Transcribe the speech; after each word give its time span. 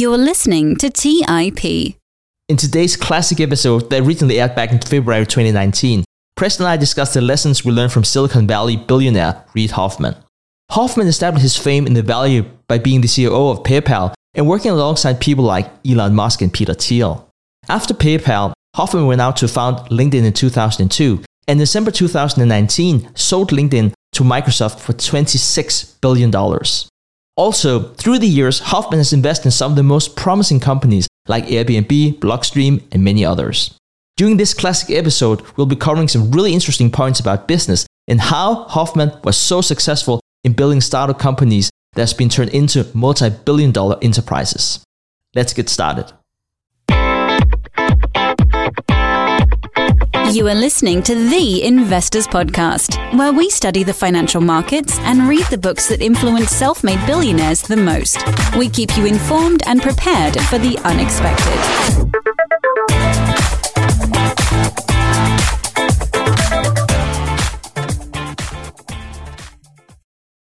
You're 0.00 0.16
listening 0.16 0.76
to 0.76 0.88
TIP. 0.88 1.94
In 2.48 2.56
today's 2.56 2.96
classic 2.96 3.38
episode 3.38 3.90
that 3.90 4.02
recently 4.02 4.40
aired 4.40 4.54
back 4.54 4.72
in 4.72 4.78
February 4.78 5.26
2019, 5.26 6.04
Preston 6.36 6.64
and 6.64 6.72
I 6.72 6.78
discussed 6.78 7.12
the 7.12 7.20
lessons 7.20 7.66
we 7.66 7.72
learned 7.72 7.92
from 7.92 8.04
Silicon 8.04 8.46
Valley 8.46 8.78
billionaire 8.78 9.44
Reid 9.52 9.72
Hoffman. 9.72 10.16
Hoffman 10.70 11.06
established 11.06 11.42
his 11.42 11.58
fame 11.58 11.86
in 11.86 11.92
the 11.92 12.00
valley 12.00 12.40
by 12.66 12.78
being 12.78 13.02
the 13.02 13.08
CEO 13.08 13.52
of 13.52 13.62
PayPal 13.62 14.14
and 14.32 14.48
working 14.48 14.70
alongside 14.70 15.20
people 15.20 15.44
like 15.44 15.70
Elon 15.86 16.14
Musk 16.14 16.40
and 16.40 16.50
Peter 16.50 16.72
Thiel. 16.72 17.28
After 17.68 17.92
PayPal, 17.92 18.54
Hoffman 18.76 19.06
went 19.06 19.20
out 19.20 19.36
to 19.36 19.48
found 19.48 19.76
LinkedIn 19.90 20.24
in 20.24 20.32
2002, 20.32 21.22
and 21.46 21.58
in 21.58 21.58
December 21.58 21.90
2019 21.90 23.14
sold 23.14 23.50
LinkedIn 23.50 23.92
to 24.12 24.22
Microsoft 24.22 24.80
for 24.80 24.94
$26 24.94 26.00
billion. 26.00 26.30
Also, 27.40 27.94
through 27.94 28.18
the 28.18 28.28
years, 28.28 28.58
Hoffman 28.58 29.00
has 29.00 29.14
invested 29.14 29.46
in 29.46 29.50
some 29.50 29.72
of 29.72 29.76
the 29.76 29.82
most 29.82 30.14
promising 30.14 30.60
companies 30.60 31.08
like 31.26 31.46
Airbnb, 31.46 32.18
Blockstream, 32.18 32.82
and 32.92 33.02
many 33.02 33.24
others. 33.24 33.74
During 34.18 34.36
this 34.36 34.52
classic 34.52 34.90
episode, 34.94 35.40
we'll 35.56 35.64
be 35.64 35.74
covering 35.74 36.06
some 36.06 36.32
really 36.32 36.52
interesting 36.52 36.90
points 36.90 37.18
about 37.18 37.48
business 37.48 37.86
and 38.06 38.20
how 38.20 38.64
Hoffman 38.64 39.12
was 39.24 39.38
so 39.38 39.62
successful 39.62 40.20
in 40.44 40.52
building 40.52 40.82
startup 40.82 41.18
companies 41.18 41.70
that's 41.94 42.12
been 42.12 42.28
turned 42.28 42.50
into 42.50 42.86
multi 42.92 43.30
billion 43.30 43.72
dollar 43.72 43.96
enterprises. 44.02 44.84
Let's 45.34 45.54
get 45.54 45.70
started. 45.70 46.12
You 50.32 50.46
are 50.46 50.54
listening 50.54 51.02
to 51.02 51.14
The 51.16 51.64
Investors 51.64 52.28
Podcast, 52.28 53.18
where 53.18 53.32
we 53.32 53.50
study 53.50 53.82
the 53.82 53.92
financial 53.92 54.40
markets 54.40 54.96
and 55.00 55.28
read 55.28 55.44
the 55.46 55.58
books 55.58 55.88
that 55.88 56.00
influence 56.00 56.50
self 56.50 56.84
made 56.84 57.04
billionaires 57.04 57.62
the 57.62 57.76
most. 57.76 58.18
We 58.56 58.68
keep 58.68 58.96
you 58.96 59.06
informed 59.06 59.64
and 59.66 59.82
prepared 59.82 60.40
for 60.42 60.58
the 60.58 60.78
unexpected. 60.84 61.58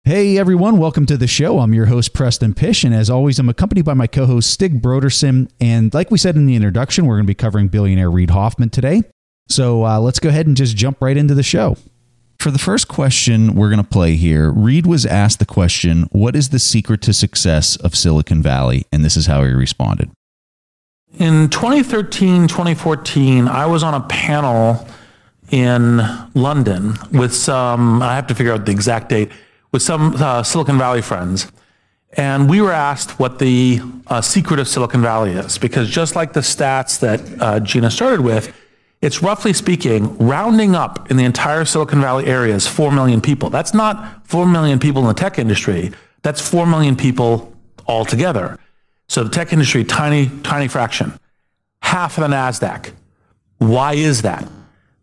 Hey 0.04 0.38
everyone, 0.38 0.80
welcome 0.80 1.06
to 1.06 1.16
the 1.16 1.28
show. 1.28 1.60
I'm 1.60 1.74
your 1.74 1.86
host 1.86 2.14
Preston 2.14 2.54
Pysh, 2.54 2.84
and 2.84 2.94
as 2.94 3.10
always, 3.10 3.40
I'm 3.40 3.48
accompanied 3.48 3.86
by 3.86 3.94
my 3.94 4.08
co-host 4.08 4.52
Stig 4.52 4.82
Brodersen. 4.82 5.50
And 5.62 5.94
like 5.94 6.12
we 6.12 6.18
said 6.18 6.36
in 6.36 6.46
the 6.46 6.56
introduction, 6.56 7.06
we're 7.06 7.16
going 7.16 7.24
to 7.24 7.28
be 7.28 7.36
covering 7.36 7.70
billionaire 7.70 8.12
Reid 8.12 8.32
Hoffman 8.32 8.70
today. 8.70 9.04
So 9.50 9.86
uh, 9.86 10.00
let's 10.00 10.20
go 10.20 10.30
ahead 10.30 10.48
and 10.48 10.56
just 10.56 10.76
jump 10.76 11.02
right 11.02 11.18
into 11.18 11.34
the 11.34 11.44
show. 11.44 11.78
For 12.40 12.50
the 12.50 12.58
first 12.58 12.88
question 12.88 13.54
we're 13.54 13.70
going 13.70 13.84
to 13.84 13.88
play 13.88 14.16
here, 14.16 14.52
Reid 14.52 14.88
was 14.88 15.06
asked 15.06 15.40
the 15.40 15.46
question, 15.46 16.10
What 16.12 16.36
is 16.36 16.50
the 16.50 16.58
secret 16.58 17.02
to 17.04 17.14
success 17.14 17.76
of 17.76 17.96
Silicon 17.96 18.42
Valley? 18.42 18.86
And 18.92 19.06
this 19.06 19.16
is 19.16 19.28
how 19.28 19.44
he 19.44 19.52
responded. 19.52 20.10
In 21.20 21.50
2013, 21.50 22.48
2014, 22.48 23.48
I 23.48 23.66
was 23.66 23.84
on 23.84 23.94
a 23.94 24.02
panel 24.02 24.88
in 25.52 26.02
London 26.34 26.96
with 27.12 27.36
some, 27.36 28.02
I 28.02 28.16
have 28.16 28.28
to 28.28 28.34
figure 28.34 28.54
out 28.54 28.66
the 28.66 28.72
exact 28.72 29.10
date, 29.10 29.30
with 29.72 29.82
some 29.82 30.16
uh, 30.16 30.42
Silicon 30.42 30.78
Valley 30.78 31.02
friends. 31.02 31.52
And 32.14 32.50
we 32.50 32.62
were 32.62 32.72
asked 32.72 33.20
what 33.20 33.40
the 33.40 33.82
uh, 34.08 34.22
secret 34.22 34.60
of 34.60 34.68
Silicon 34.68 35.02
Valley 35.02 35.32
is, 35.32 35.58
because 35.58 35.90
just 35.90 36.16
like 36.16 36.34
the 36.34 36.42
stats 36.42 37.00
that 37.02 37.42
uh, 37.42 37.60
Gina 37.60 37.92
started 37.92 38.22
with, 38.22 38.54
it's 39.02 39.24
roughly 39.24 39.52
speaking, 39.52 40.16
rounding 40.20 40.76
up 40.76 41.10
in 41.10 41.18
the 41.18 41.24
entire 41.24 41.66
Silicon 41.66 42.02
Valley 42.02 42.28
area 42.28 42.54
is 42.54 42.68
4 42.68 42.92
million 42.92 43.20
people. 43.20 43.50
That's 43.50 43.74
not 43.74 44.28
4 44.28 44.46
million 44.46 44.78
people 44.78 45.02
in 45.02 45.08
the 45.08 45.14
tech 45.16 45.40
industry. 45.40 45.92
That's 46.22 46.40
4 46.48 46.68
million 46.68 46.96
people 46.96 47.52
altogether. 47.88 48.60
So 49.10 49.24
the 49.24 49.30
tech 49.30 49.52
industry, 49.52 49.84
tiny, 49.84 50.30
tiny 50.44 50.68
fraction, 50.68 51.14
half 51.82 52.18
of 52.18 52.30
the 52.30 52.36
NASDAQ. 52.36 52.94
Why 53.58 53.94
is 53.96 54.22
that? 54.22 54.48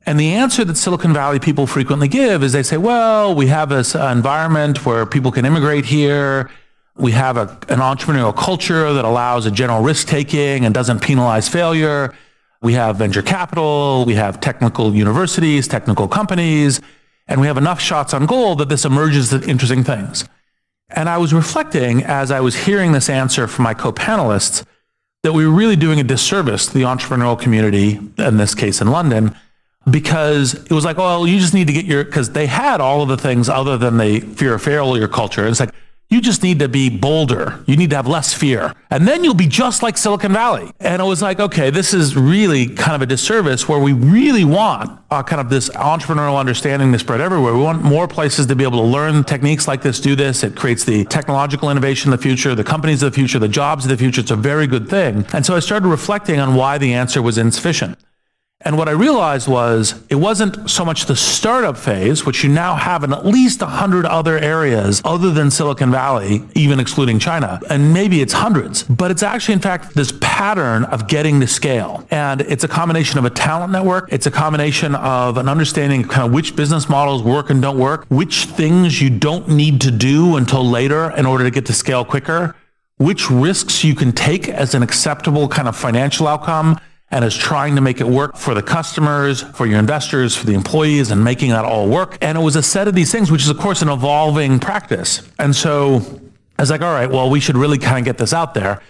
And 0.07 0.19
the 0.19 0.35
answer 0.35 0.65
that 0.65 0.77
Silicon 0.77 1.13
Valley 1.13 1.39
people 1.39 1.67
frequently 1.67 2.09
give 2.09 2.43
is 2.43 2.53
they 2.53 2.63
say, 2.63 2.79
well, 2.79 3.35
we 3.35 3.49
have 3.49 3.69
this 3.69 3.95
uh, 3.95 4.07
environment 4.07 4.87
where 4.87 5.05
people 5.05 5.31
can 5.31 5.45
immigrate 5.45 5.85
here. 5.85 6.51
We 6.97 7.13
have 7.13 7.37
a, 7.37 7.49
an 7.69 7.81
entrepreneurial 7.81 8.35
culture 8.35 8.93
that 8.93 9.05
allows 9.05 9.45
a 9.45 9.51
general 9.51 9.83
risk 9.83 10.07
taking 10.07 10.65
and 10.65 10.73
doesn't 10.73 11.01
penalize 11.01 11.49
failure. 11.49 12.15
We 12.61 12.73
have 12.75 12.97
venture 12.97 13.23
capital, 13.23 14.05
we 14.05 14.15
have 14.15 14.41
technical 14.41 14.95
universities, 14.95 15.69
technical 15.69 16.09
companies, 16.09 16.81
and 17.29 17.41
we 17.41 17.47
have 17.47 17.57
enough 17.57 17.81
shots 17.81 18.13
on 18.13 18.27
goal 18.27 18.57
that 18.57 18.69
this 18.69 18.85
emerges 18.85 19.33
as 19.33 19.47
interesting 19.47 19.85
things. 19.85 20.25
And 20.89 21.09
I 21.09 21.19
was 21.19 21.33
reflecting 21.35 22.03
as 22.03 22.31
I 22.31 22.41
was 22.41 22.65
hearing 22.65 22.93
this 22.93 23.09
answer 23.09 23.47
from 23.47 23.65
my 23.65 23.75
co-panelists 23.75 24.65
that 25.23 25.33
we 25.33 25.47
were 25.47 25.53
really 25.53 25.77
doing 25.77 26.01
a 26.01 26.05
disservice 26.05 26.67
to 26.67 26.75
the 26.75 26.83
entrepreneurial 26.83 27.39
community, 27.39 28.01
in 28.19 28.37
this 28.39 28.55
case 28.55 28.81
in 28.81 28.89
London, 28.89 29.37
because 29.89 30.55
it 30.55 30.71
was 30.71 30.85
like, 30.85 30.97
oh, 30.99 31.25
you 31.25 31.39
just 31.39 31.55
need 31.55 31.67
to 31.67 31.73
get 31.73 31.85
your, 31.85 32.05
because 32.05 32.33
they 32.33 32.47
had 32.47 32.81
all 32.81 33.03
of 33.03 33.09
the 33.09 33.17
things 33.17 33.49
other 33.49 33.77
than 33.77 33.99
the 33.99 34.21
fear 34.21 34.55
of 34.55 34.63
failure 34.63 35.09
culture. 35.09 35.47
It's 35.47 35.61
like, 35.61 35.75
you 36.11 36.23
just 36.23 36.43
need 36.43 36.59
to 36.59 36.69
be 36.69 36.89
bolder. 36.89 37.63
You 37.67 37.77
need 37.77 37.91
to 37.91 37.97
have 37.97 38.07
less 38.07 38.33
fear. 38.33 38.73
And 38.91 39.07
then 39.07 39.25
you'll 39.25 39.35
be 39.35 39.47
just 39.47 39.83
like 39.83 39.99
Silicon 39.99 40.33
Valley. 40.33 40.73
And 40.81 41.03
it 41.03 41.05
was 41.05 41.21
like, 41.21 41.39
okay, 41.39 41.69
this 41.69 41.93
is 41.93 42.17
really 42.17 42.67
kind 42.67 42.95
of 42.95 43.03
a 43.03 43.07
disservice 43.07 43.69
where 43.69 43.79
we 43.79 43.93
really 43.93 44.45
want 44.45 44.99
uh, 45.11 45.23
kind 45.23 45.41
of 45.41 45.51
this 45.51 45.69
entrepreneurial 45.71 46.39
understanding 46.39 46.93
to 46.93 46.99
spread 46.99 47.21
everywhere. 47.21 47.55
We 47.55 47.61
want 47.61 47.83
more 47.83 48.09
places 48.09 48.47
to 48.47 48.57
be 48.57 48.65
able 48.65 48.79
to 48.79 48.87
learn 48.87 49.23
techniques 49.25 49.69
like 49.69 49.83
this, 49.83 50.01
do 50.01 50.17
this. 50.17 50.43
It 50.43 50.57
creates 50.57 50.85
the 50.85 51.05
technological 51.05 51.71
innovation 51.71 52.11
of 52.11 52.19
the 52.19 52.23
future, 52.23 52.55
the 52.55 52.65
companies 52.65 53.03
of 53.03 53.13
the 53.13 53.15
future, 53.15 53.39
the 53.39 53.49
jobs 53.49 53.85
of 53.85 53.91
the 53.91 53.99
future. 53.99 54.23
It's 54.23 54.31
a 54.31 54.37
very 54.37 54.67
good 54.67 54.89
thing. 54.89 55.27
And 55.35 55.45
so 55.45 55.57
I 55.57 55.61
started 55.61 55.89
reflecting 55.89 56.41
on 56.41 56.55
why 56.55 56.79
the 56.79 56.95
answer 56.95 57.21
was 57.21 57.37
insufficient. 57.37 57.99
And 58.63 58.77
what 58.77 58.89
I 58.89 58.93
realized 58.93 59.47
was 59.47 59.95
it 60.09 60.17
wasn't 60.17 60.69
so 60.69 60.85
much 60.85 61.07
the 61.07 61.15
startup 61.15 61.77
phase, 61.77 62.27
which 62.27 62.43
you 62.43 62.51
now 62.51 62.75
have 62.75 63.05
in 63.05 63.13
at 63.13 63.25
least 63.25 63.61
100 63.61 64.05
other 64.05 64.37
areas 64.37 65.01
other 65.05 65.31
than 65.31 65.53
Silicon 65.53 65.93
Valley, 65.93 66.43
even 66.57 66.81
excluding 66.81 67.21
China. 67.21 67.61
And 67.71 67.95
maybe 67.95 68.21
it's 68.21 68.33
hundreds, 68.33 68.83
but 68.83 69.13
it's 69.13 69.23
actually, 69.23 69.55
in 69.55 69.61
fact, 69.61 69.95
this 69.95 70.13
pattern 70.21 70.85
of 70.87 71.07
getting 71.07 71.39
to 71.39 71.47
scale. 71.47 72.05
And 72.11 72.41
it's 72.41 72.65
a 72.65 72.69
combination 72.69 73.17
of 73.21 73.25
a 73.25 73.31
talent 73.31 73.71
network. 73.71 74.13
It's 74.13 74.27
a 74.27 74.31
combination 74.31 74.97
of 74.97 75.37
an 75.37 75.49
understanding 75.49 76.03
of 76.03 76.09
kind 76.09 76.27
of 76.27 76.33
which 76.33 76.57
business 76.57 76.89
models 76.89 77.23
work 77.23 77.51
and 77.51 77.63
don't 77.63 77.79
work, 77.79 78.07
which 78.09 78.47
things 78.47 79.01
you 79.01 79.09
don't 79.09 79.49
need 79.49 79.81
to 79.83 79.93
do 79.93 80.37
until 80.37 80.69
later 80.69 81.13
in 81.17 81.27
order 81.27 81.45
to 81.45 81.51
get 81.53 81.65
to 81.67 81.73
scale 81.73 82.05
quicker, 82.05 82.57
which 82.97 83.31
risks 83.31 83.85
you 83.85 83.95
can 83.95 84.11
take 84.11 84.49
as 84.49 84.75
an 84.75 84.83
acceptable 84.83 85.47
kind 85.47 85.69
of 85.69 85.77
financial 85.77 86.27
outcome 86.27 86.81
and 87.11 87.25
is 87.25 87.37
trying 87.37 87.75
to 87.75 87.81
make 87.81 88.01
it 88.01 88.07
work 88.07 88.37
for 88.37 88.55
the 88.55 88.63
customers, 88.63 89.43
for 89.43 89.67
your 89.67 89.79
investors, 89.79 90.37
for 90.37 90.47
the 90.47 90.55
employees, 90.55 91.11
and 91.11 91.25
making 91.25 91.51
that 91.51 91.65
all 91.65 91.89
work. 91.89 92.19
And 92.21 92.37
it 92.37 92.41
was 92.41 92.57
a 92.57 92.63
set 92.63 92.87
of 92.87 92.95
these 92.95 93.11
things, 93.11 93.31
which 93.31 93.43
is, 93.43 93.49
of 93.49 93.59
course, 93.59 93.81
an 93.83 93.89
evolving 93.89 94.59
practice. 94.59 95.23
And 95.39 95.57
so 95.57 96.03
I 96.59 96.63
was 96.63 96.71
like, 96.71 96.83
all 96.83 96.93
right, 96.93 97.11
well, 97.11 97.31
we 97.31 97.41
should 97.41 97.57
really 97.57 97.79
kind 97.79 97.99
of 97.99 98.05
get 98.05 98.19
this 98.19 98.33
out 98.33 98.55
there. 98.55 98.83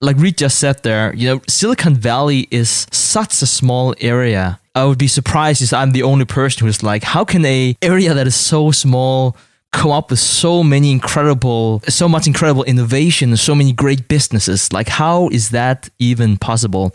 Like 0.00 0.16
Reid 0.18 0.38
just 0.38 0.58
said 0.58 0.82
there, 0.82 1.14
you 1.14 1.26
know, 1.26 1.40
Silicon 1.48 1.94
Valley 1.94 2.48
is 2.50 2.86
such 2.90 3.40
a 3.42 3.46
small 3.46 3.94
area. 4.00 4.60
I 4.74 4.84
would 4.84 4.98
be 4.98 5.08
surprised 5.08 5.62
if 5.62 5.72
I'm 5.72 5.92
the 5.92 6.02
only 6.02 6.26
person 6.26 6.66
who's 6.66 6.82
like, 6.82 7.02
how 7.02 7.24
can 7.24 7.44
a 7.46 7.74
area 7.80 8.12
that 8.12 8.26
is 8.26 8.36
so 8.36 8.70
small 8.70 9.36
come 9.72 9.90
up 9.90 10.10
with 10.10 10.18
so 10.18 10.62
many 10.62 10.92
incredible, 10.92 11.82
so 11.88 12.08
much 12.08 12.26
incredible 12.26 12.62
innovation, 12.64 13.34
so 13.38 13.54
many 13.54 13.72
great 13.72 14.06
businesses? 14.06 14.70
Like, 14.70 14.88
how 14.88 15.28
is 15.28 15.50
that 15.50 15.88
even 15.98 16.36
possible? 16.36 16.92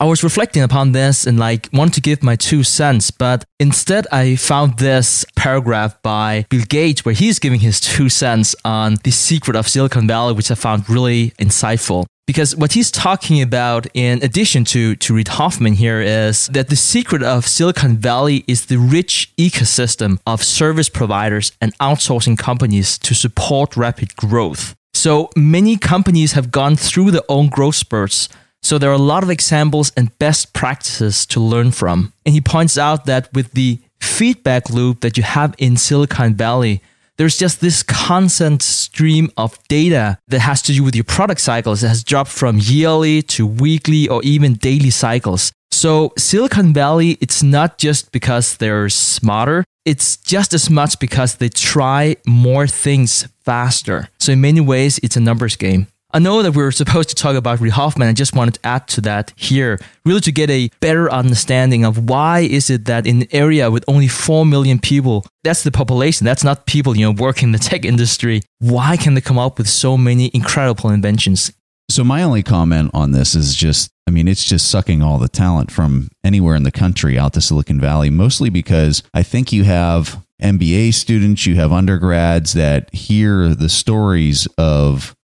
I 0.00 0.04
was 0.04 0.22
reflecting 0.22 0.62
upon 0.62 0.92
this 0.92 1.26
and 1.26 1.40
like 1.40 1.68
want 1.72 1.92
to 1.94 2.00
give 2.00 2.22
my 2.22 2.36
two 2.36 2.62
cents, 2.62 3.10
but 3.10 3.44
instead 3.58 4.06
I 4.12 4.36
found 4.36 4.78
this 4.78 5.24
paragraph 5.34 6.00
by 6.02 6.46
Bill 6.50 6.62
Gates 6.68 7.04
where 7.04 7.14
he's 7.14 7.40
giving 7.40 7.58
his 7.58 7.80
two 7.80 8.08
cents 8.08 8.54
on 8.64 8.98
the 9.02 9.10
secret 9.10 9.56
of 9.56 9.66
Silicon 9.66 10.06
Valley, 10.06 10.34
which 10.34 10.52
I 10.52 10.54
found 10.54 10.88
really 10.88 11.30
insightful. 11.40 12.06
Because 12.28 12.54
what 12.54 12.74
he's 12.74 12.92
talking 12.92 13.42
about, 13.42 13.88
in 13.92 14.22
addition 14.22 14.64
to, 14.66 14.94
to 14.96 15.14
Reid 15.14 15.28
Hoffman 15.28 15.72
here, 15.72 16.00
is 16.00 16.46
that 16.48 16.68
the 16.68 16.76
secret 16.76 17.24
of 17.24 17.48
Silicon 17.48 17.96
Valley 17.96 18.44
is 18.46 18.66
the 18.66 18.76
rich 18.76 19.32
ecosystem 19.36 20.20
of 20.26 20.44
service 20.44 20.88
providers 20.88 21.50
and 21.60 21.76
outsourcing 21.78 22.38
companies 22.38 22.98
to 22.98 23.14
support 23.14 23.76
rapid 23.76 24.14
growth. 24.14 24.76
So 24.94 25.30
many 25.36 25.76
companies 25.76 26.32
have 26.32 26.52
gone 26.52 26.76
through 26.76 27.10
their 27.12 27.22
own 27.28 27.48
growth 27.48 27.76
spurts 27.76 28.28
so 28.68 28.76
there 28.76 28.90
are 28.90 28.92
a 28.92 28.98
lot 28.98 29.22
of 29.22 29.30
examples 29.30 29.92
and 29.96 30.16
best 30.18 30.52
practices 30.52 31.24
to 31.24 31.40
learn 31.40 31.70
from. 31.70 32.12
And 32.26 32.34
he 32.34 32.42
points 32.42 32.76
out 32.76 33.06
that 33.06 33.32
with 33.32 33.52
the 33.52 33.78
feedback 33.98 34.68
loop 34.68 35.00
that 35.00 35.16
you 35.16 35.22
have 35.22 35.54
in 35.56 35.78
Silicon 35.78 36.34
Valley, 36.34 36.82
there's 37.16 37.38
just 37.38 37.62
this 37.62 37.82
constant 37.82 38.60
stream 38.60 39.30
of 39.38 39.58
data 39.68 40.18
that 40.28 40.40
has 40.40 40.60
to 40.62 40.74
do 40.74 40.84
with 40.84 40.94
your 40.94 41.04
product 41.04 41.40
cycles 41.40 41.80
that 41.80 41.88
has 41.88 42.04
dropped 42.04 42.30
from 42.30 42.58
yearly 42.60 43.22
to 43.22 43.46
weekly 43.46 44.06
or 44.06 44.22
even 44.22 44.52
daily 44.52 44.90
cycles. 44.90 45.50
So 45.70 46.12
Silicon 46.18 46.74
Valley, 46.74 47.16
it's 47.22 47.42
not 47.42 47.78
just 47.78 48.12
because 48.12 48.58
they're 48.58 48.90
smarter, 48.90 49.64
it's 49.86 50.18
just 50.18 50.52
as 50.52 50.68
much 50.68 50.98
because 50.98 51.36
they 51.36 51.48
try 51.48 52.16
more 52.26 52.66
things 52.66 53.26
faster. 53.46 54.10
So 54.18 54.32
in 54.32 54.42
many 54.42 54.60
ways, 54.60 55.00
it's 55.02 55.16
a 55.16 55.20
numbers 55.20 55.56
game. 55.56 55.86
I 56.10 56.20
know 56.20 56.42
that 56.42 56.54
we're 56.54 56.70
supposed 56.70 57.10
to 57.10 57.14
talk 57.14 57.36
about 57.36 57.60
Reid 57.60 57.72
Hoffman. 57.72 58.08
I 58.08 58.14
just 58.14 58.34
wanted 58.34 58.54
to 58.54 58.66
add 58.66 58.88
to 58.88 59.02
that 59.02 59.34
here, 59.36 59.78
really 60.06 60.22
to 60.22 60.32
get 60.32 60.48
a 60.48 60.70
better 60.80 61.12
understanding 61.12 61.84
of 61.84 62.08
why 62.08 62.40
is 62.40 62.70
it 62.70 62.86
that 62.86 63.06
in 63.06 63.22
an 63.22 63.28
area 63.30 63.70
with 63.70 63.84
only 63.86 64.08
4 64.08 64.46
million 64.46 64.78
people, 64.78 65.26
that's 65.44 65.64
the 65.64 65.70
population, 65.70 66.24
that's 66.24 66.42
not 66.42 66.64
people, 66.64 66.96
you 66.96 67.04
know, 67.04 67.12
working 67.12 67.48
in 67.48 67.52
the 67.52 67.58
tech 67.58 67.84
industry, 67.84 68.40
why 68.58 68.96
can 68.96 69.12
they 69.12 69.20
come 69.20 69.38
up 69.38 69.58
with 69.58 69.68
so 69.68 69.98
many 69.98 70.30
incredible 70.32 70.88
inventions? 70.88 71.52
So 71.90 72.04
my 72.04 72.22
only 72.22 72.42
comment 72.42 72.90
on 72.94 73.12
this 73.12 73.34
is 73.34 73.54
just 73.54 73.90
I 74.06 74.10
mean 74.10 74.28
it's 74.28 74.44
just 74.44 74.70
sucking 74.70 75.02
all 75.02 75.18
the 75.18 75.28
talent 75.28 75.70
from 75.70 76.08
anywhere 76.24 76.56
in 76.56 76.62
the 76.62 76.70
country 76.70 77.18
out 77.18 77.34
to 77.34 77.42
Silicon 77.42 77.80
Valley 77.80 78.08
mostly 78.08 78.48
because 78.48 79.02
I 79.12 79.22
think 79.22 79.52
you 79.52 79.64
have 79.64 80.24
MBA 80.42 80.94
students, 80.94 81.46
you 81.46 81.56
have 81.56 81.72
undergrads 81.72 82.52
that 82.54 82.94
hear 82.94 83.54
the 83.54 83.68
stories 83.68 84.46
of 84.56 85.14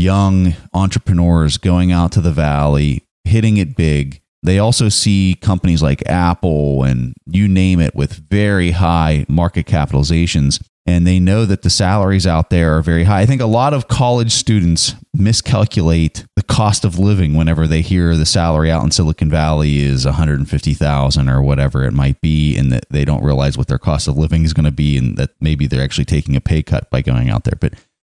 young 0.00 0.54
entrepreneurs 0.72 1.58
going 1.58 1.92
out 1.92 2.12
to 2.12 2.20
the 2.20 2.32
valley, 2.32 3.04
hitting 3.24 3.58
it 3.58 3.76
big. 3.76 4.20
They 4.42 4.58
also 4.58 4.88
see 4.88 5.36
companies 5.40 5.82
like 5.82 6.02
Apple 6.08 6.82
and 6.82 7.12
you 7.26 7.46
name 7.46 7.78
it 7.78 7.94
with 7.94 8.28
very 8.30 8.70
high 8.70 9.26
market 9.28 9.66
capitalizations. 9.66 10.62
And 10.86 11.06
they 11.06 11.20
know 11.20 11.44
that 11.44 11.60
the 11.60 11.68
salaries 11.68 12.26
out 12.26 12.48
there 12.48 12.76
are 12.78 12.82
very 12.82 13.04
high. 13.04 13.20
I 13.20 13.26
think 13.26 13.42
a 13.42 13.46
lot 13.46 13.74
of 13.74 13.86
college 13.86 14.32
students 14.32 14.94
miscalculate 15.12 16.24
the 16.36 16.42
cost 16.42 16.86
of 16.86 16.98
living 16.98 17.34
whenever 17.34 17.66
they 17.66 17.82
hear 17.82 18.16
the 18.16 18.24
salary 18.24 18.70
out 18.70 18.82
in 18.82 18.90
Silicon 18.90 19.30
Valley 19.30 19.80
is 19.80 20.06
150,000 20.06 21.28
or 21.28 21.42
whatever 21.42 21.84
it 21.84 21.92
might 21.92 22.18
be 22.22 22.56
and 22.56 22.72
that 22.72 22.86
they 22.88 23.04
don't 23.04 23.22
realize 23.22 23.58
what 23.58 23.68
their 23.68 23.78
cost 23.78 24.08
of 24.08 24.16
living 24.16 24.44
is 24.44 24.54
going 24.54 24.64
to 24.64 24.70
be 24.70 24.96
and 24.96 25.18
that 25.18 25.30
maybe 25.38 25.66
they're 25.66 25.84
actually 25.84 26.06
taking 26.06 26.34
a 26.34 26.40
pay 26.40 26.62
cut 26.62 26.90
by 26.90 27.02
going 27.02 27.28
out 27.28 27.44
there. 27.44 27.58
But 27.60 27.74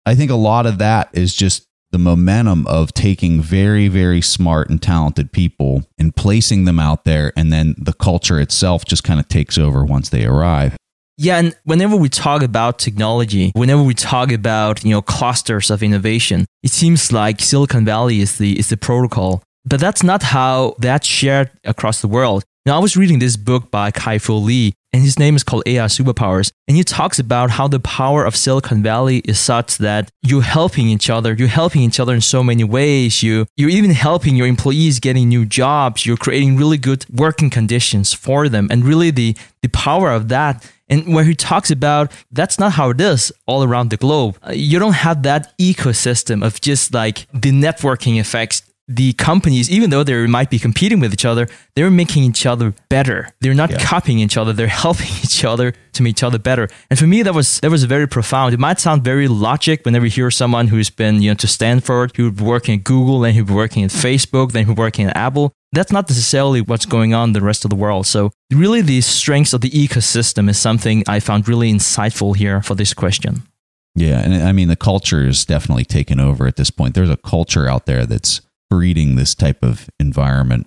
I 0.05 0.15
think 0.15 0.31
a 0.31 0.37
lot 0.37 0.67
of 0.67 0.79
that 0.79 1.09
is 1.12 1.35
just 1.35 1.67
the 1.93 1.99
momentum 1.99 2.67
of 2.67 2.93
taking 2.95 3.41
very, 3.41 3.89
very 3.89 4.21
smart 4.21 4.71
and 4.71 4.81
talented 4.81 5.33
people 5.33 5.83
and 5.99 6.15
placing 6.15 6.65
them 6.65 6.79
out 6.79 7.05
there. 7.05 7.33
And 7.37 7.53
then 7.53 7.75
the 7.79 7.93
culture 7.93 8.41
itself 8.41 8.85
just 8.85 9.05
kind 9.05 9.19
of 9.19 9.29
takes 9.29 9.59
over 9.59 9.85
once 9.85 10.09
they 10.09 10.25
arrive. 10.25 10.77
Yeah, 11.23 11.39
and 11.39 11.55
whenever 11.65 11.97
we 11.97 12.09
talk 12.09 12.43
about 12.43 12.79
technology, 12.79 13.51
whenever 13.55 13.83
we 13.83 13.93
talk 13.93 14.33
about 14.33 14.83
you 14.83 14.91
know 14.91 15.03
clusters 15.03 15.71
of 15.71 15.83
innovation, 15.83 16.47
it 16.63 16.71
seems 16.71 17.13
like 17.13 17.41
Silicon 17.41 17.85
Valley 17.85 18.21
is 18.21 18.39
the 18.39 18.59
is 18.59 18.71
the 18.71 18.79
protocol. 18.79 19.43
But 19.67 19.81
that's 19.81 20.03
not 20.03 20.23
how 20.23 20.77
that's 20.79 21.07
shared 21.07 21.51
across 21.65 22.01
the 22.01 22.09
world. 22.09 22.45
Now, 22.67 22.77
I 22.77 22.79
was 22.81 22.95
reading 22.95 23.21
this 23.21 23.39
book 23.39 23.71
by 23.71 23.91
Kai-Fu 23.91 24.35
Lee, 24.35 24.75
and 24.93 25.03
his 25.03 25.19
name 25.19 25.35
is 25.35 25.43
called 25.43 25.62
AI 25.65 25.87
Superpowers. 25.87 26.53
And 26.69 26.77
he 26.77 26.85
talks 26.85 27.19
about 27.19 27.53
how 27.53 27.69
the 27.69 27.81
power 27.81 28.23
of 28.27 28.37
Silicon 28.37 28.83
Valley 28.83 29.21
is 29.21 29.39
such 29.39 29.79
that 29.79 30.11
you're 30.21 30.43
helping 30.43 30.87
each 30.89 31.09
other. 31.09 31.33
You're 31.33 31.49
helping 31.49 31.81
each 31.81 31.99
other 31.99 32.15
in 32.15 32.21
so 32.21 32.45
many 32.45 32.62
ways. 32.62 33.23
You, 33.23 33.47
you're 33.57 33.71
even 33.71 33.93
helping 33.93 34.37
your 34.37 34.47
employees 34.47 35.01
getting 35.01 35.31
new 35.31 35.47
jobs. 35.47 36.05
You're 36.05 36.19
creating 36.19 36.59
really 36.59 36.77
good 36.77 37.07
working 37.09 37.49
conditions 37.49 38.12
for 38.12 38.47
them. 38.51 38.69
And 38.71 38.85
really 38.85 39.11
the, 39.11 39.39
the 39.62 39.69
power 39.69 40.11
of 40.12 40.29
that 40.29 40.71
and 40.91 41.15
where 41.15 41.25
he 41.25 41.35
talks 41.35 41.71
about 41.71 42.12
that's 42.31 42.59
not 42.59 42.73
how 42.73 42.91
it 42.91 43.01
is 43.01 43.33
all 43.47 43.62
around 43.62 43.89
the 43.89 43.97
globe. 43.97 44.37
Uh, 44.47 44.53
you 44.53 44.79
don't 44.79 44.95
have 44.95 45.23
that 45.23 45.57
ecosystem 45.57 46.45
of 46.45 46.61
just 46.61 46.93
like 46.93 47.27
the 47.33 47.53
networking 47.53 48.21
effects 48.21 48.62
the 48.91 49.13
companies, 49.13 49.71
even 49.71 49.91
though 49.91 50.03
they 50.03 50.27
might 50.27 50.51
be 50.51 50.59
competing 50.59 50.99
with 50.99 51.13
each 51.13 51.25
other, 51.25 51.47
they're 51.77 51.93
making 51.93 52.25
each 52.25 52.45
other 52.45 52.75
better. 52.89 53.29
They're 53.41 53.55
not 53.55 53.71
yeah. 53.71 53.79
copying 53.79 54.19
each 54.19 54.37
other. 54.37 54.53
They're 54.53 54.67
helping 54.85 55.07
each 55.23 55.45
other 55.45 55.73
to 55.93 56.03
make 56.03 56.11
each 56.11 56.25
other 56.25 56.41
better. 56.41 56.69
And 56.91 56.99
for 56.99 57.07
me, 57.07 57.23
that 57.23 57.33
was 57.33 57.61
that 57.61 57.71
was 57.71 57.85
very 57.85 58.09
profound. 58.09 58.53
It 58.53 58.59
might 58.59 58.81
sound 58.81 59.05
very 59.05 59.29
logic 59.29 59.85
whenever 59.85 60.07
you 60.07 60.11
hear 60.11 60.31
someone 60.31 60.67
who's 60.69 60.91
been 60.91 61.23
you 61.23 61.31
know 61.31 61.35
to 61.35 61.47
Stanford, 61.47 62.17
who 62.17 62.25
would 62.25 62.37
be 62.37 62.45
working 62.45 62.79
at 62.79 62.85
Google, 62.85 63.21
then 63.21 63.35
who 63.35 63.45
working 63.45 63.85
at 63.85 63.91
Facebook, 63.91 64.51
then 64.53 64.65
who 64.65 64.75
working 64.75 65.07
at 65.07 65.17
Apple. 65.17 65.53
That's 65.73 65.93
not 65.93 66.09
necessarily 66.09 66.61
what's 66.61 66.85
going 66.85 67.15
on 67.15 67.29
in 67.29 67.33
the 67.33 67.41
rest 67.41 67.65
of 67.65 67.71
the 67.71 67.77
world. 67.77 68.05
So 68.07 68.33
really, 68.53 68.81
the 68.81 69.01
strengths 69.03 69.53
of 69.53 69.61
the 69.61 69.71
ecosystem 69.71 70.51
is 70.51 70.59
something 70.59 71.05
I 71.07 71.21
found 71.21 71.49
really 71.49 71.73
insightful 71.73 72.35
here 72.35 72.61
for 72.61 72.75
this 72.75 72.93
question. 72.93 73.45
Yeah, 73.95 74.21
and 74.21 74.35
I 74.35 74.51
mean 74.51 74.67
the 74.67 74.77
culture 74.77 75.27
is 75.27 75.45
definitely 75.45 75.85
taken 75.85 76.19
over 76.19 76.47
at 76.49 76.57
this 76.57 76.71
point. 76.71 76.95
There's 76.95 77.11
a 77.11 77.17
culture 77.17 77.69
out 77.69 77.87
there 77.87 78.05
that's 78.05 78.41
breeding 78.71 79.17
this 79.17 79.35
type 79.35 79.63
of 79.63 79.91
environment. 79.99 80.67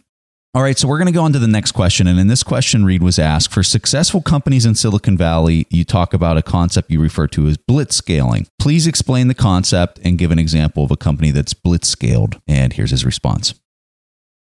All 0.56 0.62
right, 0.62 0.78
so 0.78 0.88
we're 0.88 1.00
going 1.00 1.08
to 1.08 1.14
go 1.14 1.24
on 1.24 1.34
to 1.34 1.40
the 1.40 1.48
next 1.48 1.72
question. 1.72 2.06
And 2.06 2.20
in 2.20 2.28
this 2.28 2.44
question, 2.44 2.86
Reid 2.86 3.02
was 3.02 3.18
asked 3.18 3.52
for 3.52 3.64
successful 3.64 4.22
companies 4.22 4.68
in 4.68 4.76
Silicon 4.76 5.18
Valley, 5.18 5.66
you 5.72 5.84
talk 5.84 6.14
about 6.14 6.38
a 6.38 6.44
concept 6.44 6.92
you 6.92 7.02
refer 7.02 7.26
to 7.30 7.48
as 7.48 7.58
blitz 7.58 7.96
scaling. 7.96 8.46
Please 8.60 8.86
explain 8.86 9.30
the 9.30 9.34
concept 9.34 10.00
and 10.04 10.20
give 10.20 10.30
an 10.30 10.38
example 10.38 10.84
of 10.84 10.92
a 10.92 10.96
company 10.96 11.32
that's 11.32 11.56
blitz 11.56 11.88
scaled. 11.88 12.40
And 12.48 12.72
here's 12.74 12.92
his 12.92 13.04
response. 13.04 13.56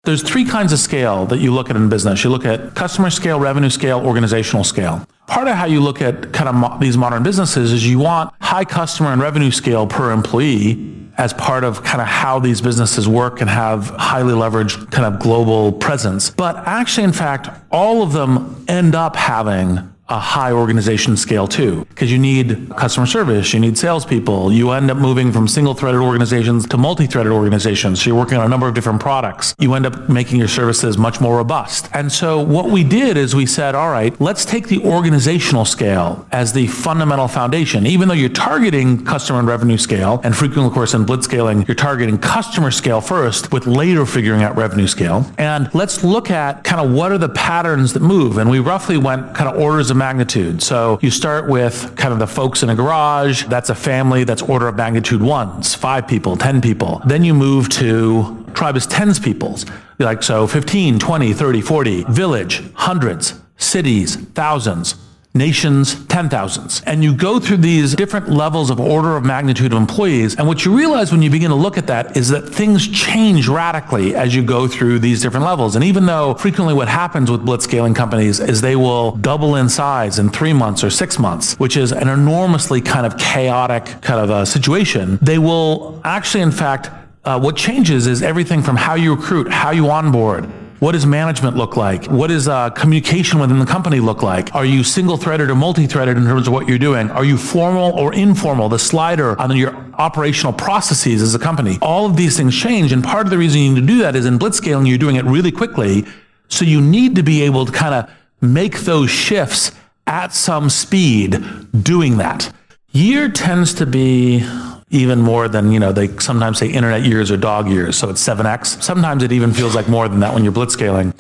There's 0.04 0.22
three 0.22 0.46
kinds 0.46 0.72
of 0.72 0.78
scale 0.78 1.26
that 1.26 1.40
you 1.40 1.52
look 1.52 1.68
at 1.68 1.76
in 1.76 1.90
business. 1.90 2.24
You 2.24 2.30
look 2.30 2.46
at 2.46 2.74
customer 2.74 3.10
scale, 3.10 3.38
revenue 3.38 3.68
scale, 3.68 4.00
organizational 4.00 4.64
scale. 4.64 5.06
Part 5.26 5.48
of 5.48 5.56
how 5.56 5.66
you 5.66 5.80
look 5.80 6.00
at 6.00 6.32
kind 6.32 6.48
of 6.48 6.54
mo- 6.54 6.78
these 6.80 6.96
modern 6.96 7.22
businesses 7.22 7.70
is 7.70 7.86
you 7.86 7.98
want 7.98 8.32
high 8.40 8.64
customer 8.64 9.12
and 9.12 9.20
revenue 9.20 9.50
scale 9.50 9.86
per 9.86 10.10
employee 10.10 11.07
as 11.18 11.32
part 11.34 11.64
of 11.64 11.82
kind 11.82 12.00
of 12.00 12.06
how 12.06 12.38
these 12.38 12.60
businesses 12.60 13.08
work 13.08 13.40
and 13.40 13.50
have 13.50 13.88
highly 13.90 14.32
leveraged 14.32 14.90
kind 14.92 15.12
of 15.12 15.20
global 15.20 15.72
presence. 15.72 16.30
But 16.30 16.56
actually, 16.58 17.04
in 17.04 17.12
fact, 17.12 17.48
all 17.70 18.02
of 18.02 18.12
them 18.12 18.64
end 18.68 18.94
up 18.94 19.16
having 19.16 19.92
a 20.08 20.18
high 20.18 20.52
organization 20.52 21.16
scale 21.16 21.46
too, 21.46 21.84
because 21.90 22.10
you 22.10 22.18
need 22.18 22.70
customer 22.76 23.06
service, 23.06 23.52
you 23.52 23.60
need 23.60 23.76
salespeople, 23.76 24.50
you 24.52 24.70
end 24.70 24.90
up 24.90 24.96
moving 24.96 25.30
from 25.30 25.46
single 25.46 25.74
threaded 25.74 26.00
organizations 26.00 26.66
to 26.66 26.78
multi 26.78 27.06
threaded 27.06 27.32
organizations. 27.32 28.02
So 28.02 28.10
you're 28.10 28.18
working 28.18 28.38
on 28.38 28.46
a 28.46 28.48
number 28.48 28.66
of 28.66 28.74
different 28.74 29.00
products. 29.00 29.54
You 29.58 29.74
end 29.74 29.84
up 29.84 30.08
making 30.08 30.38
your 30.38 30.48
services 30.48 30.96
much 30.96 31.20
more 31.20 31.36
robust. 31.36 31.88
And 31.92 32.10
so 32.10 32.40
what 32.40 32.70
we 32.70 32.84
did 32.84 33.16
is 33.16 33.34
we 33.34 33.44
said, 33.44 33.74
all 33.74 33.90
right, 33.90 34.18
let's 34.20 34.44
take 34.44 34.68
the 34.68 34.82
organizational 34.84 35.66
scale 35.66 36.26
as 36.32 36.52
the 36.52 36.66
fundamental 36.68 37.28
foundation. 37.28 37.86
Even 37.86 38.08
though 38.08 38.14
you're 38.14 38.30
targeting 38.30 39.04
customer 39.04 39.38
and 39.40 39.48
revenue 39.48 39.78
scale, 39.78 40.20
and 40.24 40.34
frequently, 40.34 40.66
of 40.66 40.72
course, 40.72 40.94
in 40.94 41.04
blitzscaling, 41.04 41.68
you're 41.68 41.74
targeting 41.74 42.16
customer 42.16 42.70
scale 42.70 43.02
first 43.02 43.52
with 43.52 43.66
later 43.66 44.06
figuring 44.06 44.42
out 44.42 44.56
revenue 44.56 44.86
scale. 44.86 45.30
And 45.36 45.72
let's 45.74 46.02
look 46.02 46.30
at 46.30 46.64
kind 46.64 46.80
of 46.80 46.92
what 46.92 47.12
are 47.12 47.18
the 47.18 47.28
patterns 47.28 47.92
that 47.92 48.00
move. 48.00 48.38
And 48.38 48.48
we 48.48 48.58
roughly 48.58 48.96
went 48.96 49.34
kind 49.34 49.50
of 49.50 49.60
orders 49.60 49.90
of 49.90 49.97
magnitude. 49.98 50.62
So 50.62 50.98
you 51.02 51.10
start 51.10 51.48
with 51.48 51.94
kind 51.96 52.12
of 52.12 52.18
the 52.18 52.26
folks 52.26 52.62
in 52.62 52.70
a 52.70 52.74
garage. 52.74 53.44
That's 53.44 53.70
a 53.70 53.74
family 53.74 54.24
that's 54.24 54.42
order 54.42 54.68
of 54.68 54.76
magnitude 54.76 55.22
ones, 55.22 55.74
five 55.74 56.06
people, 56.06 56.36
10 56.36 56.60
people. 56.60 57.02
Then 57.06 57.24
you 57.24 57.34
move 57.34 57.68
to 57.70 58.44
tribe 58.54 58.76
is 58.76 58.86
tens 58.86 59.18
peoples. 59.18 59.66
Like 59.98 60.22
so 60.22 60.46
15, 60.46 60.98
20, 60.98 61.32
30, 61.32 61.60
40, 61.60 62.04
village, 62.04 62.62
hundreds, 62.74 63.34
cities, 63.56 64.16
thousands 64.16 64.94
nations, 65.38 65.94
10,000s. 65.94 66.82
And 66.84 67.02
you 67.02 67.14
go 67.14 67.38
through 67.40 67.58
these 67.58 67.94
different 67.94 68.28
levels 68.28 68.68
of 68.70 68.80
order 68.80 69.16
of 69.16 69.24
magnitude 69.24 69.72
of 69.72 69.78
employees. 69.78 70.36
And 70.36 70.46
what 70.46 70.64
you 70.64 70.76
realize 70.76 71.12
when 71.12 71.22
you 71.22 71.30
begin 71.30 71.50
to 71.50 71.56
look 71.56 71.78
at 71.78 71.86
that 71.86 72.16
is 72.16 72.28
that 72.28 72.42
things 72.48 72.86
change 72.88 73.48
radically 73.48 74.14
as 74.14 74.34
you 74.34 74.42
go 74.42 74.68
through 74.68 74.98
these 74.98 75.22
different 75.22 75.46
levels. 75.46 75.76
And 75.76 75.84
even 75.84 76.06
though 76.06 76.34
frequently 76.34 76.74
what 76.74 76.88
happens 76.88 77.30
with 77.30 77.46
blitzscaling 77.46 77.94
companies 77.94 78.40
is 78.40 78.60
they 78.60 78.76
will 78.76 79.12
double 79.12 79.56
in 79.56 79.68
size 79.68 80.18
in 80.18 80.28
three 80.28 80.52
months 80.52 80.82
or 80.84 80.90
six 80.90 81.18
months, 81.18 81.54
which 81.54 81.76
is 81.76 81.92
an 81.92 82.08
enormously 82.08 82.80
kind 82.80 83.06
of 83.06 83.16
chaotic 83.16 83.84
kind 84.02 84.20
of 84.20 84.30
a 84.30 84.44
situation, 84.44 85.18
they 85.22 85.38
will 85.38 86.00
actually, 86.04 86.42
in 86.42 86.50
fact, 86.50 86.90
uh, 87.24 87.38
what 87.38 87.56
changes 87.56 88.06
is 88.06 88.22
everything 88.22 88.62
from 88.62 88.76
how 88.76 88.94
you 88.94 89.14
recruit, 89.14 89.50
how 89.50 89.70
you 89.70 89.90
onboard, 89.90 90.48
what 90.80 90.92
does 90.92 91.06
management 91.06 91.56
look 91.56 91.76
like? 91.76 92.06
What 92.06 92.28
does 92.28 92.46
uh, 92.46 92.70
communication 92.70 93.40
within 93.40 93.58
the 93.58 93.66
company 93.66 93.98
look 94.00 94.22
like? 94.22 94.54
Are 94.54 94.64
you 94.64 94.84
single 94.84 95.16
threaded 95.16 95.50
or 95.50 95.54
multi 95.54 95.86
threaded 95.86 96.16
in 96.16 96.24
terms 96.24 96.46
of 96.46 96.52
what 96.52 96.68
you're 96.68 96.78
doing? 96.78 97.10
Are 97.10 97.24
you 97.24 97.36
formal 97.36 97.92
or 97.92 98.14
informal? 98.14 98.68
The 98.68 98.78
slider 98.78 99.38
on 99.40 99.56
your 99.56 99.74
operational 99.94 100.52
processes 100.52 101.20
as 101.20 101.34
a 101.34 101.38
company. 101.38 101.78
All 101.82 102.06
of 102.06 102.16
these 102.16 102.36
things 102.36 102.56
change. 102.56 102.92
And 102.92 103.02
part 103.02 103.26
of 103.26 103.30
the 103.30 103.38
reason 103.38 103.60
you 103.60 103.74
need 103.74 103.80
to 103.80 103.86
do 103.86 103.98
that 103.98 104.14
is 104.14 104.24
in 104.24 104.38
blitzscaling, 104.38 104.88
you're 104.88 104.98
doing 104.98 105.16
it 105.16 105.24
really 105.24 105.50
quickly. 105.50 106.04
So 106.48 106.64
you 106.64 106.80
need 106.80 107.16
to 107.16 107.22
be 107.22 107.42
able 107.42 107.66
to 107.66 107.72
kind 107.72 107.94
of 107.94 108.10
make 108.40 108.80
those 108.80 109.10
shifts 109.10 109.72
at 110.06 110.32
some 110.32 110.70
speed 110.70 111.44
doing 111.82 112.18
that. 112.18 112.52
Year 112.92 113.28
tends 113.28 113.74
to 113.74 113.84
be 113.86 114.48
even 114.90 115.20
more 115.20 115.48
than, 115.48 115.70
you 115.70 115.78
know, 115.78 115.92
they 115.92 116.08
sometimes 116.18 116.58
say 116.58 116.68
internet 116.68 117.02
years 117.02 117.30
or 117.30 117.36
dog 117.36 117.68
years. 117.68 117.96
So 117.96 118.08
it's 118.08 118.26
7x. 118.26 118.82
Sometimes 118.82 119.22
it 119.22 119.32
even 119.32 119.52
feels 119.52 119.74
like 119.74 119.88
more 119.88 120.08
than 120.08 120.20
that 120.20 120.32
when 120.32 120.44
you're 120.44 120.52
blitzscaling. 120.52 121.14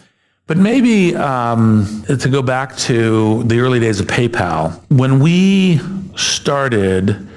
But 0.46 0.56
maybe 0.56 1.14
um, 1.14 2.04
to 2.06 2.28
go 2.30 2.40
back 2.40 2.74
to 2.78 3.42
the 3.44 3.60
early 3.60 3.80
days 3.80 4.00
of 4.00 4.06
PayPal, 4.06 4.80
when 4.88 5.20
we 5.20 5.78
started, 6.16 7.28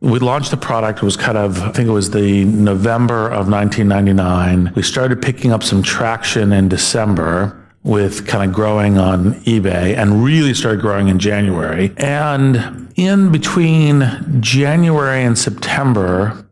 we 0.00 0.20
launched 0.20 0.52
the 0.52 0.56
product. 0.56 1.00
It 1.00 1.04
was 1.04 1.16
kind 1.16 1.36
of, 1.36 1.60
I 1.60 1.72
think 1.72 1.88
it 1.88 1.92
was 1.92 2.10
the 2.10 2.44
November 2.44 3.26
of 3.26 3.48
1999. 3.48 4.72
We 4.76 4.82
started 4.82 5.20
picking 5.20 5.52
up 5.52 5.64
some 5.64 5.82
traction 5.82 6.52
in 6.52 6.68
December 6.68 7.60
with 7.84 8.26
kind 8.26 8.48
of 8.48 8.54
growing 8.54 8.96
on 8.96 9.34
eBay 9.42 9.94
and 9.96 10.24
really 10.24 10.54
started 10.54 10.80
growing 10.80 11.08
in 11.08 11.18
January. 11.18 11.92
And 11.98 12.90
in 12.96 13.30
between 13.30 14.40
January 14.40 15.22
and 15.22 15.38
September, 15.38 16.46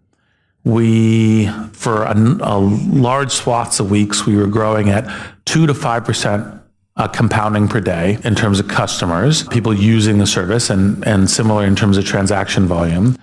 we, 0.65 1.47
for 1.73 2.05
a, 2.05 2.15
a 2.15 2.59
large 2.59 3.33
swaths 3.33 3.81
of 3.81 3.91
weeks, 3.91 4.27
we 4.27 4.37
were 4.37 4.47
growing 4.47 4.91
at 4.91 5.11
two 5.47 5.67
to 5.67 5.73
5% 5.73 6.61
uh, 6.97 7.09
compounding 7.09 7.67
per 7.67 7.81
day 7.81 8.19
in 8.25 8.35
terms 8.35 8.61
of 8.61 8.69
customers, 8.69 9.49
people 9.49 9.73
using 9.73 10.19
the 10.19 10.27
service, 10.27 10.69
and, 10.69 11.05
and 11.07 11.31
similar 11.31 11.65
in 11.65 11.75
terms 11.75 11.97
of 11.97 12.05
transaction 12.05 12.67
volume. 12.67 13.17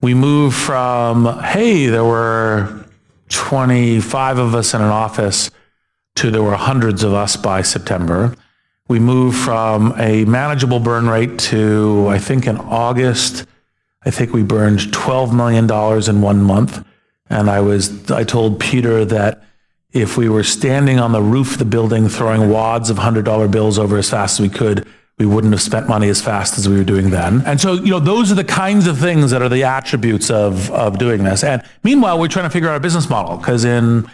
We 0.00 0.14
moved 0.14 0.56
from, 0.56 1.26
hey, 1.40 1.86
there 1.86 2.04
were 2.04 2.86
25 3.28 4.38
of 4.38 4.54
us 4.54 4.72
in 4.72 4.80
an 4.80 4.88
office 4.88 5.50
to 6.16 6.30
there 6.30 6.42
were 6.42 6.56
hundreds 6.56 7.02
of 7.02 7.14
us 7.14 7.36
by 7.36 7.62
September. 7.62 8.34
We 8.88 8.98
moved 8.98 9.38
from 9.38 9.94
a 9.98 10.24
manageable 10.24 10.80
burn 10.80 11.08
rate 11.08 11.38
to, 11.50 12.08
I 12.08 12.18
think 12.18 12.46
in 12.46 12.56
August, 12.56 13.46
I 14.04 14.10
think 14.10 14.32
we 14.32 14.42
burned 14.42 14.80
$12 14.80 15.32
million 15.32 15.70
in 16.10 16.22
one 16.22 16.42
month. 16.42 16.84
And 17.28 17.48
I 17.48 17.60
was, 17.60 18.10
I 18.10 18.24
told 18.24 18.58
Peter 18.58 19.04
that 19.04 19.44
if 19.92 20.16
we 20.16 20.28
were 20.28 20.44
standing 20.44 20.98
on 20.98 21.12
the 21.12 21.22
roof 21.22 21.52
of 21.52 21.58
the 21.58 21.64
building 21.64 22.08
throwing 22.08 22.50
wads 22.50 22.90
of 22.90 22.96
$100 22.96 23.50
bills 23.50 23.78
over 23.78 23.98
as 23.98 24.10
fast 24.10 24.40
as 24.40 24.48
we 24.48 24.52
could, 24.52 24.86
we 25.18 25.26
wouldn't 25.26 25.52
have 25.52 25.60
spent 25.60 25.86
money 25.86 26.08
as 26.08 26.22
fast 26.22 26.56
as 26.58 26.68
we 26.68 26.76
were 26.76 26.84
doing 26.84 27.10
then. 27.10 27.42
And 27.44 27.60
so, 27.60 27.74
you 27.74 27.90
know, 27.90 28.00
those 28.00 28.32
are 28.32 28.34
the 28.34 28.44
kinds 28.44 28.86
of 28.86 28.98
things 28.98 29.30
that 29.32 29.42
are 29.42 29.50
the 29.50 29.64
attributes 29.64 30.30
of, 30.30 30.70
of 30.70 30.98
doing 30.98 31.24
this. 31.24 31.44
And 31.44 31.62
meanwhile, 31.84 32.18
we're 32.18 32.28
trying 32.28 32.46
to 32.46 32.50
figure 32.50 32.70
out 32.70 32.76
a 32.76 32.80
business 32.80 33.10
model 33.10 33.36
because 33.36 33.64
in 33.64 34.10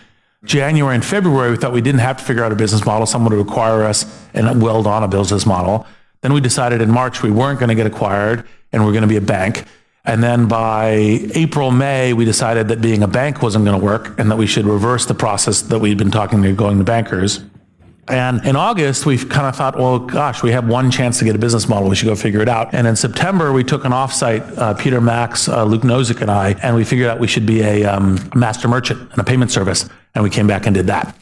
January 0.46 0.94
and 0.94 1.04
February, 1.04 1.50
we 1.50 1.56
thought 1.56 1.72
we 1.72 1.80
didn't 1.80 2.00
have 2.00 2.16
to 2.18 2.24
figure 2.24 2.44
out 2.44 2.52
a 2.52 2.56
business 2.56 2.84
model. 2.86 3.06
Someone 3.06 3.36
would 3.36 3.46
acquire 3.46 3.82
us 3.82 4.06
and 4.32 4.62
weld 4.62 4.86
on 4.86 5.02
a 5.02 5.08
business 5.08 5.44
model. 5.44 5.86
Then 6.22 6.32
we 6.32 6.40
decided 6.40 6.80
in 6.80 6.90
March 6.90 7.22
we 7.22 7.30
weren't 7.30 7.58
going 7.58 7.68
to 7.68 7.74
get 7.74 7.86
acquired 7.86 8.46
and 8.72 8.84
we're 8.84 8.92
going 8.92 9.02
to 9.02 9.08
be 9.08 9.16
a 9.16 9.20
bank. 9.20 9.64
And 10.04 10.22
then 10.22 10.46
by 10.46 10.90
April, 11.34 11.72
May, 11.72 12.12
we 12.12 12.24
decided 12.24 12.68
that 12.68 12.80
being 12.80 13.02
a 13.02 13.08
bank 13.08 13.42
wasn't 13.42 13.64
going 13.64 13.78
to 13.78 13.84
work 13.84 14.18
and 14.18 14.30
that 14.30 14.36
we 14.36 14.46
should 14.46 14.64
reverse 14.64 15.04
the 15.06 15.14
process 15.14 15.62
that 15.62 15.80
we'd 15.80 15.98
been 15.98 16.12
talking 16.12 16.42
to 16.42 16.52
going 16.52 16.78
to 16.78 16.84
bankers. 16.84 17.40
And 18.08 18.44
in 18.46 18.54
August, 18.54 19.04
we 19.04 19.18
kind 19.18 19.46
of 19.46 19.56
thought, 19.56 19.76
well, 19.76 19.98
gosh, 19.98 20.42
we 20.42 20.52
have 20.52 20.68
one 20.68 20.90
chance 20.90 21.18
to 21.18 21.24
get 21.24 21.34
a 21.34 21.38
business 21.38 21.68
model. 21.68 21.88
We 21.88 21.96
should 21.96 22.06
go 22.06 22.14
figure 22.14 22.40
it 22.40 22.48
out. 22.48 22.72
And 22.72 22.86
in 22.86 22.94
September, 22.94 23.52
we 23.52 23.64
took 23.64 23.84
an 23.84 23.92
offsite, 23.92 24.56
uh, 24.56 24.74
Peter 24.74 25.00
Max, 25.00 25.48
uh, 25.48 25.64
Luke 25.64 25.82
Nosek, 25.82 26.20
and 26.20 26.30
I, 26.30 26.52
and 26.62 26.76
we 26.76 26.84
figured 26.84 27.08
out 27.08 27.18
we 27.18 27.26
should 27.26 27.46
be 27.46 27.62
a 27.62 27.84
um, 27.84 28.30
master 28.34 28.68
merchant 28.68 29.00
and 29.10 29.18
a 29.18 29.24
payment 29.24 29.50
service. 29.50 29.88
And 30.14 30.22
we 30.22 30.30
came 30.30 30.46
back 30.46 30.66
and 30.66 30.74
did 30.74 30.86
that. 30.86 31.16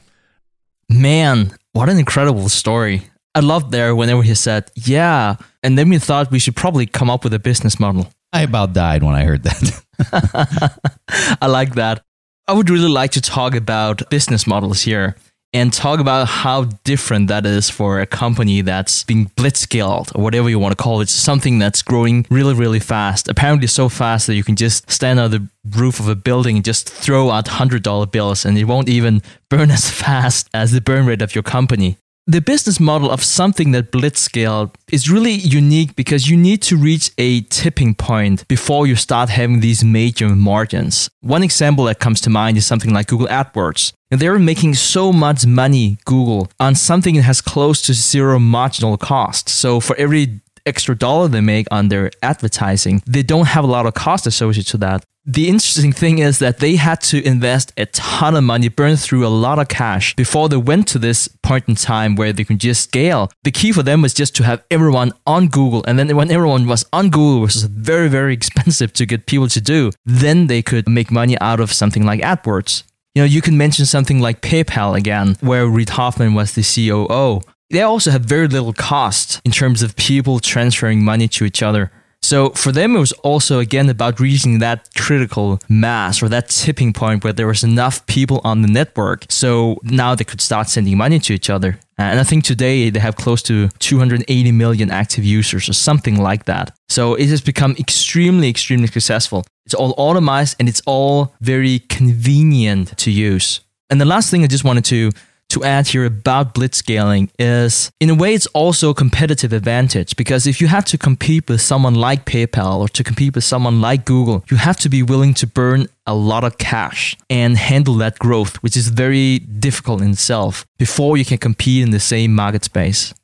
Man, 0.91 1.53
what 1.73 1.89
an 1.89 1.99
incredible 1.99 2.49
story. 2.51 3.11
I 3.35 3.41
loved 3.41 3.73
there 3.73 3.97
whenever 3.97 4.23
he 4.23 4.35
said, 4.35 4.71
yeah. 4.75 5.37
And 5.63 5.79
then 5.79 5.89
we 5.89 5.99
thought 5.99 6.31
we 6.31 6.39
should 6.39 6.55
probably 6.55 6.87
come 6.87 7.09
up 7.09 7.25
with 7.25 7.33
a 7.33 7.39
business 7.39 7.81
model. 7.81 8.13
I 8.33 8.43
about 8.43 8.75
died 8.75 9.03
when 9.03 9.15
I 9.15 9.25
heard 9.25 9.45
that. 9.45 9.83
I 11.41 11.47
like 11.47 11.75
that. 11.77 12.05
I 12.47 12.53
would 12.53 12.69
really 12.69 12.91
like 12.91 13.13
to 13.13 13.23
talk 13.23 13.55
about 13.55 14.09
business 14.11 14.47
models 14.47 14.83
here 14.83 15.17
and 15.55 15.73
talk 15.73 16.01
about 16.01 16.27
how 16.27 16.65
different 16.83 17.29
that 17.29 17.47
is 17.47 17.71
for 17.71 18.01
a 18.01 18.07
company 18.07 18.61
that's 18.61 19.05
being 19.05 19.27
blitzscaled 19.37 20.15
or 20.15 20.23
whatever 20.23 20.51
you 20.51 20.59
want 20.59 20.77
to 20.77 20.83
call 20.83 21.01
it. 21.01 21.09
Something 21.09 21.61
that's 21.61 21.81
growing 21.81 22.27
really, 22.29 22.55
really 22.55 22.81
fast. 22.81 23.29
Apparently, 23.29 23.69
so 23.69 23.89
fast 23.89 24.27
that 24.27 24.35
you 24.35 24.43
can 24.43 24.57
just 24.57 24.91
stand 24.91 25.21
on 25.21 25.31
the 25.31 25.49
roof 25.71 26.01
of 26.01 26.09
a 26.09 26.17
building 26.17 26.57
and 26.57 26.65
just 26.65 26.91
throw 26.91 27.31
out 27.31 27.47
$100 27.47 28.11
bills 28.11 28.45
and 28.45 28.59
it 28.59 28.65
won't 28.65 28.89
even 28.89 29.23
burn 29.49 29.71
as 29.79 29.89
fast 29.89 30.51
as 30.53 30.73
the 30.73 30.81
burn 30.81 31.07
rate 31.07 31.23
of 31.23 31.35
your 31.35 31.45
company 31.45 31.97
the 32.27 32.41
business 32.41 32.81
model 32.81 33.11
of 33.11 33.23
something 33.23 33.73
that 33.73 33.93
blitzscale 33.93 34.75
is 34.91 35.11
really 35.11 35.33
unique 35.33 35.95
because 35.95 36.31
you 36.31 36.37
need 36.39 36.63
to 36.63 36.77
reach 36.77 37.11
a 37.19 37.43
tipping 37.43 37.95
point 37.95 38.49
before 38.49 38.87
you 38.87 38.97
start 38.97 39.29
having 39.29 39.61
these 39.61 39.85
major 39.85 40.31
margins. 40.31 41.11
One 41.21 41.43
example 41.43 41.85
that 41.85 41.99
comes 41.99 42.23
to 42.23 42.31
mind 42.31 42.57
is 42.57 42.65
something 42.65 42.95
like 42.95 43.09
Google 43.09 43.27
AdWords. 43.27 43.93
And 44.11 44.21
they're 44.21 44.39
making 44.39 44.75
so 44.75 45.13
much 45.13 45.45
money, 45.45 45.99
Google, 46.07 46.49
on 46.59 46.75
something 46.75 47.17
that 47.17 47.23
has 47.23 47.43
close 47.43 47.83
to 47.83 47.93
zero 47.93 48.39
marginal 48.39 48.97
cost. 48.97 49.51
So 49.51 49.81
for 49.81 49.95
every 49.97 50.41
extra 50.65 50.97
dollar 50.97 51.29
they 51.29 51.43
make 51.43 51.67
on 51.71 51.89
their 51.89 52.11
advertising, 52.23 53.03
they 53.07 53.23
don't 53.23 53.49
have 53.49 53.65
a 53.65 53.67
lot 53.67 53.85
of 53.85 53.93
cost 53.95 54.27
associated 54.27 54.71
to 54.71 54.77
that. 54.79 55.05
The 55.27 55.49
interesting 55.49 55.93
thing 55.93 56.19
is 56.19 56.39
that 56.41 56.59
they 56.59 56.77
had 56.77 57.01
to 57.03 57.27
invest 57.27 57.73
a 57.79 57.87
ton 57.87 58.37
of 58.37 58.45
money, 58.45 58.69
burn 58.69 58.97
through 58.97 59.27
a 59.27 59.29
lot 59.29 59.59
of 59.59 59.69
cash 59.69 60.15
before 60.17 60.51
they 60.51 60.59
went 60.59 60.87
to 60.89 60.99
this 60.99 61.29
point 61.29 61.67
in 61.67 61.77
time 61.77 62.15
where 62.15 62.31
they 62.31 62.45
could 62.45 62.59
just 62.59 62.83
scale. 62.83 63.31
The 63.43 63.51
key 63.51 63.73
for 63.73 63.83
them 63.83 64.03
was 64.03 64.13
just 64.13 64.37
to 64.37 64.43
have 64.43 64.63
everyone 64.71 65.13
on 65.27 65.49
Google. 65.49 65.83
And 65.87 65.99
then 65.99 66.15
when 66.15 66.31
everyone 66.31 66.67
was 66.67 66.85
on 66.93 67.09
Google, 67.09 67.41
which 67.41 67.55
was 67.55 67.65
very, 67.65 68.09
very 68.09 68.35
expensive 68.41 68.93
to 68.93 69.07
get 69.07 69.25
people 69.25 69.49
to 69.49 69.63
do, 69.63 69.93
then 70.05 70.47
they 70.47 70.61
could 70.61 70.87
make 70.87 71.11
money 71.11 71.39
out 71.41 71.59
of 71.59 71.73
something 71.73 72.05
like 72.05 72.21
AdWords. 72.21 72.83
You 73.15 73.23
know, 73.23 73.27
you 73.27 73.41
can 73.41 73.57
mention 73.57 73.87
something 73.87 74.21
like 74.21 74.43
PayPal 74.43 74.95
again, 74.95 75.39
where 75.41 75.67
Reid 75.67 75.91
Hoffman 75.91 76.35
was 76.35 76.53
the 76.53 76.63
COO. 76.63 77.41
They 77.71 77.81
also 77.81 78.11
have 78.11 78.27
very 78.27 78.47
little 78.47 78.75
cost 78.75 79.41
in 79.43 79.53
terms 79.53 79.83
of 79.83 79.97
people 79.97 80.39
transferring 80.39 81.03
money 81.03 81.29
to 81.29 81.47
each 81.47 81.63
other. 81.63 81.91
So 82.25 82.49
for 82.51 82.73
them, 82.73 82.97
it 82.97 83.01
was 83.01 83.13
also 83.23 83.59
again 83.59 83.91
about 83.91 84.19
reaching 84.19 84.59
that 84.61 84.89
critical 84.97 85.61
mass 85.69 86.23
or 86.23 86.31
that 86.31 86.49
tipping 86.49 86.95
point 86.95 87.23
where 87.23 87.35
there 87.35 87.47
was 87.47 87.63
enough 87.63 88.07
people 88.07 88.41
on 88.45 88.63
the 88.63 88.69
network. 88.69 89.27
So 89.29 89.79
now 89.83 90.15
they 90.15 90.25
could 90.25 90.41
start 90.41 90.71
sending 90.71 90.97
money 90.97 91.19
to 91.19 91.35
each 91.35 91.51
other. 91.51 91.79
Uh, 91.99 92.05
and 92.05 92.19
I 92.19 92.25
think 92.25 92.45
today 92.45 92.89
they 92.89 92.99
have 92.99 93.17
close 93.17 93.43
to 93.43 93.69
280 93.79 94.53
million 94.53 94.91
active 94.91 95.23
users 95.23 95.69
or 95.69 95.75
something 95.75 96.17
like 96.17 96.47
that. 96.47 96.75
So 96.89 97.15
it 97.15 97.29
has 97.29 97.43
become 97.43 97.77
extremely, 97.79 98.49
extremely 98.49 98.87
successful. 98.87 99.45
It's 99.67 99.75
all 99.75 99.95
automated 99.99 100.57
and 100.59 100.67
it's 100.67 100.83
all 100.87 101.35
very 101.43 101.81
convenient 101.91 102.97
to 102.99 103.11
use. 103.11 103.61
And 103.91 104.01
the 104.01 104.07
last 104.07 104.31
thing 104.31 104.45
I 104.45 104.47
just 104.47 104.65
wanted 104.65 104.87
to 104.87 105.11
to 105.55 105.65
add 105.65 105.87
here 105.87 106.05
about 106.05 106.53
blitzscaling 106.53 107.31
is 107.39 107.91
in 108.01 108.11
a 108.11 108.15
way 108.15 108.35
it's 108.35 108.47
also 108.49 108.91
a 108.91 108.95
competitive 108.95 109.53
advantage 109.53 110.17
because 110.17 110.47
if 110.47 110.61
you 110.61 110.67
have 110.67 110.85
to 110.85 110.99
compete 110.99 111.49
with 111.49 111.61
someone 111.61 111.95
like 111.95 112.25
PayPal 112.27 112.81
or 112.81 112.89
to 112.89 113.05
compete 113.05 113.37
with 113.37 113.45
someone 113.45 113.81
like 113.81 114.05
Google, 114.05 114.45
you 114.51 114.57
have 114.57 114.77
to 114.79 114.89
be 114.89 115.03
willing 115.03 115.33
to 115.35 115.47
burn 115.47 115.87
a 116.07 116.15
lot 116.15 116.43
of 116.43 116.59
cash 116.59 117.17
and 117.31 117.57
handle 117.57 117.95
that 117.95 118.19
growth, 118.19 118.57
which 118.57 118.77
is 118.77 118.89
very 118.89 119.39
difficult 119.39 120.03
in 120.03 120.11
itself 120.11 120.67
before 120.77 121.17
you 121.17 121.25
can 121.25 121.39
compete 121.39 121.83
in 121.85 121.93
the 121.93 122.01
same 122.01 122.35
market 122.35 122.65
space. 122.65 123.15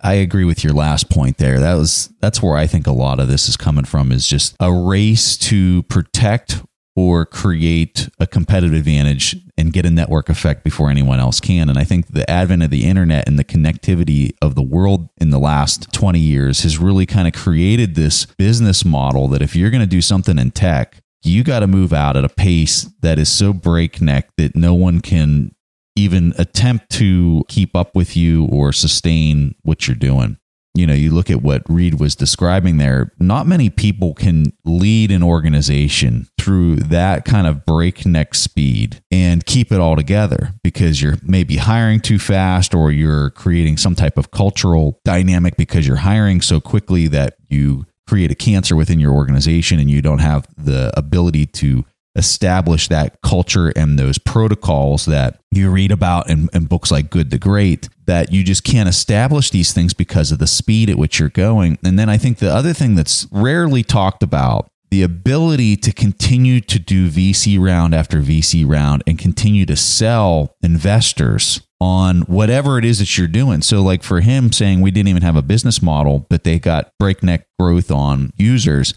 I 0.00 0.14
agree 0.14 0.44
with 0.44 0.64
your 0.64 0.72
last 0.72 1.10
point 1.10 1.38
there. 1.38 1.58
That 1.58 1.74
was 1.74 2.12
that's 2.20 2.42
where 2.42 2.56
I 2.56 2.66
think 2.66 2.86
a 2.86 2.92
lot 2.92 3.20
of 3.20 3.28
this 3.28 3.48
is 3.48 3.56
coming 3.56 3.84
from 3.84 4.12
is 4.12 4.26
just 4.26 4.56
a 4.60 4.72
race 4.72 5.36
to 5.38 5.82
protect 5.84 6.62
or 6.94 7.24
create 7.24 8.08
a 8.18 8.26
competitive 8.26 8.76
advantage 8.76 9.36
and 9.56 9.72
get 9.72 9.86
a 9.86 9.90
network 9.90 10.28
effect 10.28 10.62
before 10.62 10.90
anyone 10.90 11.18
else 11.18 11.40
can. 11.40 11.68
And 11.68 11.78
I 11.78 11.84
think 11.84 12.08
the 12.08 12.28
advent 12.30 12.62
of 12.62 12.70
the 12.70 12.84
internet 12.84 13.26
and 13.26 13.38
the 13.38 13.44
connectivity 13.44 14.32
of 14.42 14.54
the 14.54 14.62
world 14.62 15.08
in 15.18 15.30
the 15.30 15.38
last 15.38 15.92
20 15.92 16.18
years 16.18 16.62
has 16.62 16.78
really 16.78 17.06
kind 17.06 17.26
of 17.26 17.34
created 17.34 17.94
this 17.94 18.26
business 18.36 18.84
model 18.84 19.28
that 19.28 19.42
if 19.42 19.56
you're 19.56 19.70
going 19.70 19.80
to 19.80 19.86
do 19.86 20.02
something 20.02 20.38
in 20.38 20.50
tech, 20.50 21.00
you 21.22 21.44
got 21.44 21.60
to 21.60 21.66
move 21.66 21.92
out 21.92 22.16
at 22.16 22.24
a 22.24 22.28
pace 22.28 22.90
that 23.00 23.18
is 23.18 23.30
so 23.30 23.52
breakneck 23.52 24.28
that 24.36 24.54
no 24.54 24.74
one 24.74 25.00
can 25.00 25.54
even 25.94 26.34
attempt 26.38 26.90
to 26.90 27.44
keep 27.48 27.76
up 27.76 27.94
with 27.94 28.16
you 28.16 28.46
or 28.46 28.72
sustain 28.72 29.54
what 29.62 29.86
you're 29.86 29.94
doing 29.94 30.36
you 30.74 30.86
know, 30.86 30.94
you 30.94 31.10
look 31.10 31.30
at 31.30 31.42
what 31.42 31.62
Reid 31.68 32.00
was 32.00 32.16
describing 32.16 32.78
there, 32.78 33.12
not 33.18 33.46
many 33.46 33.68
people 33.68 34.14
can 34.14 34.52
lead 34.64 35.10
an 35.10 35.22
organization 35.22 36.28
through 36.40 36.76
that 36.76 37.24
kind 37.24 37.46
of 37.46 37.66
breakneck 37.66 38.34
speed 38.34 39.02
and 39.10 39.44
keep 39.44 39.70
it 39.70 39.80
all 39.80 39.96
together 39.96 40.54
because 40.62 41.02
you're 41.02 41.16
maybe 41.22 41.58
hiring 41.58 42.00
too 42.00 42.18
fast 42.18 42.74
or 42.74 42.90
you're 42.90 43.30
creating 43.30 43.76
some 43.76 43.94
type 43.94 44.16
of 44.16 44.30
cultural 44.30 44.98
dynamic 45.04 45.56
because 45.56 45.86
you're 45.86 45.96
hiring 45.96 46.40
so 46.40 46.60
quickly 46.60 47.06
that 47.06 47.36
you 47.48 47.86
create 48.08 48.30
a 48.30 48.34
cancer 48.34 48.74
within 48.74 48.98
your 48.98 49.12
organization 49.12 49.78
and 49.78 49.90
you 49.90 50.02
don't 50.02 50.18
have 50.18 50.46
the 50.56 50.92
ability 50.96 51.46
to 51.46 51.84
establish 52.14 52.88
that 52.88 53.20
culture 53.22 53.68
and 53.68 53.98
those 53.98 54.18
protocols 54.18 55.06
that 55.06 55.40
you 55.50 55.70
read 55.70 55.90
about 55.90 56.28
in, 56.28 56.48
in, 56.52 56.66
books 56.66 56.90
like 56.90 57.10
Good 57.10 57.30
to 57.30 57.38
Great, 57.38 57.88
that 58.06 58.32
you 58.32 58.44
just 58.44 58.64
can't 58.64 58.88
establish 58.88 59.50
these 59.50 59.72
things 59.72 59.94
because 59.94 60.30
of 60.32 60.38
the 60.38 60.46
speed 60.46 60.90
at 60.90 60.98
which 60.98 61.18
you're 61.18 61.28
going. 61.28 61.78
And 61.82 61.98
then 61.98 62.08
I 62.08 62.18
think 62.18 62.38
the 62.38 62.52
other 62.52 62.72
thing 62.72 62.94
that's 62.94 63.26
rarely 63.30 63.82
talked 63.82 64.22
about 64.22 64.68
the 64.90 65.02
ability 65.02 65.74
to 65.74 65.90
continue 65.90 66.60
to 66.60 66.78
do 66.78 67.08
VC 67.08 67.58
round 67.58 67.94
after 67.94 68.18
VC 68.18 68.68
round 68.68 69.02
and 69.06 69.18
continue 69.18 69.64
to 69.64 69.74
sell 69.74 70.54
investors 70.62 71.62
on 71.80 72.20
whatever 72.22 72.78
it 72.78 72.84
is 72.84 72.98
that 72.98 73.16
you're 73.16 73.26
doing. 73.26 73.62
So, 73.62 73.80
like 73.80 74.02
for 74.02 74.20
him 74.20 74.52
saying 74.52 74.82
we 74.82 74.90
didn't 74.90 75.08
even 75.08 75.22
have 75.22 75.34
a 75.34 75.40
business 75.40 75.80
model, 75.80 76.26
but 76.28 76.44
they 76.44 76.58
got 76.58 76.92
breakneck 76.98 77.46
growth 77.58 77.90
on 77.90 78.32
users 78.36 78.92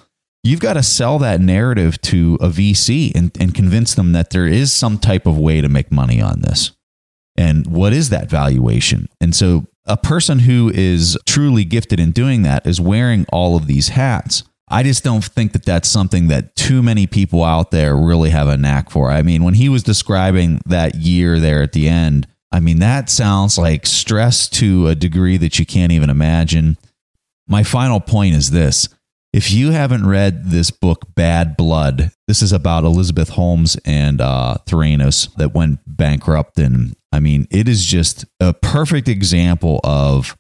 you've 0.46 0.60
got 0.60 0.74
to 0.74 0.84
sell 0.84 1.18
that 1.20 1.42
narrative 1.42 2.00
to 2.02 2.38
a 2.40 2.50
VC 2.50 3.14
and, 3.16 3.36
and 3.40 3.56
convince 3.56 3.96
them 3.96 4.12
that 4.12 4.30
there 4.30 4.46
is 4.46 4.72
some 4.72 5.00
type 5.00 5.26
of 5.26 5.38
way 5.38 5.60
to 5.60 5.68
make 5.68 5.92
money 5.92 6.22
on 6.22 6.42
this. 6.42 6.72
And 7.36 7.66
what 7.66 7.94
is 7.94 8.10
that 8.10 8.30
valuation? 8.30 9.10
And 9.20 9.36
so 9.36 9.66
a 9.86 9.98
person 9.98 10.40
who 10.40 10.72
is 10.74 11.18
truly 11.26 11.64
gifted 11.64 12.00
in 12.00 12.12
doing 12.12 12.44
that 12.44 12.66
is 12.68 12.80
wearing 12.80 13.26
all 13.34 13.56
of 13.56 13.66
these 13.66 13.90
hats. 13.90 14.44
I 14.68 14.84
just 14.84 15.04
don't 15.04 15.24
think 15.24 15.54
that 15.54 15.66
that's 15.66 15.90
something 15.90 16.28
that 16.28 16.56
too 16.56 16.82
many 16.82 17.08
people 17.08 17.44
out 17.44 17.72
there 17.72 17.96
really 17.96 18.30
have 18.30 18.48
a 18.48 18.58
knack 18.58 18.92
for. 18.92 19.12
I 19.12 19.24
mean, 19.24 19.44
when 19.44 19.56
he 19.56 19.68
was 19.68 19.84
describing 19.84 20.62
that 20.68 20.96
year 20.96 21.40
there 21.40 21.62
at 21.64 21.74
the 21.74 21.88
end, 21.88 22.28
I 22.52 22.60
mean, 22.60 22.80
that 22.80 23.10
sounds 23.10 23.58
like 23.58 23.86
stress 23.86 24.48
to 24.50 24.88
a 24.88 24.96
degree 24.96 25.38
that 25.38 25.60
you 25.60 25.66
can't 25.66 25.92
even 25.92 26.10
imagine. 26.10 26.78
My 27.48 27.64
final 27.64 28.00
point 28.00 28.36
is 28.36 28.52
this 28.52 28.90
if 29.36 29.52
you 29.52 29.72
haven't 29.72 30.08
read 30.08 30.46
this 30.46 30.72
book, 30.72 31.14
Bad 31.14 31.58
Blood, 31.58 32.14
this 32.26 32.42
is 32.42 32.54
about 32.54 32.86
Elizabeth 32.86 33.28
Holmes 33.32 33.76
and 33.84 34.22
uh, 34.22 34.56
Theranos 34.66 35.36
that 35.36 35.54
went 35.54 35.82
bankrupt. 35.86 36.58
And 36.58 36.96
I 37.12 37.20
mean, 37.20 37.46
it 37.52 37.68
is 37.68 37.84
just 37.84 38.24
a 38.40 38.54
perfect 38.54 39.10
example 39.10 39.82
of 39.84 40.38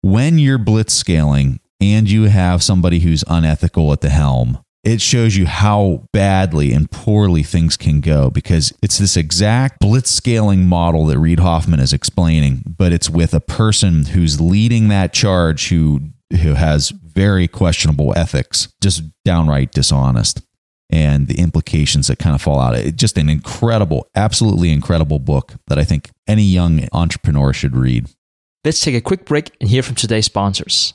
when 0.00 0.38
you're 0.38 0.56
blitz 0.56 0.94
scaling 0.94 1.60
and 1.78 2.08
you 2.08 2.22
have 2.24 2.62
somebody 2.62 3.00
who's 3.00 3.22
unethical 3.28 3.92
at 3.92 4.00
the 4.00 4.08
helm. 4.08 4.64
It 4.82 5.02
shows 5.02 5.36
you 5.36 5.44
how 5.44 6.08
badly 6.14 6.72
and 6.72 6.90
poorly 6.90 7.42
things 7.42 7.76
can 7.76 8.00
go 8.00 8.30
because 8.30 8.72
it's 8.82 8.96
this 8.96 9.18
exact 9.18 9.78
blitz 9.78 10.10
scaling 10.10 10.66
model 10.66 11.04
that 11.06 11.18
Reid 11.18 11.40
Hoffman 11.40 11.80
is 11.80 11.92
explaining, 11.92 12.62
but 12.66 12.94
it's 12.94 13.10
with 13.10 13.34
a 13.34 13.40
person 13.40 14.06
who's 14.06 14.40
leading 14.40 14.88
that 14.88 15.12
charge 15.12 15.68
who 15.68 16.00
who 16.42 16.54
has 16.54 16.90
very 16.90 17.48
questionable 17.48 18.12
ethics, 18.16 18.68
just 18.80 19.02
downright 19.24 19.72
dishonest, 19.72 20.42
and 20.90 21.28
the 21.28 21.38
implications 21.38 22.06
that 22.06 22.18
kind 22.18 22.34
of 22.34 22.42
fall 22.42 22.58
out. 22.58 22.76
It 22.76 22.96
just 22.96 23.18
an 23.18 23.28
incredible, 23.28 24.08
absolutely 24.14 24.70
incredible 24.70 25.18
book 25.18 25.54
that 25.68 25.78
I 25.78 25.84
think 25.84 26.10
any 26.26 26.44
young 26.44 26.88
entrepreneur 26.92 27.52
should 27.52 27.76
read. 27.76 28.08
Let's 28.64 28.80
take 28.80 28.94
a 28.94 29.00
quick 29.00 29.24
break 29.24 29.54
and 29.60 29.68
hear 29.68 29.82
from 29.82 29.94
today's 29.94 30.26
sponsors. 30.26 30.94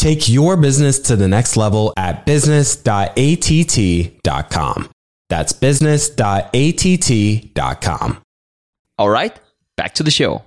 Take 0.00 0.28
your 0.30 0.56
business 0.56 0.98
to 1.00 1.14
the 1.14 1.28
next 1.28 1.58
level 1.58 1.92
at 1.94 2.24
business.att.com. 2.24 4.90
That's 5.28 5.52
business.att.com. 5.52 8.22
All 8.98 9.10
right, 9.10 9.38
back 9.76 9.92
to 9.96 10.02
the 10.02 10.10
show. 10.10 10.42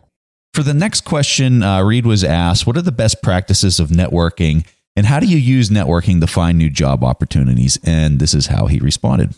For 0.56 0.64
the 0.64 0.74
next 0.74 1.02
question, 1.02 1.62
uh, 1.62 1.84
Reid 1.84 2.08
was 2.08 2.24
asked, 2.24 2.66
What 2.66 2.78
are 2.78 2.82
the 2.82 2.92
best 2.92 3.22
practices 3.22 3.80
of 3.80 3.90
networking 3.90 4.66
and 4.96 5.06
how 5.06 5.20
do 5.20 5.28
you 5.28 5.38
use 5.38 5.70
networking 5.70 6.20
to 6.22 6.28
find 6.28 6.58
new 6.58 6.72
job 6.72 7.04
opportunities? 7.04 7.78
And 7.84 8.20
this 8.20 8.34
is 8.34 8.48
how 8.48 8.66
he 8.66 8.80
responded. 8.80 9.36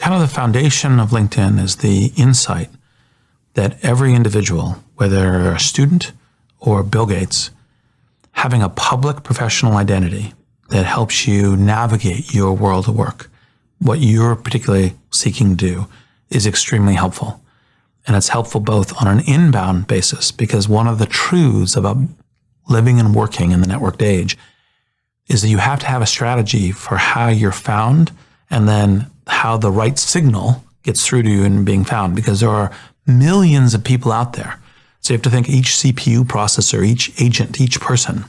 Kind 0.00 0.12
of 0.12 0.20
the 0.20 0.26
foundation 0.26 0.98
of 0.98 1.10
LinkedIn 1.10 1.60
is 1.60 1.76
the 1.76 2.12
insight 2.16 2.70
that 3.54 3.76
every 3.84 4.12
individual, 4.12 4.82
whether 4.96 5.52
a 5.52 5.60
student 5.60 6.10
or 6.58 6.82
Bill 6.82 7.06
Gates, 7.06 7.52
having 8.32 8.62
a 8.62 8.68
public 8.68 9.22
professional 9.22 9.74
identity 9.74 10.32
that 10.70 10.86
helps 10.86 11.26
you 11.28 11.56
navigate 11.56 12.34
your 12.34 12.54
world 12.54 12.88
of 12.88 12.96
work, 12.96 13.30
what 13.78 14.00
you're 14.00 14.36
particularly 14.36 14.94
seeking 15.10 15.50
to 15.50 15.66
do, 15.66 15.86
is 16.30 16.46
extremely 16.46 16.94
helpful. 16.94 17.40
And 18.06 18.16
it's 18.16 18.28
helpful 18.28 18.60
both 18.60 19.00
on 19.00 19.06
an 19.06 19.24
inbound 19.26 19.86
basis 19.86 20.32
because 20.32 20.68
one 20.68 20.88
of 20.88 20.98
the 20.98 21.06
truths 21.06 21.76
about 21.76 21.98
living 22.68 22.98
and 22.98 23.14
working 23.14 23.52
in 23.52 23.60
the 23.60 23.66
networked 23.66 24.02
age 24.02 24.36
is 25.28 25.42
that 25.42 25.48
you 25.48 25.58
have 25.58 25.80
to 25.80 25.86
have 25.86 26.02
a 26.02 26.06
strategy 26.06 26.72
for 26.72 26.96
how 26.96 27.28
you're 27.28 27.52
found 27.52 28.10
and 28.50 28.68
then 28.68 29.06
how 29.26 29.56
the 29.56 29.70
right 29.70 29.98
signal 29.98 30.64
gets 30.82 31.06
through 31.06 31.22
to 31.22 31.30
you 31.30 31.44
and 31.44 31.64
being 31.64 31.84
found 31.84 32.16
because 32.16 32.40
there 32.40 32.50
are 32.50 32.72
millions 33.06 33.74
of 33.74 33.84
people 33.84 34.10
out 34.10 34.32
there 34.32 34.58
so 35.02 35.12
you 35.12 35.16
have 35.16 35.22
to 35.22 35.30
think 35.30 35.48
each 35.48 35.66
CPU 35.66 36.22
processor, 36.24 36.86
each 36.86 37.12
agent, 37.20 37.60
each 37.60 37.80
person. 37.80 38.24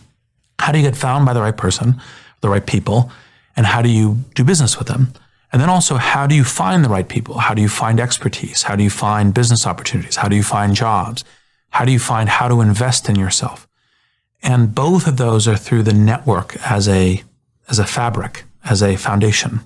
How 0.59 0.71
do 0.71 0.79
you 0.79 0.83
get 0.83 0.97
found 0.97 1.23
by 1.25 1.33
the 1.33 1.41
right 1.41 1.55
person, 1.55 2.01
the 2.41 2.49
right 2.49 2.65
people, 2.65 3.12
and 3.55 3.67
how 3.67 3.83
do 3.83 3.89
you 3.89 4.17
do 4.33 4.43
business 4.43 4.77
with 4.77 4.88
them? 4.88 5.13
And 5.51 5.62
then 5.62 5.69
also, 5.69 5.97
how 5.97 6.25
do 6.25 6.33
you 6.33 6.43
find 6.43 6.83
the 6.83 6.89
right 6.89 7.07
people? 7.07 7.38
How 7.38 7.53
do 7.53 7.62
you 7.62 7.69
find 7.69 7.99
expertise? 7.99 8.63
How 8.63 8.75
do 8.75 8.83
you 8.83 8.89
find 8.89 9.36
business 9.36 9.67
opportunities? 9.67 10.15
How 10.15 10.27
do 10.27 10.36
you 10.36 10.41
find 10.41 10.75
jobs? 10.75 11.23
How 11.69 11.86
do 11.86 11.91
you 11.91 11.99
find 11.99 12.27
how 12.27 12.47
to 12.47 12.62
invest 12.62 13.07
in 13.07 13.15
yourself? 13.15 13.67
And 14.41 14.73
both 14.73 15.05
of 15.05 15.17
those 15.17 15.47
are 15.47 15.55
through 15.55 15.83
the 15.83 15.93
network 15.93 16.57
as 16.67 16.88
a, 16.89 17.23
as 17.69 17.77
a 17.77 17.86
fabric, 17.86 18.45
as 18.65 18.81
a 18.81 18.95
foundation. 18.95 19.59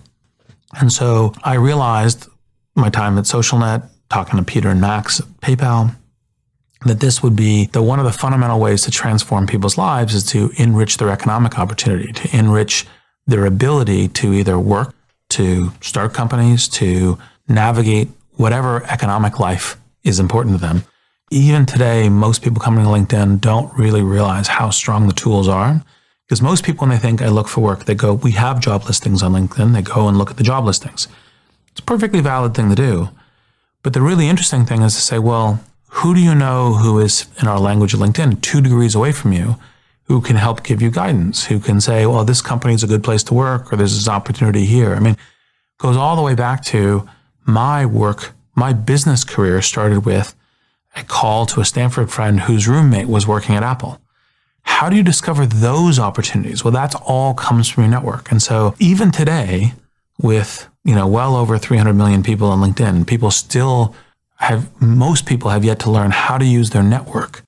And 0.77 0.91
so 0.91 1.33
I 1.41 1.53
realized 1.53 2.27
my 2.75 2.89
time 2.89 3.17
at 3.17 3.23
SocialNet, 3.23 3.89
talking 4.09 4.37
to 4.37 4.43
Peter 4.43 4.69
and 4.69 4.81
Max 4.81 5.21
at 5.21 5.27
PayPal, 5.41 5.95
that 6.85 6.99
this 6.99 7.23
would 7.23 7.35
be 7.35 7.67
the 7.67 7.81
one 7.81 7.99
of 7.99 8.05
the 8.05 8.11
fundamental 8.11 8.59
ways 8.59 8.83
to 8.83 8.91
transform 8.91 9.47
people's 9.47 9.77
lives 9.77 10.13
is 10.13 10.23
to 10.25 10.51
enrich 10.57 10.97
their 10.97 11.09
economic 11.09 11.57
opportunity, 11.57 12.11
to 12.13 12.37
enrich 12.37 12.85
their 13.25 13.45
ability 13.45 14.07
to 14.07 14.33
either 14.33 14.59
work, 14.59 14.93
to 15.29 15.71
start 15.81 16.13
companies, 16.13 16.67
to 16.67 17.17
navigate 17.47 18.09
whatever 18.35 18.83
economic 18.85 19.39
life 19.39 19.77
is 20.03 20.19
important 20.19 20.55
to 20.55 20.61
them. 20.61 20.83
Even 21.29 21.65
today, 21.65 22.07
most 22.07 22.41
people 22.41 22.61
coming 22.61 22.85
to 22.85 22.89
LinkedIn 22.89 23.41
don't 23.41 23.77
really 23.77 24.01
realize 24.01 24.47
how 24.47 24.69
strong 24.69 25.07
the 25.07 25.13
tools 25.13 25.47
are. 25.47 25.81
Because 26.25 26.41
most 26.41 26.63
people, 26.63 26.87
when 26.87 26.89
they 26.89 27.01
think 27.01 27.21
I 27.21 27.29
look 27.29 27.47
for 27.47 27.61
work, 27.61 27.85
they 27.85 27.95
go, 27.95 28.13
we 28.13 28.31
have 28.31 28.59
job 28.59 28.85
listings 28.85 29.23
on 29.23 29.33
LinkedIn. 29.33 29.73
They 29.73 29.81
go 29.81 30.07
and 30.07 30.17
look 30.17 30.29
at 30.29 30.37
the 30.37 30.43
job 30.43 30.65
listings. 30.65 31.07
It's 31.71 31.79
a 31.79 31.83
perfectly 31.83 32.21
valid 32.21 32.53
thing 32.53 32.69
to 32.69 32.75
do. 32.75 33.09
But 33.81 33.93
the 33.93 34.01
really 34.01 34.27
interesting 34.27 34.65
thing 34.65 34.81
is 34.81 34.95
to 34.95 35.01
say, 35.01 35.19
well, 35.19 35.61
who 35.89 36.13
do 36.13 36.21
you 36.21 36.35
know 36.35 36.73
who 36.73 36.99
is, 36.99 37.27
in 37.41 37.47
our 37.47 37.59
language 37.59 37.93
of 37.93 37.99
LinkedIn, 37.99 38.41
two 38.41 38.61
degrees 38.61 38.95
away 38.95 39.11
from 39.11 39.33
you, 39.33 39.55
who 40.03 40.21
can 40.21 40.35
help 40.35 40.63
give 40.63 40.81
you 40.81 40.89
guidance, 40.89 41.45
who 41.45 41.59
can 41.59 41.81
say, 41.81 42.05
well, 42.05 42.23
this 42.23 42.41
company 42.41 42.73
is 42.73 42.83
a 42.83 42.87
good 42.87 43.03
place 43.03 43.23
to 43.23 43.33
work, 43.33 43.71
or 43.71 43.75
there's 43.75 43.95
this 43.95 44.07
opportunity 44.07 44.65
here. 44.65 44.93
I 44.93 44.99
mean, 44.99 45.17
goes 45.77 45.97
all 45.97 46.15
the 46.15 46.21
way 46.21 46.35
back 46.35 46.63
to 46.65 47.07
my 47.45 47.85
work 47.85 48.33
My 48.57 48.73
business 48.73 49.23
career 49.23 49.61
started 49.61 50.03
with 50.03 50.35
a 50.95 51.03
call 51.03 51.45
to 51.45 51.61
a 51.61 51.65
Stanford 51.65 52.09
friend 52.09 52.39
whose 52.39 52.67
roommate 52.67 53.07
was 53.07 53.27
working 53.27 53.53
at 53.55 53.61
Apple. 53.61 54.01
How 54.63 54.89
do 54.89 54.95
you 54.95 55.03
discover 55.03 55.45
those 55.45 55.99
opportunities? 55.99 56.63
Well, 56.63 56.73
that's 56.73 56.95
all 56.95 57.35
comes 57.35 57.69
from 57.69 57.83
your 57.83 57.91
network. 57.91 58.31
And 58.31 58.41
so 58.41 58.73
even 58.79 59.11
today, 59.11 59.73
with 60.19 60.67
you 60.83 60.95
know 60.95 61.07
well 61.07 61.35
over 61.35 61.59
300 61.59 61.93
million 61.93 62.23
people 62.23 62.49
on 62.49 62.59
LinkedIn, 62.59 63.05
people 63.05 63.29
still 63.29 63.93
have 64.37 64.69
most 64.81 65.25
people 65.25 65.49
have 65.49 65.63
yet 65.65 65.79
to 65.79 65.91
learn 65.91 66.11
how 66.11 66.37
to 66.37 66.45
use 66.45 66.69
their 66.71 66.83
network. 66.83 67.43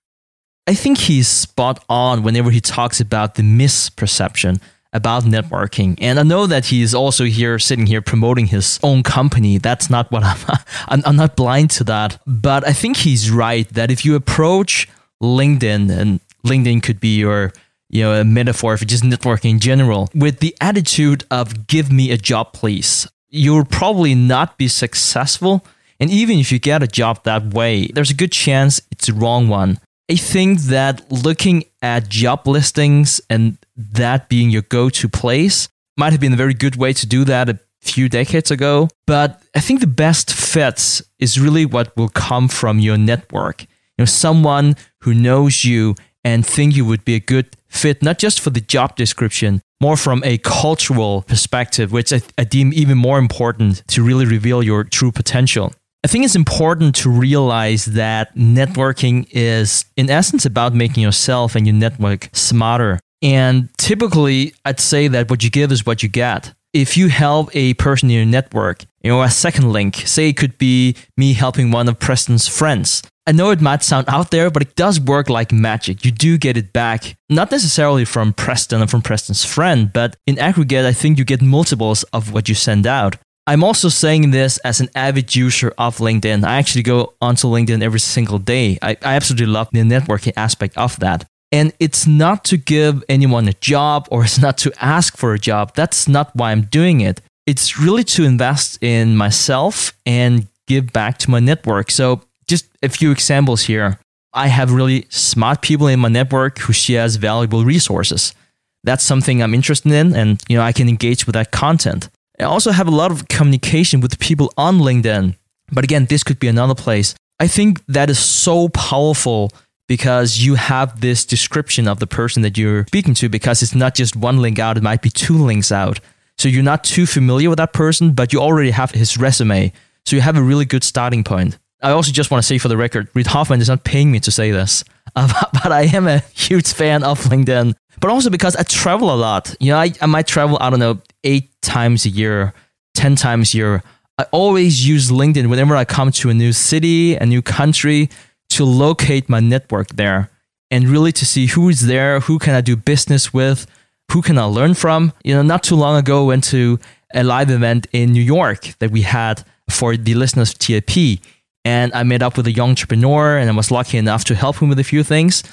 I 0.67 0.73
think 0.75 0.99
he's 0.99 1.27
spot 1.27 1.83
on 1.89 2.21
whenever 2.21 2.51
he 2.51 2.61
talks 2.61 2.99
about 2.99 3.35
the 3.35 3.43
misperception 3.43 4.61
about 4.91 5.23
networking. 5.23 5.97
And 6.01 6.19
I 6.19 6.23
know 6.23 6.47
that 6.47 6.65
he's 6.65 6.93
also 6.93 7.25
here 7.25 7.59
sitting 7.59 7.85
here 7.85 8.01
promoting 8.01 8.47
his 8.47 8.79
own 8.81 9.03
company. 9.03 9.57
That's 9.57 9.89
not 9.89 10.11
what 10.11 10.23
I'm, 10.23 10.37
I'm, 10.87 11.01
I'm 11.05 11.15
not 11.15 11.35
blind 11.35 11.71
to 11.71 11.83
that. 11.85 12.19
But 12.25 12.67
I 12.67 12.73
think 12.73 12.97
he's 12.97 13.31
right 13.31 13.67
that 13.69 13.91
if 13.91 14.03
you 14.03 14.15
approach 14.15 14.87
LinkedIn 15.21 15.91
and 15.91 16.19
LinkedIn 16.45 16.81
could 16.81 16.99
be 16.99 17.17
your 17.17 17.51
you 17.89 18.03
know 18.03 18.13
a 18.13 18.23
metaphor 18.23 18.77
for 18.77 18.85
just 18.85 19.03
networking 19.03 19.51
in 19.51 19.59
general 19.59 20.09
with 20.13 20.39
the 20.39 20.55
attitude 20.61 21.25
of 21.31 21.67
give 21.67 21.91
me 21.91 22.11
a 22.11 22.17
job 22.17 22.53
please 22.53 23.07
you'll 23.29 23.65
probably 23.65 24.15
not 24.15 24.57
be 24.57 24.67
successful 24.67 25.65
and 25.99 26.09
even 26.09 26.39
if 26.39 26.51
you 26.51 26.59
get 26.59 26.83
a 26.83 26.87
job 26.87 27.23
that 27.23 27.53
way 27.53 27.87
there's 27.93 28.11
a 28.11 28.15
good 28.15 28.31
chance 28.31 28.81
it's 28.91 29.07
the 29.07 29.13
wrong 29.13 29.47
one 29.47 29.79
I 30.11 30.15
think 30.15 30.61
that 30.61 31.11
looking 31.11 31.65
at 31.83 32.09
job 32.09 32.47
listings 32.47 33.21
and 33.29 33.59
that 33.77 34.27
being 34.27 34.49
your 34.49 34.63
go 34.63 34.89
to 34.89 35.07
place 35.07 35.69
might 35.97 36.13
have 36.13 36.19
been 36.19 36.33
a 36.33 36.37
very 36.37 36.55
good 36.55 36.75
way 36.75 36.93
to 36.93 37.05
do 37.05 37.23
that 37.25 37.47
a 37.47 37.59
few 37.81 38.09
decades 38.09 38.49
ago. 38.49 38.87
But 39.05 39.43
I 39.55 39.59
think 39.59 39.81
the 39.81 39.87
best 39.87 40.33
fits 40.33 41.03
is 41.19 41.39
really 41.39 41.63
what 41.63 41.95
will 41.95 42.09
come 42.09 42.47
from 42.47 42.79
your 42.79 42.97
network. 42.97 43.61
You 43.61 43.67
know, 43.99 44.05
someone 44.05 44.77
who 45.01 45.13
knows 45.13 45.63
you 45.63 45.93
and 46.23 46.43
think 46.43 46.75
you 46.75 46.85
would 46.85 47.05
be 47.05 47.13
a 47.13 47.19
good 47.19 47.55
fit, 47.67 48.01
not 48.01 48.17
just 48.17 48.39
for 48.39 48.49
the 48.49 48.61
job 48.61 48.95
description, 48.95 49.61
more 49.79 49.95
from 49.95 50.23
a 50.25 50.39
cultural 50.39 51.21
perspective, 51.21 51.91
which 51.91 52.11
I, 52.11 52.21
I 52.37 52.45
deem 52.45 52.73
even 52.73 52.97
more 52.97 53.19
important 53.19 53.83
to 53.89 54.03
really 54.03 54.25
reveal 54.25 54.63
your 54.63 54.83
true 54.83 55.11
potential. 55.11 55.71
I 56.01 56.07
think 56.07 56.23
it's 56.23 56.35
important 56.35 56.95
to 56.95 57.09
realize 57.09 57.85
that 57.85 58.33
networking 58.33 59.27
is, 59.31 59.83
in 59.97 60.09
essence, 60.09 60.45
about 60.45 60.73
making 60.73 61.03
yourself 61.03 61.55
and 61.55 61.67
your 61.67 61.75
network 61.75 62.29
smarter. 62.31 63.01
And 63.21 63.67
typically, 63.77 64.53
I'd 64.63 64.79
say 64.79 65.09
that 65.09 65.29
what 65.29 65.43
you 65.43 65.49
give 65.49 65.73
is 65.73 65.85
what 65.85 66.01
you 66.01 66.07
get. 66.07 66.53
If 66.71 66.95
you 66.95 67.09
help 67.09 67.53
a 67.53 67.73
person 67.73 68.09
in 68.09 68.15
your 68.15 68.25
network, 68.25 68.85
you 69.01 69.11
know, 69.11 69.21
a 69.21 69.29
second 69.29 69.73
link, 69.73 69.95
say 69.95 70.29
it 70.29 70.37
could 70.37 70.57
be 70.57 70.95
me 71.17 71.33
helping 71.33 71.69
one 71.69 71.89
of 71.89 71.99
Preston's 71.99 72.47
friends. 72.47 73.01
I 73.27 73.33
know 73.33 73.49
it 73.49 73.59
might 73.59 73.83
sound 73.83 74.07
out 74.07 74.31
there, 74.31 74.49
but 74.49 74.61
it 74.61 74.75
does 74.75 75.01
work 75.01 75.29
like 75.29 75.51
magic. 75.51 76.05
You 76.05 76.11
do 76.11 76.37
get 76.37 76.55
it 76.55 76.71
back, 76.71 77.15
not 77.29 77.51
necessarily 77.51 78.05
from 78.05 78.31
Preston 78.31 78.81
or 78.81 78.87
from 78.87 79.01
Preston's 79.01 79.43
friend, 79.43 79.91
but 79.91 80.15
in 80.25 80.39
aggregate, 80.39 80.85
I 80.85 80.93
think 80.93 81.17
you 81.17 81.25
get 81.25 81.41
multiples 81.41 82.03
of 82.13 82.31
what 82.31 82.47
you 82.47 82.55
send 82.55 82.87
out. 82.87 83.17
I'm 83.49 83.63
also 83.63 83.89
saying 83.89 84.29
this 84.29 84.59
as 84.59 84.79
an 84.79 84.89
avid 84.93 85.35
user 85.35 85.73
of 85.79 85.97
LinkedIn. 85.97 86.45
I 86.45 86.59
actually 86.59 86.83
go 86.83 87.13
onto 87.19 87.47
LinkedIn 87.47 87.81
every 87.81 87.99
single 87.99 88.37
day. 88.37 88.77
I, 88.79 88.91
I 89.01 89.15
absolutely 89.15 89.47
love 89.47 89.69
the 89.71 89.79
networking 89.79 90.33
aspect 90.37 90.77
of 90.77 90.99
that. 90.99 91.25
And 91.51 91.73
it's 91.79 92.05
not 92.05 92.45
to 92.45 92.57
give 92.57 93.03
anyone 93.09 93.47
a 93.47 93.53
job 93.53 94.07
or 94.11 94.23
it's 94.23 94.37
not 94.37 94.59
to 94.59 94.71
ask 94.79 95.17
for 95.17 95.33
a 95.33 95.39
job. 95.39 95.73
That's 95.73 96.07
not 96.07 96.29
why 96.35 96.51
I'm 96.51 96.65
doing 96.65 97.01
it. 97.01 97.21
It's 97.47 97.79
really 97.79 98.03
to 98.15 98.23
invest 98.23 98.83
in 98.83 99.17
myself 99.17 99.93
and 100.05 100.45
give 100.67 100.93
back 100.93 101.17
to 101.19 101.31
my 101.31 101.39
network. 101.39 101.89
So, 101.89 102.21
just 102.47 102.67
a 102.83 102.89
few 102.89 103.09
examples 103.09 103.63
here. 103.63 103.97
I 104.31 104.45
have 104.49 104.71
really 104.71 105.07
smart 105.09 105.63
people 105.63 105.87
in 105.87 105.99
my 105.99 106.09
network 106.09 106.59
who 106.59 106.73
shares 106.73 107.15
valuable 107.15 107.65
resources. 107.65 108.35
That's 108.83 109.03
something 109.03 109.41
I'm 109.41 109.55
interested 109.55 109.91
in 109.91 110.15
and 110.15 110.39
you 110.47 110.55
know 110.55 110.61
I 110.61 110.71
can 110.71 110.87
engage 110.87 111.25
with 111.25 111.33
that 111.33 111.49
content. 111.49 112.09
I 112.39 112.45
also 112.45 112.71
have 112.71 112.87
a 112.87 112.91
lot 112.91 113.11
of 113.11 113.27
communication 113.27 113.99
with 113.99 114.17
people 114.19 114.53
on 114.57 114.79
LinkedIn. 114.79 115.35
But 115.71 115.83
again, 115.83 116.05
this 116.05 116.23
could 116.23 116.39
be 116.39 116.47
another 116.47 116.75
place. 116.75 117.13
I 117.39 117.47
think 117.47 117.85
that 117.87 118.09
is 118.09 118.19
so 118.19 118.69
powerful 118.69 119.51
because 119.87 120.39
you 120.39 120.55
have 120.55 121.01
this 121.01 121.25
description 121.25 121.87
of 121.87 121.99
the 121.99 122.07
person 122.07 122.43
that 122.43 122.57
you're 122.57 122.85
speaking 122.87 123.13
to 123.15 123.27
because 123.27 123.61
it's 123.61 123.75
not 123.75 123.95
just 123.95 124.15
one 124.15 124.41
link 124.41 124.59
out, 124.59 124.77
it 124.77 124.83
might 124.83 125.01
be 125.01 125.09
two 125.09 125.37
links 125.37 125.71
out. 125.71 125.99
So 126.37 126.47
you're 126.47 126.63
not 126.63 126.83
too 126.83 127.05
familiar 127.05 127.49
with 127.49 127.57
that 127.57 127.73
person, 127.73 128.13
but 128.13 128.31
you 128.31 128.39
already 128.39 128.71
have 128.71 128.91
his 128.91 129.17
resume. 129.17 129.73
So 130.05 130.15
you 130.15 130.21
have 130.21 130.37
a 130.37 130.43
really 130.43 130.65
good 130.65 130.83
starting 130.83 131.23
point. 131.23 131.57
I 131.81 131.91
also 131.91 132.11
just 132.11 132.29
want 132.29 132.41
to 132.43 132.47
say 132.47 132.57
for 132.57 132.67
the 132.67 132.77
record, 132.77 133.09
Reid 133.13 133.27
Hoffman 133.27 133.61
is 133.61 133.69
not 133.69 133.83
paying 133.83 134.11
me 134.11 134.19
to 134.21 134.31
say 134.31 134.51
this, 134.51 134.83
uh, 135.15 135.31
but 135.63 135.71
I 135.71 135.83
am 135.83 136.07
a 136.07 136.19
huge 136.33 136.71
fan 136.73 137.03
of 137.03 137.19
LinkedIn. 137.23 137.73
But 137.99 138.11
also 138.11 138.29
because 138.29 138.55
I 138.55 138.63
travel 138.63 139.13
a 139.13 139.15
lot. 139.15 139.55
You 139.59 139.71
know, 139.71 139.77
I, 139.77 139.91
I 140.01 140.05
might 140.05 140.27
travel, 140.27 140.57
I 140.61 140.69
don't 140.69 140.79
know, 140.79 140.99
eight 141.23 141.49
times 141.61 142.05
a 142.05 142.09
year, 142.09 142.53
10 142.95 143.15
times 143.15 143.53
a 143.53 143.57
year. 143.57 143.83
I 144.17 144.25
always 144.31 144.87
use 144.87 145.09
LinkedIn 145.09 145.49
whenever 145.49 145.75
I 145.75 145.85
come 145.85 146.11
to 146.11 146.29
a 146.29 146.33
new 146.33 146.53
city, 146.53 147.15
a 147.15 147.25
new 147.25 147.41
country, 147.41 148.09
to 148.51 148.65
locate 148.65 149.29
my 149.29 149.39
network 149.39 149.89
there 149.95 150.29
and 150.71 150.87
really 150.87 151.11
to 151.13 151.25
see 151.25 151.47
who 151.47 151.69
is 151.69 151.87
there, 151.87 152.19
who 152.21 152.39
can 152.39 152.55
I 152.55 152.61
do 152.61 152.75
business 152.75 153.33
with, 153.33 153.65
who 154.11 154.21
can 154.21 154.37
I 154.37 154.43
learn 154.43 154.73
from. 154.73 155.13
You 155.23 155.35
know, 155.35 155.41
not 155.41 155.63
too 155.63 155.75
long 155.75 155.97
ago, 155.97 156.23
I 156.23 156.27
went 156.27 156.43
to 156.45 156.79
a 157.13 157.23
live 157.23 157.49
event 157.49 157.87
in 157.91 158.11
New 158.11 158.21
York 158.21 158.75
that 158.79 158.91
we 158.91 159.01
had 159.01 159.43
for 159.69 159.97
the 159.97 160.15
listeners 160.15 160.51
of 160.51 160.59
TIP. 160.59 161.21
And 161.65 161.93
I 161.93 162.03
met 162.03 162.21
up 162.21 162.37
with 162.37 162.47
a 162.47 162.51
young 162.51 162.69
entrepreneur 162.69 163.37
and 163.37 163.49
I 163.49 163.53
was 163.53 163.71
lucky 163.71 163.97
enough 163.97 164.23
to 164.25 164.35
help 164.35 164.57
him 164.57 164.69
with 164.69 164.79
a 164.79 164.83
few 164.83 165.03
things. 165.03 165.43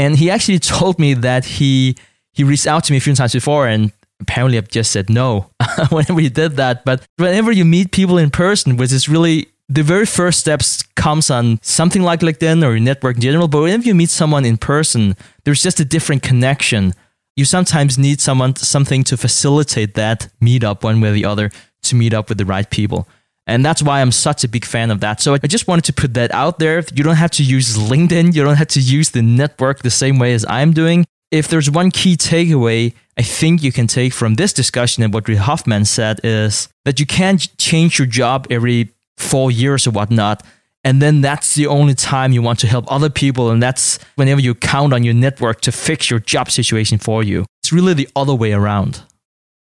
And 0.00 0.16
he 0.16 0.30
actually 0.30 0.58
told 0.58 0.98
me 0.98 1.12
that 1.12 1.44
he 1.44 1.94
he 2.32 2.42
reached 2.42 2.66
out 2.66 2.84
to 2.84 2.92
me 2.92 2.96
a 2.96 3.00
few 3.00 3.14
times 3.14 3.34
before 3.34 3.66
and 3.66 3.92
apparently 4.20 4.56
I've 4.56 4.68
just 4.68 4.92
said 4.92 5.10
no 5.10 5.50
whenever 5.90 6.20
he 6.20 6.30
did 6.30 6.52
that. 6.56 6.86
But 6.86 7.02
whenever 7.16 7.52
you 7.52 7.66
meet 7.66 7.92
people 7.92 8.16
in 8.16 8.30
person, 8.30 8.78
which 8.78 8.92
is 8.92 9.10
really 9.10 9.48
the 9.68 9.82
very 9.82 10.06
first 10.06 10.40
steps 10.40 10.82
comes 10.96 11.30
on 11.30 11.58
something 11.62 12.02
like 12.02 12.20
LinkedIn 12.20 12.64
or 12.64 12.70
your 12.70 12.80
network 12.80 13.16
in 13.16 13.22
general. 13.22 13.46
But 13.46 13.60
whenever 13.60 13.84
you 13.84 13.94
meet 13.94 14.08
someone 14.08 14.46
in 14.46 14.56
person, 14.56 15.16
there's 15.44 15.62
just 15.62 15.80
a 15.80 15.84
different 15.84 16.22
connection. 16.22 16.94
You 17.36 17.44
sometimes 17.44 17.98
need 17.98 18.20
someone 18.22 18.56
something 18.56 19.04
to 19.04 19.18
facilitate 19.18 19.94
that 19.94 20.28
meetup 20.42 20.82
one 20.82 21.00
way 21.02 21.10
or 21.10 21.12
the 21.12 21.26
other 21.26 21.50
to 21.82 21.94
meet 21.94 22.14
up 22.14 22.30
with 22.30 22.38
the 22.38 22.46
right 22.46 22.68
people. 22.70 23.06
And 23.50 23.64
that's 23.64 23.82
why 23.82 24.00
I'm 24.00 24.12
such 24.12 24.44
a 24.44 24.48
big 24.48 24.64
fan 24.64 24.90
of 24.90 25.00
that. 25.00 25.20
So 25.20 25.34
I 25.34 25.38
just 25.38 25.66
wanted 25.68 25.84
to 25.84 25.92
put 25.92 26.14
that 26.14 26.32
out 26.32 26.58
there. 26.58 26.82
You 26.94 27.04
don't 27.04 27.16
have 27.16 27.32
to 27.32 27.42
use 27.42 27.76
LinkedIn. 27.76 28.34
You 28.34 28.44
don't 28.44 28.56
have 28.56 28.68
to 28.68 28.80
use 28.80 29.10
the 29.10 29.22
network 29.22 29.82
the 29.82 29.90
same 29.90 30.18
way 30.18 30.32
as 30.34 30.46
I'm 30.48 30.72
doing. 30.72 31.04
If 31.30 31.48
there's 31.48 31.70
one 31.70 31.90
key 31.90 32.16
takeaway 32.16 32.94
I 33.20 33.22
think 33.22 33.62
you 33.62 33.70
can 33.70 33.86
take 33.86 34.14
from 34.14 34.36
this 34.36 34.54
discussion 34.54 35.02
and 35.02 35.12
what 35.12 35.28
Reid 35.28 35.36
Hoffman 35.36 35.84
said 35.84 36.20
is 36.24 36.70
that 36.86 36.98
you 36.98 37.04
can't 37.04 37.54
change 37.58 37.98
your 37.98 38.06
job 38.06 38.46
every 38.48 38.94
four 39.18 39.50
years 39.50 39.86
or 39.86 39.90
whatnot. 39.90 40.42
And 40.84 41.02
then 41.02 41.20
that's 41.20 41.54
the 41.54 41.66
only 41.66 41.94
time 41.94 42.32
you 42.32 42.40
want 42.40 42.60
to 42.60 42.66
help 42.66 42.90
other 42.90 43.10
people. 43.10 43.50
And 43.50 43.62
that's 43.62 43.98
whenever 44.14 44.40
you 44.40 44.54
count 44.54 44.94
on 44.94 45.04
your 45.04 45.12
network 45.12 45.60
to 45.62 45.70
fix 45.70 46.08
your 46.08 46.20
job 46.20 46.50
situation 46.50 46.96
for 46.96 47.22
you. 47.22 47.44
It's 47.62 47.74
really 47.74 47.92
the 47.92 48.08
other 48.16 48.34
way 48.34 48.54
around. 48.54 49.02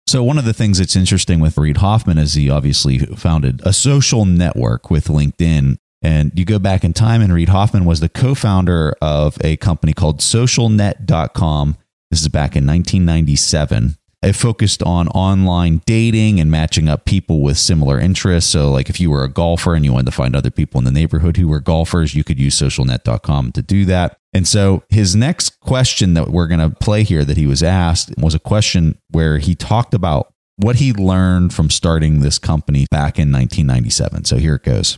So, 0.08 0.24
one 0.24 0.38
of 0.38 0.46
the 0.46 0.54
things 0.54 0.78
that's 0.78 0.96
interesting 0.96 1.40
with 1.40 1.58
Reid 1.58 1.78
Hoffman 1.78 2.20
is 2.20 2.36
he 2.36 2.50
obviously 2.50 3.00
founded 3.00 3.62
a 3.66 3.74
social 3.74 4.26
network 4.26 4.92
with 4.92 5.08
LinkedIn. 5.08 5.78
And 6.02 6.32
you 6.36 6.46
go 6.46 6.60
back 6.60 6.84
in 6.84 6.94
time, 6.94 7.22
and 7.22 7.34
Reid 7.34 7.50
Hoffman 7.50 7.86
was 7.86 8.00
the 8.00 8.10
co 8.10 8.36
founder 8.36 8.96
of 9.02 9.38
a 9.42 9.58
company 9.58 9.94
called 9.94 10.20
socialnet.com. 10.20 11.78
This 12.12 12.22
is 12.22 12.28
back 12.28 12.56
in 12.56 12.68
1997. 12.68 13.98
It 14.26 14.36
focused 14.36 14.82
on 14.82 15.08
online 15.10 15.84
dating 15.86 16.40
and 16.40 16.50
matching 16.50 16.90
up 16.90 17.06
people 17.06 17.44
with 17.44 17.60
similar 17.60 18.00
interests. 18.00 18.50
So, 18.50 18.72
like 18.72 18.90
if 18.90 19.00
you 19.00 19.12
were 19.12 19.24
a 19.24 19.30
golfer 19.30 19.76
and 19.76 19.86
you 19.86 19.94
wanted 19.94 20.08
to 20.08 20.12
find 20.14 20.36
other 20.36 20.50
people 20.50 20.80
in 20.80 20.86
the 20.86 20.92
neighborhood 20.92 21.38
who 21.38 21.48
were 21.48 21.60
golfers, 21.60 22.16
you 22.16 22.24
could 22.24 22.40
use 22.40 22.60
socialnet.com 22.60 23.52
to 23.52 23.62
do 23.62 23.86
that. 23.86 24.18
And 24.34 24.48
so, 24.48 24.82
his 24.90 25.16
next 25.16 25.60
question 25.60 26.16
that 26.16 26.30
we're 26.30 26.48
going 26.48 26.60
to 26.60 26.76
play 26.76 27.04
here 27.04 27.24
that 27.24 27.38
he 27.38 27.46
was 27.46 27.62
asked 27.62 28.18
was 28.18 28.34
a 28.34 28.40
question 28.40 28.98
where 29.12 29.38
he 29.38 29.54
talked 29.54 29.94
about 29.94 30.34
what 30.56 30.78
he 30.78 30.92
learned 30.92 31.54
from 31.54 31.70
starting 31.70 32.22
this 32.22 32.40
company 32.40 32.88
back 32.90 33.20
in 33.20 33.32
1997. 33.32 34.26
So, 34.26 34.38
here 34.38 34.56
it 34.56 34.64
goes. 34.64 34.98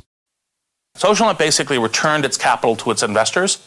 SocialNet 0.98 1.38
basically 1.38 1.78
returned 1.78 2.24
its 2.24 2.38
capital 2.38 2.78
to 2.78 2.92
its 2.92 3.04
investors 3.04 3.62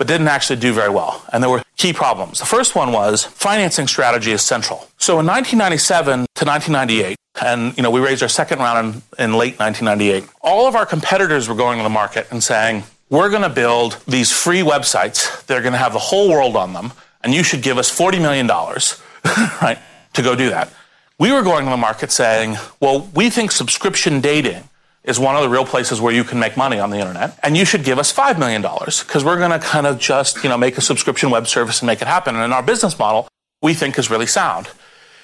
but 0.00 0.06
didn't 0.06 0.28
actually 0.28 0.58
do 0.58 0.72
very 0.72 0.88
well. 0.88 1.22
And 1.30 1.42
there 1.42 1.50
were 1.50 1.62
key 1.76 1.92
problems. 1.92 2.38
The 2.38 2.46
first 2.46 2.74
one 2.74 2.90
was 2.90 3.22
financing 3.22 3.86
strategy 3.86 4.32
is 4.32 4.40
central. 4.40 4.88
So 4.96 5.20
in 5.20 5.26
1997 5.26 6.24
to 6.36 6.44
1998, 6.46 7.18
and 7.42 7.76
you 7.76 7.82
know 7.82 7.90
we 7.90 8.00
raised 8.00 8.22
our 8.22 8.28
second 8.30 8.60
round 8.60 9.02
in, 9.18 9.24
in 9.24 9.32
late 9.34 9.58
1998, 9.58 10.26
all 10.40 10.66
of 10.66 10.74
our 10.74 10.86
competitors 10.86 11.50
were 11.50 11.54
going 11.54 11.76
to 11.76 11.82
the 11.82 11.90
market 11.90 12.26
and 12.30 12.42
saying, 12.42 12.84
we're 13.10 13.28
going 13.28 13.42
to 13.42 13.50
build 13.50 13.98
these 14.08 14.32
free 14.32 14.60
websites 14.60 15.44
that 15.44 15.58
are 15.58 15.60
going 15.60 15.74
to 15.74 15.78
have 15.78 15.92
the 15.92 15.98
whole 15.98 16.30
world 16.30 16.56
on 16.56 16.72
them, 16.72 16.94
and 17.22 17.34
you 17.34 17.42
should 17.42 17.60
give 17.60 17.76
us 17.76 17.94
$40 17.94 18.22
million, 18.22 18.46
right, 19.60 19.78
to 20.14 20.22
go 20.22 20.34
do 20.34 20.48
that. 20.48 20.72
We 21.18 21.30
were 21.30 21.42
going 21.42 21.66
to 21.66 21.70
the 21.70 21.76
market 21.76 22.10
saying, 22.10 22.56
well, 22.80 23.10
we 23.14 23.28
think 23.28 23.52
subscription 23.52 24.22
dating 24.22 24.64
is 25.04 25.18
one 25.18 25.34
of 25.34 25.42
the 25.42 25.48
real 25.48 25.64
places 25.64 26.00
where 26.00 26.12
you 26.12 26.24
can 26.24 26.38
make 26.38 26.56
money 26.56 26.78
on 26.78 26.90
the 26.90 26.98
internet. 26.98 27.38
And 27.42 27.56
you 27.56 27.64
should 27.64 27.84
give 27.84 27.98
us 27.98 28.12
$5 28.12 28.38
million 28.38 28.60
because 28.62 29.24
we're 29.24 29.38
going 29.38 29.50
to 29.50 29.58
kind 29.58 29.86
of 29.86 29.98
just, 29.98 30.42
you 30.42 30.50
know, 30.50 30.58
make 30.58 30.76
a 30.76 30.80
subscription 30.80 31.30
web 31.30 31.46
service 31.46 31.80
and 31.80 31.86
make 31.86 32.02
it 32.02 32.08
happen. 32.08 32.36
And 32.36 32.52
our 32.52 32.62
business 32.62 32.98
model, 32.98 33.26
we 33.62 33.74
think 33.74 33.98
is 33.98 34.10
really 34.10 34.26
sound. 34.26 34.68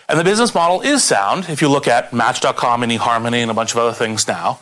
And 0.09 0.19
the 0.19 0.25
business 0.25 0.55
model 0.55 0.81
is 0.81 1.05
sound 1.05 1.49
if 1.49 1.61
you 1.61 1.69
look 1.69 1.89
at 1.89 2.13
Match.com 2.13 2.83
and 2.83 2.93
eHarmony 2.93 3.39
and 3.39 3.51
a 3.51 3.55
bunch 3.55 3.73
of 3.73 3.79
other 3.79 3.93
things 3.93 4.27
now. 4.27 4.61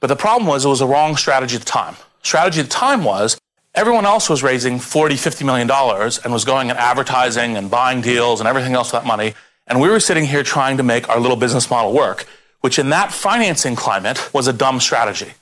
But 0.00 0.08
the 0.08 0.16
problem 0.16 0.48
was 0.48 0.64
it 0.64 0.68
was 0.68 0.80
a 0.80 0.86
wrong 0.86 1.16
strategy 1.16 1.56
at 1.56 1.62
the 1.62 1.66
time. 1.66 1.96
Strategy 2.22 2.60
at 2.60 2.66
the 2.66 2.72
time 2.72 3.04
was 3.04 3.38
everyone 3.74 4.06
else 4.06 4.28
was 4.28 4.42
raising 4.42 4.78
40, 4.78 5.16
50 5.16 5.44
million 5.44 5.66
dollars 5.66 6.18
and 6.18 6.32
was 6.32 6.44
going 6.44 6.70
and 6.70 6.78
advertising 6.78 7.56
and 7.56 7.70
buying 7.70 8.00
deals 8.00 8.40
and 8.40 8.48
everything 8.48 8.74
else 8.74 8.92
with 8.92 9.02
that 9.02 9.06
money. 9.06 9.34
And 9.66 9.80
we 9.80 9.88
were 9.88 10.00
sitting 10.00 10.24
here 10.24 10.42
trying 10.42 10.78
to 10.78 10.82
make 10.82 11.08
our 11.08 11.20
little 11.20 11.36
business 11.36 11.70
model 11.70 11.92
work 11.92 12.26
which 12.66 12.80
in 12.80 12.88
that 12.88 13.12
financing 13.12 13.76
climate 13.76 14.34
was 14.34 14.48
a 14.48 14.52
dumb 14.52 14.80
strategy. 14.80 15.32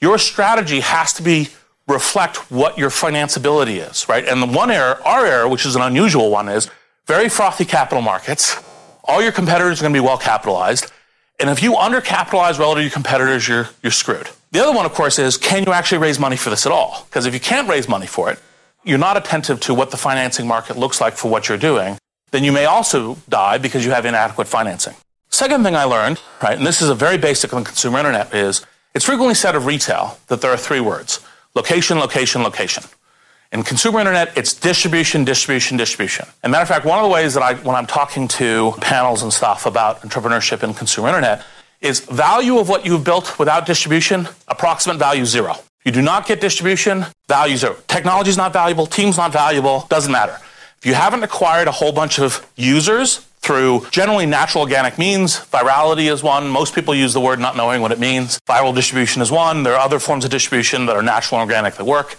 Your 0.00 0.16
strategy 0.16 0.80
has 0.80 1.12
to 1.12 1.22
be 1.22 1.48
reflect 1.86 2.50
what 2.50 2.78
your 2.78 2.88
financeability 2.88 3.86
is, 3.86 4.08
right? 4.08 4.26
And 4.26 4.40
the 4.40 4.46
one 4.46 4.70
error, 4.70 4.98
our 5.04 5.26
error, 5.26 5.46
which 5.46 5.66
is 5.66 5.76
an 5.76 5.82
unusual 5.82 6.30
one, 6.30 6.48
is 6.48 6.70
very 7.04 7.28
frothy 7.28 7.66
capital 7.66 8.00
markets. 8.00 8.56
All 9.04 9.20
your 9.20 9.30
competitors 9.30 9.78
are 9.78 9.82
going 9.82 9.92
to 9.92 10.00
be 10.00 10.06
well 10.06 10.16
capitalized. 10.16 10.90
And 11.38 11.50
if 11.50 11.62
you 11.62 11.72
undercapitalize 11.74 12.58
relative 12.58 12.78
to 12.78 12.82
your 12.84 12.90
competitors, 12.92 13.46
you're, 13.46 13.68
you're 13.82 13.92
screwed. 13.92 14.30
The 14.52 14.60
other 14.60 14.74
one, 14.74 14.86
of 14.86 14.94
course, 14.94 15.18
is 15.18 15.36
can 15.36 15.64
you 15.64 15.74
actually 15.74 15.98
raise 15.98 16.18
money 16.18 16.38
for 16.38 16.48
this 16.48 16.64
at 16.64 16.72
all? 16.72 17.04
Because 17.10 17.26
if 17.26 17.34
you 17.34 17.40
can't 17.40 17.68
raise 17.68 17.90
money 17.90 18.06
for 18.06 18.30
it, 18.30 18.38
you're 18.84 18.96
not 18.96 19.18
attentive 19.18 19.60
to 19.60 19.74
what 19.74 19.90
the 19.90 19.98
financing 19.98 20.46
market 20.46 20.78
looks 20.78 20.98
like 20.98 21.12
for 21.12 21.30
what 21.30 21.46
you're 21.46 21.58
doing, 21.58 21.98
then 22.30 22.42
you 22.42 22.52
may 22.52 22.64
also 22.64 23.18
die 23.28 23.58
because 23.58 23.84
you 23.84 23.90
have 23.90 24.06
inadequate 24.06 24.48
financing. 24.48 24.94
Second 25.40 25.64
thing 25.64 25.74
I 25.74 25.84
learned, 25.84 26.20
right, 26.42 26.58
and 26.58 26.66
this 26.66 26.82
is 26.82 26.90
a 26.90 26.94
very 26.94 27.16
basic 27.16 27.54
on 27.54 27.64
consumer 27.64 27.98
internet, 27.98 28.34
is 28.34 28.62
it's 28.92 29.06
frequently 29.06 29.34
said 29.34 29.56
of 29.56 29.64
retail 29.64 30.18
that 30.26 30.42
there 30.42 30.50
are 30.50 30.56
three 30.58 30.80
words 30.80 31.20
location, 31.54 31.98
location, 31.98 32.42
location. 32.42 32.84
In 33.50 33.62
consumer 33.62 34.00
internet, 34.00 34.36
it's 34.36 34.52
distribution, 34.52 35.24
distribution, 35.24 35.78
distribution. 35.78 36.26
And 36.42 36.52
matter 36.52 36.64
of 36.64 36.68
fact, 36.68 36.84
one 36.84 36.98
of 36.98 37.04
the 37.04 37.08
ways 37.08 37.32
that 37.32 37.42
I, 37.42 37.54
when 37.54 37.74
I'm 37.74 37.86
talking 37.86 38.28
to 38.28 38.74
panels 38.82 39.22
and 39.22 39.32
stuff 39.32 39.64
about 39.64 40.02
entrepreneurship 40.02 40.62
in 40.62 40.74
consumer 40.74 41.08
internet, 41.08 41.42
is 41.80 42.00
value 42.00 42.58
of 42.58 42.68
what 42.68 42.84
you've 42.84 43.04
built 43.04 43.38
without 43.38 43.64
distribution, 43.64 44.28
approximate 44.46 44.98
value 44.98 45.24
zero. 45.24 45.54
You 45.86 45.92
do 45.92 46.02
not 46.02 46.26
get 46.26 46.42
distribution, 46.42 47.06
value 47.30 47.56
zero. 47.56 47.76
Technology 47.88 48.28
is 48.28 48.36
not 48.36 48.52
valuable, 48.52 48.84
team's 48.84 49.16
not 49.16 49.32
valuable, 49.32 49.86
doesn't 49.88 50.12
matter. 50.12 50.36
If 50.76 50.84
you 50.84 50.92
haven't 50.92 51.22
acquired 51.22 51.66
a 51.66 51.72
whole 51.72 51.92
bunch 51.92 52.18
of 52.18 52.46
users 52.56 53.26
through 53.40 53.86
generally 53.90 54.26
natural 54.26 54.62
organic 54.62 54.98
means. 54.98 55.38
Virality 55.46 56.12
is 56.12 56.22
one. 56.22 56.48
Most 56.48 56.74
people 56.74 56.94
use 56.94 57.12
the 57.14 57.20
word 57.20 57.38
not 57.38 57.56
knowing 57.56 57.80
what 57.80 57.90
it 57.90 57.98
means. 57.98 58.38
Viral 58.48 58.74
distribution 58.74 59.22
is 59.22 59.30
one. 59.30 59.62
There 59.62 59.74
are 59.74 59.80
other 59.80 59.98
forms 59.98 60.24
of 60.24 60.30
distribution 60.30 60.86
that 60.86 60.96
are 60.96 61.02
natural 61.02 61.40
and 61.40 61.48
organic 61.48 61.74
that 61.74 61.84
work. 61.84 62.16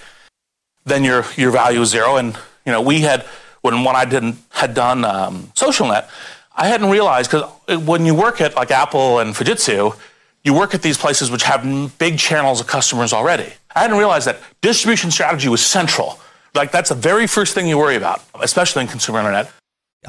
Then 0.84 1.04
your, 1.04 1.26
your 1.38 1.52
value 1.52 1.82
is 1.82 1.90
zero. 1.90 2.18
And, 2.18 2.36
you 2.66 2.72
know, 2.72 2.82
we 2.82 3.02
had, 3.02 3.22
when, 3.62 3.84
when 3.84 3.96
I 3.96 4.06
didn't, 4.06 4.38
had 4.50 4.74
done 4.74 5.06
um, 5.06 5.52
SocialNet, 5.56 6.10
I 6.56 6.68
hadn't 6.68 6.90
realized, 6.90 7.32
because 7.32 7.86
when 7.86 8.06
you 8.06 8.16
work 8.16 8.42
at 8.42 8.56
like 8.56 8.72
Apple 8.72 9.20
and 9.20 9.36
Fujitsu, 9.36 9.96
you 10.44 10.54
work 10.56 10.74
at 10.74 10.82
these 10.82 10.98
places 10.98 11.30
which 11.30 11.44
have 11.44 11.98
big 12.00 12.18
channels 12.18 12.60
of 12.60 12.68
customers 12.68 13.14
already. 13.14 13.54
I 13.76 13.82
hadn't 13.82 13.98
realized 13.98 14.26
that 14.28 14.40
distribution 14.62 15.12
strategy 15.12 15.48
was 15.50 15.64
central. 15.64 16.20
Like 16.56 16.72
that's 16.72 16.90
the 16.90 16.96
very 16.96 17.28
first 17.28 17.54
thing 17.54 17.68
you 17.68 17.78
worry 17.78 17.96
about, 17.96 18.24
especially 18.42 18.82
in 18.82 18.88
consumer 18.88 19.20
internet. 19.20 19.52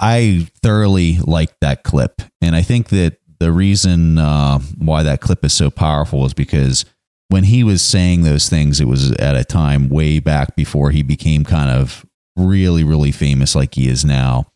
I 0.01 0.49
thoroughly 0.63 1.19
liked 1.19 1.57
that 1.61 1.83
clip. 1.85 2.23
And 2.41 2.57
I 2.57 2.63
think 2.63 2.89
that 2.91 3.19
the 3.39 3.53
reason 3.53 4.19
uh, 4.19 4.61
why 4.79 5.03
that 5.03 5.21
clip 5.21 5.45
is 5.45 5.53
so 5.53 5.71
powerful 5.71 6.25
is 6.25 6.35
because 6.35 6.85
when 7.29 7.45
he 7.45 7.65
was 7.65 7.83
saying 7.83 8.23
those 8.23 8.49
things, 8.49 8.81
it 8.81 8.87
was 8.87 9.13
at 9.13 9.37
a 9.37 9.45
time 9.45 9.89
way 9.89 10.21
back 10.21 10.55
before 10.55 10.91
he 10.91 11.03
became 11.03 11.45
kind 11.45 11.71
of 11.71 12.07
really, 12.37 12.85
really 12.85 13.13
famous 13.13 13.55
like 13.55 13.75
he 13.75 13.89
is 13.89 14.05
now. 14.05 14.47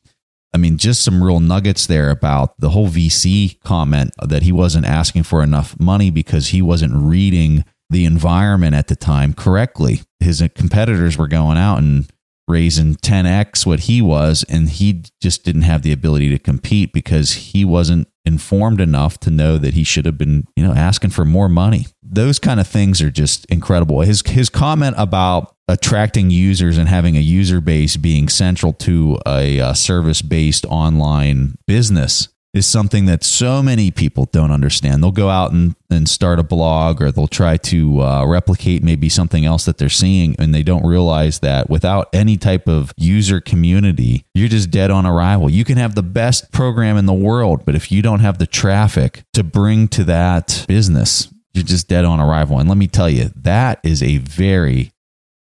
I 0.55 0.59
mean, 0.59 0.79
just 0.79 1.03
some 1.03 1.23
real 1.23 1.41
nuggets 1.41 1.87
there 1.87 2.11
about 2.11 2.59
the 2.59 2.71
whole 2.71 2.89
VC 2.89 3.61
comment 3.61 4.13
that 4.23 4.43
he 4.43 4.53
wasn't 4.53 4.87
asking 4.87 5.25
for 5.25 5.43
enough 5.43 5.79
money 5.79 6.11
because 6.11 6.49
he 6.49 6.63
wasn't 6.63 6.95
reading 6.95 7.65
the 7.91 8.05
environment 8.05 8.75
at 8.75 8.89
the 8.89 8.97
time 8.97 9.35
correctly. 9.35 10.01
His 10.21 10.43
competitors 10.55 11.19
were 11.19 11.29
going 11.29 11.59
out 11.59 11.79
and 11.79 12.07
raising 12.49 12.95
10x 12.97 13.67
what 13.67 13.81
he 13.81 14.01
was 14.01 14.45
and 14.49 14.69
he 14.69 15.03
just 15.21 15.45
didn't 15.45 15.63
have 15.63 15.83
the 15.83 15.93
ability 15.93 16.29
to 16.31 16.39
compete 16.39 16.93
because 16.93 17.33
he 17.33 17.65
wasn't 17.65 18.09
informed 18.25 18.81
enough 18.81 19.19
to 19.21 19.31
know 19.31 19.57
that 19.57 19.75
he 19.75 19.85
should 19.85 20.05
have 20.05 20.19
been 20.19 20.47
you 20.57 20.65
know 20.67 20.73
asking 20.73 21.11
for 21.11 21.25
more 21.25 21.49
money. 21.49 21.87
Those 22.03 22.39
kind 22.39 22.61
of 22.61 22.67
things 22.67 23.01
are 23.03 23.11
just 23.11 23.45
incredible. 23.47 24.01
His 24.01 24.23
his 24.27 24.49
comment 24.49 24.97
about 24.99 25.55
attracting 25.69 26.31
users 26.31 26.79
and 26.79 26.89
having 26.89 27.17
a 27.17 27.21
user 27.21 27.61
base 27.61 27.97
being 27.97 28.29
central 28.29 28.73
to 28.73 29.19
a, 29.27 29.59
a 29.59 29.75
service 29.75 30.23
based 30.23 30.65
online 30.67 31.57
business 31.67 32.29
is 32.55 32.67
something 32.67 33.05
that 33.05 33.23
so 33.23 33.63
many 33.63 33.91
people 33.91 34.25
don't 34.33 34.51
understand. 34.51 35.03
They'll 35.03 35.11
go 35.11 35.29
out 35.29 35.53
and, 35.53 35.77
and 35.91 36.09
start 36.09 36.39
a 36.39 36.43
blog 36.43 37.03
or 37.03 37.13
they'll 37.13 37.29
try 37.29 37.59
to 37.59 38.01
uh, 38.01 38.27
replicate 38.27 38.83
maybe 38.83 39.11
something 39.11 39.45
else 39.45 39.67
that 39.67 39.77
they're 39.77 39.91
seeing, 39.91 40.35
and 40.39 40.55
they 40.55 40.63
don't 40.63 40.87
realize 40.87 41.41
that 41.41 41.69
without 41.69 42.09
any 42.15 42.37
type 42.39 42.67
of 42.67 42.93
user 42.97 43.41
community, 43.41 44.25
you're 44.35 44.49
just 44.49 44.71
dead 44.71 44.91
on 44.91 45.05
arrival. 45.05 45.51
You 45.51 45.65
can 45.65 45.77
have 45.77 45.95
the 45.95 46.03
best 46.03 46.51
program 46.51 46.97
in 46.97 47.05
the 47.05 47.13
world, 47.13 47.65
but 47.67 47.75
if 47.75 47.93
you 47.93 48.01
don't 48.01 48.21
have 48.21 48.39
the 48.39 48.47
traffic 48.47 49.25
to 49.35 49.45
bring 49.45 49.87
to 49.89 50.05
that 50.05 50.65
business, 50.67 51.29
you're 51.53 51.65
just 51.65 51.89
dead 51.89 52.05
on 52.05 52.21
arrival. 52.21 52.59
And 52.59 52.69
let 52.69 52.79
me 52.79 52.87
tell 52.87 53.11
you, 53.11 53.31
that 53.37 53.81
is 53.83 54.03
a 54.03 54.19
very, 54.19 54.93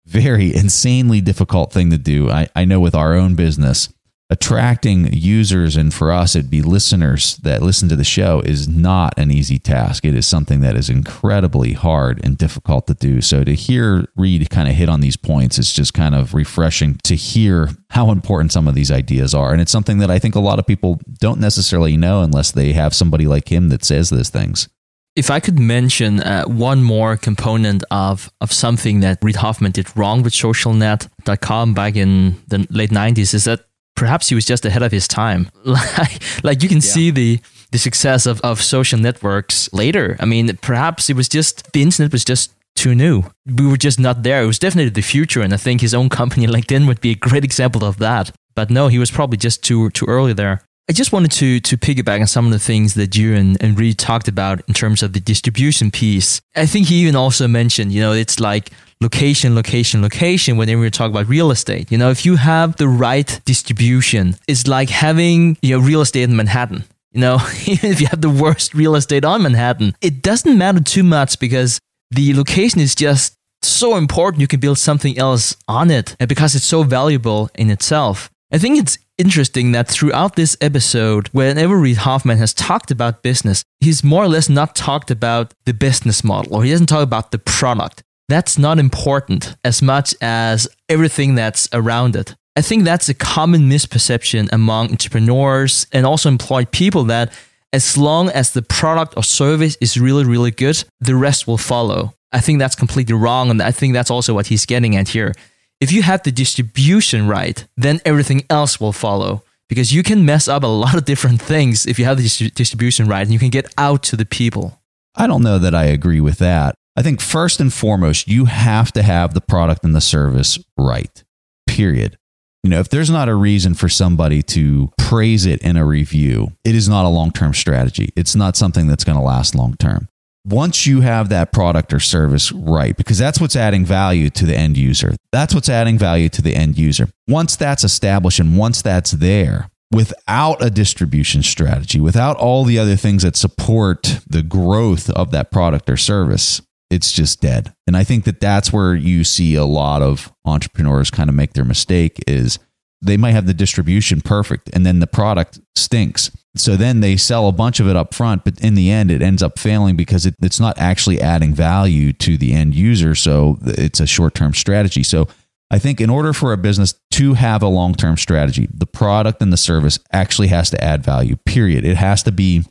very 0.05 0.55
insanely 0.55 1.21
difficult 1.21 1.73
thing 1.73 1.90
to 1.90 1.99
do. 1.99 2.31
I, 2.31 2.49
I 2.55 2.64
know 2.64 2.81
with 2.81 2.95
our 2.95 3.14
own 3.14 3.35
business 3.35 3.88
attracting 4.29 5.12
users 5.12 5.77
and 5.77 5.95
for 5.95 6.11
us 6.11 6.35
it'd 6.35 6.51
be 6.51 6.61
listeners 6.61 7.37
that 7.39 7.62
listen 7.62 7.89
to 7.89 7.95
the 7.95 8.05
show 8.05 8.41
is 8.41 8.67
not 8.67 9.15
an 9.17 9.31
easy 9.31 9.59
task. 9.59 10.05
It 10.05 10.15
is 10.15 10.27
something 10.27 10.61
that 10.61 10.77
is 10.77 10.91
incredibly 10.91 11.75
hard 11.75 12.21
and 12.25 12.37
difficult 12.37 12.89
to 12.89 12.95
do. 12.95 13.21
So 13.21 13.45
to 13.45 13.55
hear 13.55 14.09
Reid 14.17 14.51
kind 14.51 14.69
of 14.69 14.75
hit 14.75 14.89
on 14.89 15.01
these 15.01 15.17
points 15.17 15.59
it's 15.59 15.73
just 15.73 15.95
kind 15.95 16.15
of 16.15 16.35
refreshing 16.35 16.99
to 17.05 17.15
hear 17.15 17.71
how 17.91 18.11
important 18.11 18.53
some 18.53 18.67
of 18.67 18.75
these 18.75 18.91
ideas 18.91 19.33
are. 19.33 19.53
And 19.53 19.62
it's 19.62 19.73
something 19.73 19.99
that 19.99 20.11
i 20.11 20.19
think 20.19 20.35
a 20.35 20.41
lot 20.41 20.59
of 20.59 20.67
people 20.67 21.01
don't 21.21 21.41
necessarily 21.41 21.97
know 21.97 22.23
unless 22.23 22.51
they 22.51 22.73
have 22.73 22.95
somebody 22.95 23.27
like 23.27 23.51
him 23.51 23.69
that 23.69 23.85
says 23.85 24.11
those 24.11 24.29
things. 24.29 24.69
If 25.17 25.31
I 25.31 25.41
could 25.41 25.59
mention 25.59 26.21
uh, 26.21 26.45
one 26.45 26.83
more 26.83 27.17
component 27.17 27.83
of, 27.91 28.31
of 28.43 28.53
something 28.53 29.01
that 29.01 29.19
Reid 29.23 29.37
Hoffman 29.37 29.73
did 29.73 29.97
wrong 29.97 30.23
with 30.23 30.35
socialnet.com 30.35 31.73
back 31.73 31.97
in 31.97 32.43
the 32.49 32.67
late 32.69 32.91
90s 32.91 33.33
is 33.33 33.45
that 33.45 33.65
perhaps 33.97 34.29
he 34.29 34.35
was 34.35 34.45
just 34.45 34.65
ahead 34.65 34.83
of 34.83 34.93
his 34.93 35.09
time. 35.09 35.51
like, 35.65 36.23
like 36.45 36.63
you 36.63 36.69
can 36.69 36.79
yeah. 36.79 36.93
see 36.95 37.11
the 37.11 37.41
the 37.73 37.79
success 37.79 38.27
of, 38.27 38.41
of 38.43 38.63
social 38.63 38.99
networks 38.99 39.69
later. 39.73 40.17
I 40.21 40.25
mean, 40.25 40.57
perhaps 40.59 41.11
it 41.11 41.17
was 41.17 41.29
just 41.29 41.73
the 41.73 41.83
internet 41.83 42.13
was 42.13 42.25
just 42.25 42.53
too 42.77 42.95
new. 42.95 43.25
We 43.45 43.67
were 43.67 43.77
just 43.77 43.99
not 43.99 44.23
there. 44.23 44.43
It 44.43 44.47
was 44.47 44.61
definitely 44.61 44.91
the 44.91 45.03
future, 45.03 45.43
and 45.43 45.53
I 45.53 45.57
think 45.57 45.81
his 45.81 45.95
own 45.95 46.09
company, 46.09 46.47
LinkedIn, 46.57 46.87
would 46.87 47.01
be 47.01 47.11
a 47.11 47.17
great 47.17 47.45
example 47.45 47.85
of 47.85 47.99
that. 47.99 48.31
But 48.55 48.71
no, 48.71 48.89
he 48.89 48.99
was 48.99 49.11
probably 49.11 49.37
just 49.37 49.65
too 49.65 49.91
too 49.91 50.07
early 50.07 50.33
there. 50.33 50.63
I 50.88 50.92
just 50.92 51.12
wanted 51.12 51.33
to 51.33 51.59
to 51.59 51.77
piggyback 51.77 52.20
on 52.20 52.29
some 52.29 52.46
of 52.46 52.53
the 52.53 52.61
things 52.61 52.94
that 52.94 53.16
you 53.16 53.35
and, 53.35 53.61
and 53.61 53.77
Reid 53.77 53.99
talked 53.99 54.29
about 54.29 54.61
in 54.68 54.75
terms 54.75 55.03
of 55.03 55.14
the 55.14 55.20
distribution 55.20 55.90
piece. 55.90 56.40
I 56.55 56.66
think 56.66 56.87
he 56.87 57.03
even 57.03 57.16
also 57.16 57.49
mentioned, 57.49 57.90
you 57.90 58.01
know, 58.01 58.12
it's 58.12 58.38
like 58.38 58.70
location, 59.01 59.57
location, 59.57 60.01
location 60.01 60.57
whenever 60.57 60.81
we 60.81 60.90
talk 60.90 61.11
about 61.11 61.29
real 61.29 61.51
estate. 61.51 61.90
You 61.90 61.99
know, 61.99 62.11
if 62.11 62.25
you 62.25 62.37
have 62.37 62.77
the 62.77 62.87
right 62.87 63.40
distribution, 63.44 64.37
it's 64.46 64.68
like 64.68 64.88
having 64.88 65.59
you 65.61 65.77
know 65.77 65.85
real 65.85 66.03
estate 66.03 66.22
in 66.22 66.37
Manhattan. 66.37 66.85
You 67.11 67.20
know, 67.20 67.38
even 67.66 67.90
if 67.90 68.01
you 68.01 68.07
have 68.07 68.20
the 68.20 68.31
worst 68.31 68.72
real 68.72 68.94
estate 68.94 69.25
on 69.25 69.42
Manhattan, 69.42 69.96
it 70.01 70.22
doesn't 70.22 70.57
matter 70.57 70.81
too 70.81 71.03
much 71.03 71.40
because 71.40 71.81
the 72.12 72.33
location 72.33 72.81
is 72.81 72.94
just 72.94 73.37
so 73.61 73.96
important. 73.96 74.40
You 74.40 74.46
can 74.46 74.61
build 74.61 74.79
something 74.79 75.18
else 75.18 75.57
on 75.66 75.90
it 75.90 76.14
and 76.20 76.29
because 76.29 76.55
it's 76.55 76.64
so 76.64 76.85
valuable 76.85 77.51
in 77.57 77.70
itself. 77.70 78.31
I 78.53 78.59
think 78.59 78.79
it's 78.79 78.99
interesting 79.19 79.73
that 79.73 79.89
throughout 79.89 80.37
this 80.37 80.57
episode, 80.61 81.29
whenever 81.33 81.77
Reid 81.77 81.99
Hoffman 81.99 82.39
has 82.39 82.55
talked 82.55 82.91
about 82.91 83.23
business, 83.23 83.65
he's 83.81 84.05
more 84.05 84.25
or 84.25 84.29
less 84.29 84.49
not 84.49 84.77
talked 84.77 85.11
about 85.11 85.53
the 85.65 85.75
business 85.75 86.23
model 86.23 86.55
or 86.55 86.65
he 86.65 86.71
doesn't 86.71 86.87
talk 86.87 87.03
about 87.03 87.33
the 87.33 87.39
product 87.39 88.03
that's 88.29 88.59
not 88.59 88.79
important 88.79 89.57
as 89.65 89.83
much 89.83 90.15
as 90.21 90.69
everything 90.89 91.35
that's 91.35 91.69
around 91.73 92.17
it. 92.17 92.35
I 92.57 92.63
think 92.63 92.85
that's 92.85 93.09
a 93.09 93.15
common 93.15 93.69
misperception 93.69 94.49
among 94.53 94.91
entrepreneurs 94.91 95.87
and 95.93 96.07
also 96.07 96.29
employed 96.29 96.73
people 96.73 97.05
that 97.05 97.33
as 97.73 97.97
long 97.97 98.31
as 98.31 98.53
the 98.53 98.63
product 98.63 99.15
or 99.17 99.23
service 99.23 99.77
is 99.81 100.01
really, 100.01 100.25
really 100.25 100.51
good, 100.51 100.83
the 101.01 101.15
rest 101.15 101.47
will 101.47 101.59
follow. 101.59 102.15
I 102.33 102.41
think 102.41 102.59
that's 102.59 102.75
completely 102.75 103.15
wrong. 103.15 103.51
And 103.51 103.63
I 103.63 103.71
think 103.71 103.93
that's 103.93 104.11
also 104.11 104.35
what 104.35 104.47
he's 104.47 104.67
getting 104.67 104.97
at 104.97 105.09
here. 105.09 105.35
If 105.79 105.93
you 105.93 106.03
have 106.03 106.23
the 106.23 106.33
distribution 106.33 107.29
right, 107.29 107.67
then 107.77 108.01
everything 108.07 108.45
else 108.49 108.81
will 108.81 108.93
follow 108.93 109.43
because 109.69 109.93
you 109.93 110.03
can 110.03 110.25
mess 110.25 110.49
up 110.49 110.62
a 110.62 110.67
lot 110.67 110.95
of 110.95 111.05
different 111.05 111.43
things 111.43 111.85
if 111.85 111.99
you 111.99 112.07
have 112.07 112.17
the 112.17 112.51
distribution 112.55 113.09
right 113.09 113.23
and 113.23 113.33
you 113.33 113.39
can 113.39 113.51
get 113.51 113.73
out 113.77 114.03
to 114.05 114.17
the 114.17 114.25
people. 114.25 114.81
I 115.15 115.27
don't 115.27 115.43
know 115.43 115.59
that 115.59 115.75
I 115.75 115.85
agree 115.85 116.21
with 116.21 116.39
that. 116.39 116.75
I 116.97 117.03
think 117.03 117.21
first 117.21 117.61
and 117.61 117.71
foremost, 117.71 118.27
you 118.27 118.47
have 118.47 118.91
to 118.93 119.03
have 119.03 119.35
the 119.35 119.43
product 119.43 119.85
and 119.85 119.95
the 119.95 120.01
service 120.01 120.59
right, 120.79 121.23
period. 121.67 122.17
You 122.62 122.71
know, 122.71 122.81
if 122.81 122.89
there's 122.89 123.11
not 123.11 123.29
a 123.29 123.35
reason 123.35 123.75
for 123.75 123.91
somebody 123.91 124.43
to 124.45 124.91
praise 124.97 125.45
it 125.45 125.61
in 125.61 125.77
a 125.77 125.85
review, 125.85 126.53
it 126.65 126.75
is 126.75 126.89
not 126.89 127.05
a 127.05 127.09
long 127.09 127.33
term 127.33 127.53
strategy. 127.53 128.12
It's 128.17 128.35
not 128.35 128.57
something 128.57 128.87
that's 128.87 129.05
going 129.05 129.19
to 129.19 129.23
last 129.23 129.55
long 129.55 129.75
term. 129.75 130.09
Once 130.49 130.87
you 130.87 131.01
have 131.01 131.29
that 131.29 131.51
product 131.51 131.93
or 131.93 131.99
service 131.99 132.53
right, 132.53 132.97
because 132.97 133.19
that's 133.19 133.41
what's 133.41 133.57
adding 133.57 133.85
value 133.85 134.31
to 134.31 134.47
the 134.47 134.57
end 134.57 134.77
user, 134.77 135.13
that's 135.33 135.53
what's 135.53 135.69
adding 135.69 135.99
value 135.99 136.29
to 136.29 136.41
the 136.41 136.55
end 136.55 136.79
user. 136.79 137.09
Once 137.27 137.57
that's 137.57 137.83
established 137.83 138.39
and 138.39 138.57
once 138.57 138.81
that's 138.81 139.11
there, 139.11 139.69
without 139.91 140.63
a 140.63 140.71
distribution 140.71 141.43
strategy, 141.43 142.01
without 142.01 142.37
all 142.37 142.65
the 142.65 142.79
other 142.79 142.95
things 142.95 143.25
that 143.25 143.35
support 143.35 144.21
the 144.29 144.43
growth 144.43 145.11
of 145.11 145.33
that 145.33 145.51
product 145.51 145.91
or 145.91 145.97
service, 145.97 146.63
it's 146.91 147.13
just 147.13 147.41
dead. 147.41 147.75
And 147.87 147.97
I 147.97 148.05
think 148.05 148.25
that 148.25 148.41
that's 148.41 148.73
where 148.73 148.95
you 148.95 149.25
see 149.25 149.57
a 149.57 149.65
lot 149.65 150.03
of 150.03 150.33
entrepreneurs 150.45 151.11
kind 151.11 151.29
of 151.29 151.35
make 151.35 151.55
their 151.55 151.65
mistake 151.65 152.23
is 152.27 152.61
they 153.03 153.17
might 153.17 153.33
have 153.33 153.47
the 153.47 153.55
distribution 153.55 154.21
perfect 154.21 154.71
and 154.73 154.87
then 154.87 155.01
the 155.01 155.07
product 155.07 155.61
stinks. 155.75 156.31
So 156.61 156.77
then 156.77 157.01
they 157.01 157.16
sell 157.16 157.49
a 157.49 157.53
bunch 157.53 157.81
of 157.81 157.88
it 157.88 157.97
up 157.97 158.14
front, 158.14 158.45
but 158.45 158.61
in 158.61 158.75
the 158.75 158.90
end, 158.90 159.11
it 159.11 159.23
ends 159.23 159.42
up 159.42 159.59
failing 159.59 159.97
because 159.97 160.27
it, 160.27 160.35
it's 160.42 160.61
not 160.61 160.79
actually 160.79 161.21
adding 161.21 161.55
value 161.55 162.12
to 162.14 162.37
the 162.37 162.53
end 162.53 162.75
user. 162.75 163.14
So 163.14 163.59
it's 163.62 164.01
a 164.01 164.07
short 164.07 164.35
term 164.35 164.55
strategy. 164.55 165.03
So 165.03 165.29
I 165.71 165.79
think 165.79 166.01
in 166.01 166.11
order 166.11 166.33
for 166.33 166.53
a 166.53 166.57
business 166.57 166.95
to 167.12 167.35
have 167.35 167.62
a 167.62 167.69
long 167.69 167.95
term 167.95 168.16
strategy, 168.16 168.69
the 168.73 168.87
product 168.87 169.42
and 169.42 169.53
the 169.53 169.57
service 169.57 169.99
actually 170.12 170.49
has 170.49 170.71
to 170.71 170.83
add 170.83 171.03
value, 171.05 171.37
period. 171.37 171.85
It 171.85 171.97
has 171.97 172.23
to 172.25 172.33
be, 172.33 172.64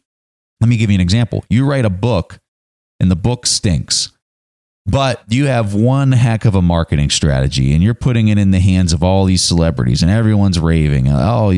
let 0.61 0.69
me 0.69 0.77
give 0.77 0.89
you 0.89 0.95
an 0.95 1.01
example. 1.01 1.43
You 1.49 1.65
write 1.65 1.85
a 1.85 1.89
book 1.89 2.39
and 2.99 3.11
the 3.11 3.15
book 3.15 3.45
stinks, 3.45 4.11
but 4.85 5.23
you 5.27 5.47
have 5.47 5.73
one 5.73 6.13
heck 6.13 6.45
of 6.45 6.55
a 6.55 6.61
marketing 6.61 7.09
strategy 7.09 7.73
and 7.73 7.83
you're 7.83 7.93
putting 7.93 8.29
it 8.29 8.37
in 8.37 8.51
the 8.51 8.59
hands 8.59 8.93
of 8.93 9.03
all 9.03 9.25
these 9.25 9.41
celebrities 9.41 10.01
and 10.01 10.11
everyone's 10.11 10.59
raving. 10.59 11.09
Oh, 11.09 11.51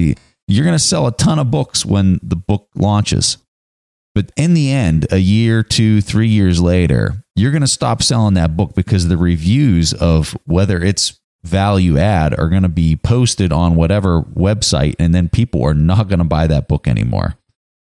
you're 0.47 0.65
going 0.65 0.75
to 0.75 0.79
sell 0.79 1.07
a 1.07 1.11
ton 1.11 1.39
of 1.39 1.51
books 1.51 1.85
when 1.85 2.19
the 2.23 2.35
book 2.35 2.69
launches. 2.75 3.37
But 4.15 4.31
in 4.35 4.53
the 4.53 4.71
end, 4.71 5.05
a 5.11 5.19
year, 5.19 5.61
two, 5.61 6.01
three 6.01 6.27
years 6.27 6.59
later, 6.59 7.23
you're 7.35 7.51
going 7.51 7.61
to 7.61 7.67
stop 7.67 8.01
selling 8.01 8.33
that 8.33 8.57
book 8.57 8.73
because 8.73 9.07
the 9.07 9.17
reviews 9.17 9.93
of 9.93 10.35
whether 10.45 10.81
it's 10.81 11.19
value 11.43 11.97
add 11.97 12.37
are 12.37 12.49
going 12.49 12.63
to 12.63 12.69
be 12.69 12.95
posted 12.95 13.51
on 13.51 13.75
whatever 13.75 14.23
website, 14.23 14.95
and 14.97 15.13
then 15.13 15.29
people 15.29 15.63
are 15.63 15.75
not 15.75 16.07
going 16.07 16.19
to 16.19 16.25
buy 16.25 16.47
that 16.47 16.67
book 16.67 16.87
anymore. 16.87 17.35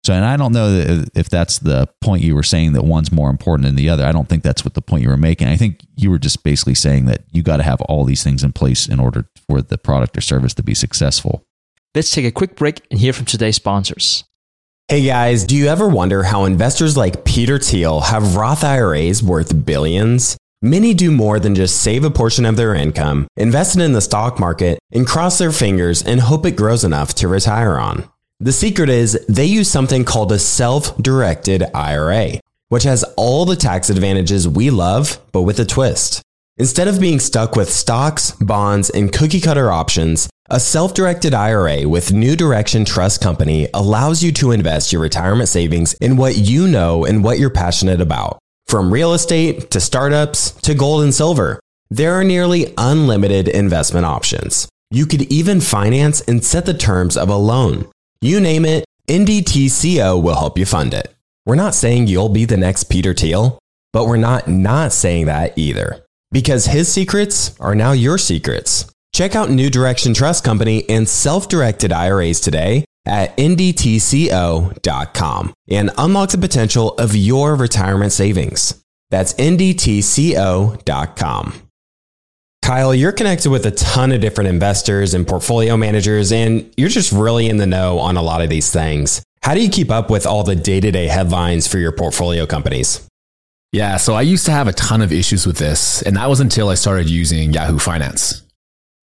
So, 0.05 0.13
and 0.13 0.25
I 0.25 0.35
don't 0.35 0.51
know 0.51 0.65
uh, 0.65 1.05
if 1.15 1.29
that's 1.29 1.59
the 1.59 1.87
point 2.01 2.23
you 2.23 2.35
were 2.35 2.43
saying 2.43 2.73
that 2.73 2.83
one's 2.83 3.11
more 3.11 3.29
important 3.29 3.65
than 3.65 3.75
the 3.75 3.89
other. 3.89 4.03
I 4.03 4.11
don't 4.11 4.27
think 4.27 4.43
that's 4.43 4.65
what 4.65 4.73
the 4.73 4.81
point 4.81 5.03
you 5.03 5.09
were 5.09 5.17
making. 5.17 5.47
I 5.47 5.55
think 5.55 5.79
you 5.95 6.11
were 6.11 6.19
just 6.19 6.43
basically 6.43 6.75
saying 6.75 7.05
that 7.05 7.23
you 7.31 7.41
got 7.41 7.57
to 7.57 7.63
have 7.63 7.79
all 7.81 8.03
these 8.03 8.23
things 8.23 8.43
in 8.43 8.51
place 8.51 8.87
in 8.87 8.99
order 8.99 9.29
for 9.47 9.61
the 9.61 9.77
product 9.77 10.17
or 10.17 10.21
service 10.21 10.53
to 10.55 10.63
be 10.63 10.73
successful. 10.73 11.45
Let's 11.95 12.09
take 12.09 12.25
a 12.25 12.31
quick 12.31 12.55
break 12.55 12.81
and 12.89 12.99
hear 12.99 13.13
from 13.13 13.25
today's 13.25 13.57
sponsors. 13.57 14.23
Hey 14.87 15.05
guys, 15.05 15.43
do 15.43 15.55
you 15.55 15.67
ever 15.67 15.87
wonder 15.87 16.23
how 16.23 16.45
investors 16.45 16.97
like 16.97 17.23
Peter 17.23 17.59
Thiel 17.59 18.01
have 18.01 18.35
Roth 18.35 18.63
IRAs 18.63 19.21
worth 19.21 19.63
billions? 19.63 20.35
Many 20.63 20.95
do 20.95 21.11
more 21.11 21.39
than 21.39 21.53
just 21.53 21.81
save 21.81 22.03
a 22.03 22.09
portion 22.09 22.45
of 22.45 22.55
their 22.57 22.73
income, 22.73 23.27
invest 23.37 23.75
it 23.75 23.83
in 23.83 23.93
the 23.93 24.01
stock 24.01 24.39
market, 24.39 24.79
and 24.91 25.05
cross 25.05 25.37
their 25.37 25.51
fingers 25.51 26.01
and 26.01 26.19
hope 26.19 26.47
it 26.47 26.55
grows 26.55 26.83
enough 26.83 27.13
to 27.15 27.27
retire 27.27 27.77
on. 27.77 28.09
The 28.39 28.53
secret 28.53 28.89
is 28.89 29.23
they 29.29 29.45
use 29.45 29.69
something 29.69 30.03
called 30.03 30.31
a 30.31 30.39
self 30.39 30.97
directed 30.97 31.63
IRA, 31.75 32.39
which 32.69 32.83
has 32.83 33.03
all 33.17 33.45
the 33.45 33.55
tax 33.55 33.91
advantages 33.91 34.47
we 34.47 34.71
love, 34.71 35.19
but 35.31 35.43
with 35.43 35.59
a 35.59 35.65
twist. 35.65 36.23
Instead 36.57 36.87
of 36.87 36.99
being 36.99 37.19
stuck 37.19 37.55
with 37.55 37.71
stocks, 37.71 38.31
bonds, 38.31 38.89
and 38.89 39.13
cookie 39.13 39.41
cutter 39.41 39.71
options, 39.71 40.27
a 40.53 40.59
self 40.59 40.93
directed 40.93 41.33
IRA 41.33 41.89
with 41.89 42.13
New 42.13 42.35
Direction 42.35 42.85
Trust 42.85 43.21
Company 43.21 43.67
allows 43.73 44.21
you 44.21 44.31
to 44.33 44.51
invest 44.51 44.93
your 44.93 45.01
retirement 45.01 45.49
savings 45.49 45.95
in 45.95 46.15
what 46.15 46.37
you 46.37 46.67
know 46.67 47.05
and 47.05 47.23
what 47.23 47.39
you're 47.39 47.49
passionate 47.49 47.99
about. 47.99 48.37
From 48.67 48.93
real 48.93 49.13
estate 49.13 49.71
to 49.71 49.79
startups 49.79 50.51
to 50.61 50.75
gold 50.75 51.01
and 51.01 51.11
silver, 51.11 51.59
there 51.89 52.13
are 52.13 52.23
nearly 52.23 52.71
unlimited 52.77 53.47
investment 53.47 54.05
options. 54.05 54.69
You 54.91 55.07
could 55.07 55.23
even 55.23 55.59
finance 55.59 56.21
and 56.21 56.45
set 56.45 56.67
the 56.67 56.75
terms 56.75 57.17
of 57.17 57.29
a 57.29 57.35
loan. 57.35 57.89
You 58.21 58.39
name 58.39 58.63
it, 58.63 58.85
NDTCO 59.09 60.21
will 60.21 60.35
help 60.35 60.59
you 60.59 60.67
fund 60.67 60.93
it. 60.93 61.15
We're 61.47 61.55
not 61.55 61.73
saying 61.73 62.05
you'll 62.05 62.29
be 62.29 62.45
the 62.45 62.57
next 62.57 62.83
Peter 62.85 63.15
Thiel, 63.15 63.57
but 63.91 64.05
we're 64.05 64.17
not 64.17 64.47
not 64.47 64.93
saying 64.93 65.25
that 65.25 65.57
either. 65.57 66.05
Because 66.31 66.67
his 66.67 66.93
secrets 66.93 67.59
are 67.59 67.73
now 67.73 67.93
your 67.93 68.19
secrets. 68.19 68.92
Check 69.13 69.35
out 69.35 69.49
New 69.51 69.69
Direction 69.69 70.13
Trust 70.15 70.43
Company 70.43 70.89
and 70.89 71.07
self 71.07 71.47
directed 71.47 71.93
IRAs 71.93 72.39
today 72.39 72.83
at 73.05 73.37
ndtco.com 73.37 74.73
and 75.69 75.91
unlock 75.97 76.31
the 76.31 76.37
potential 76.37 76.93
of 76.95 77.15
your 77.15 77.55
retirement 77.55 78.11
savings. 78.11 78.83
That's 79.11 79.33
ndtco.com. 79.35 80.73
Kyle, 82.63 82.95
you're 82.95 83.11
connected 83.11 83.49
with 83.51 83.65
a 83.65 83.71
ton 83.71 84.13
of 84.13 84.21
different 84.21 84.49
investors 84.49 85.13
and 85.13 85.27
portfolio 85.27 85.75
managers, 85.75 86.31
and 86.31 86.73
you're 86.77 86.87
just 86.89 87.11
really 87.11 87.49
in 87.49 87.57
the 87.57 87.67
know 87.67 87.99
on 87.99 88.15
a 88.15 88.21
lot 88.21 88.41
of 88.41 88.49
these 88.49 88.71
things. 88.71 89.21
How 89.43 89.53
do 89.53 89.61
you 89.61 89.69
keep 89.69 89.91
up 89.91 90.09
with 90.09 90.25
all 90.25 90.43
the 90.43 90.55
day 90.55 90.79
to 90.79 90.89
day 90.89 91.07
headlines 91.07 91.67
for 91.67 91.77
your 91.77 91.91
portfolio 91.91 92.45
companies? 92.45 93.05
Yeah, 93.73 93.97
so 93.97 94.13
I 94.13 94.21
used 94.21 94.45
to 94.45 94.51
have 94.51 94.69
a 94.69 94.73
ton 94.73 95.01
of 95.01 95.11
issues 95.11 95.45
with 95.45 95.57
this, 95.57 96.01
and 96.03 96.15
that 96.15 96.29
was 96.29 96.39
until 96.39 96.69
I 96.69 96.75
started 96.75 97.09
using 97.09 97.51
Yahoo 97.51 97.79
Finance. 97.79 98.42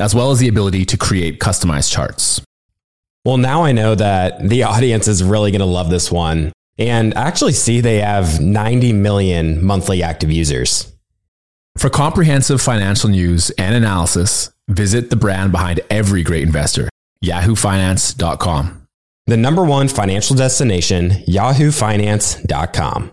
as 0.00 0.14
well 0.14 0.30
as 0.30 0.38
the 0.38 0.48
ability 0.48 0.84
to 0.86 0.96
create 0.96 1.38
customized 1.38 1.92
charts. 1.92 2.40
Well, 3.24 3.36
now 3.36 3.64
I 3.64 3.72
know 3.72 3.94
that 3.94 4.48
the 4.48 4.62
audience 4.74 5.06
is 5.08 5.22
really 5.22 5.50
going 5.50 5.60
to 5.60 5.66
love 5.66 5.90
this 5.90 6.10
one. 6.10 6.52
And 6.78 7.14
I 7.14 7.22
actually, 7.28 7.52
see 7.52 7.80
they 7.80 8.00
have 8.00 8.40
90 8.40 8.94
million 8.94 9.62
monthly 9.64 10.02
active 10.02 10.32
users. 10.32 10.90
For 11.76 11.90
comprehensive 11.90 12.60
financial 12.60 13.10
news 13.10 13.50
and 13.50 13.74
analysis, 13.74 14.50
visit 14.68 15.10
the 15.10 15.16
brand 15.16 15.52
behind 15.52 15.80
every 15.90 16.22
great 16.22 16.42
investor, 16.42 16.88
yahoofinance.com. 17.24 18.86
The 19.26 19.36
number 19.36 19.64
one 19.64 19.88
financial 19.88 20.34
destination, 20.34 21.10
yahoofinance.com. 21.28 23.12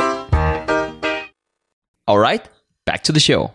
All 2.11 2.19
right, 2.19 2.45
back 2.85 3.03
to 3.03 3.13
the 3.13 3.21
show. 3.21 3.53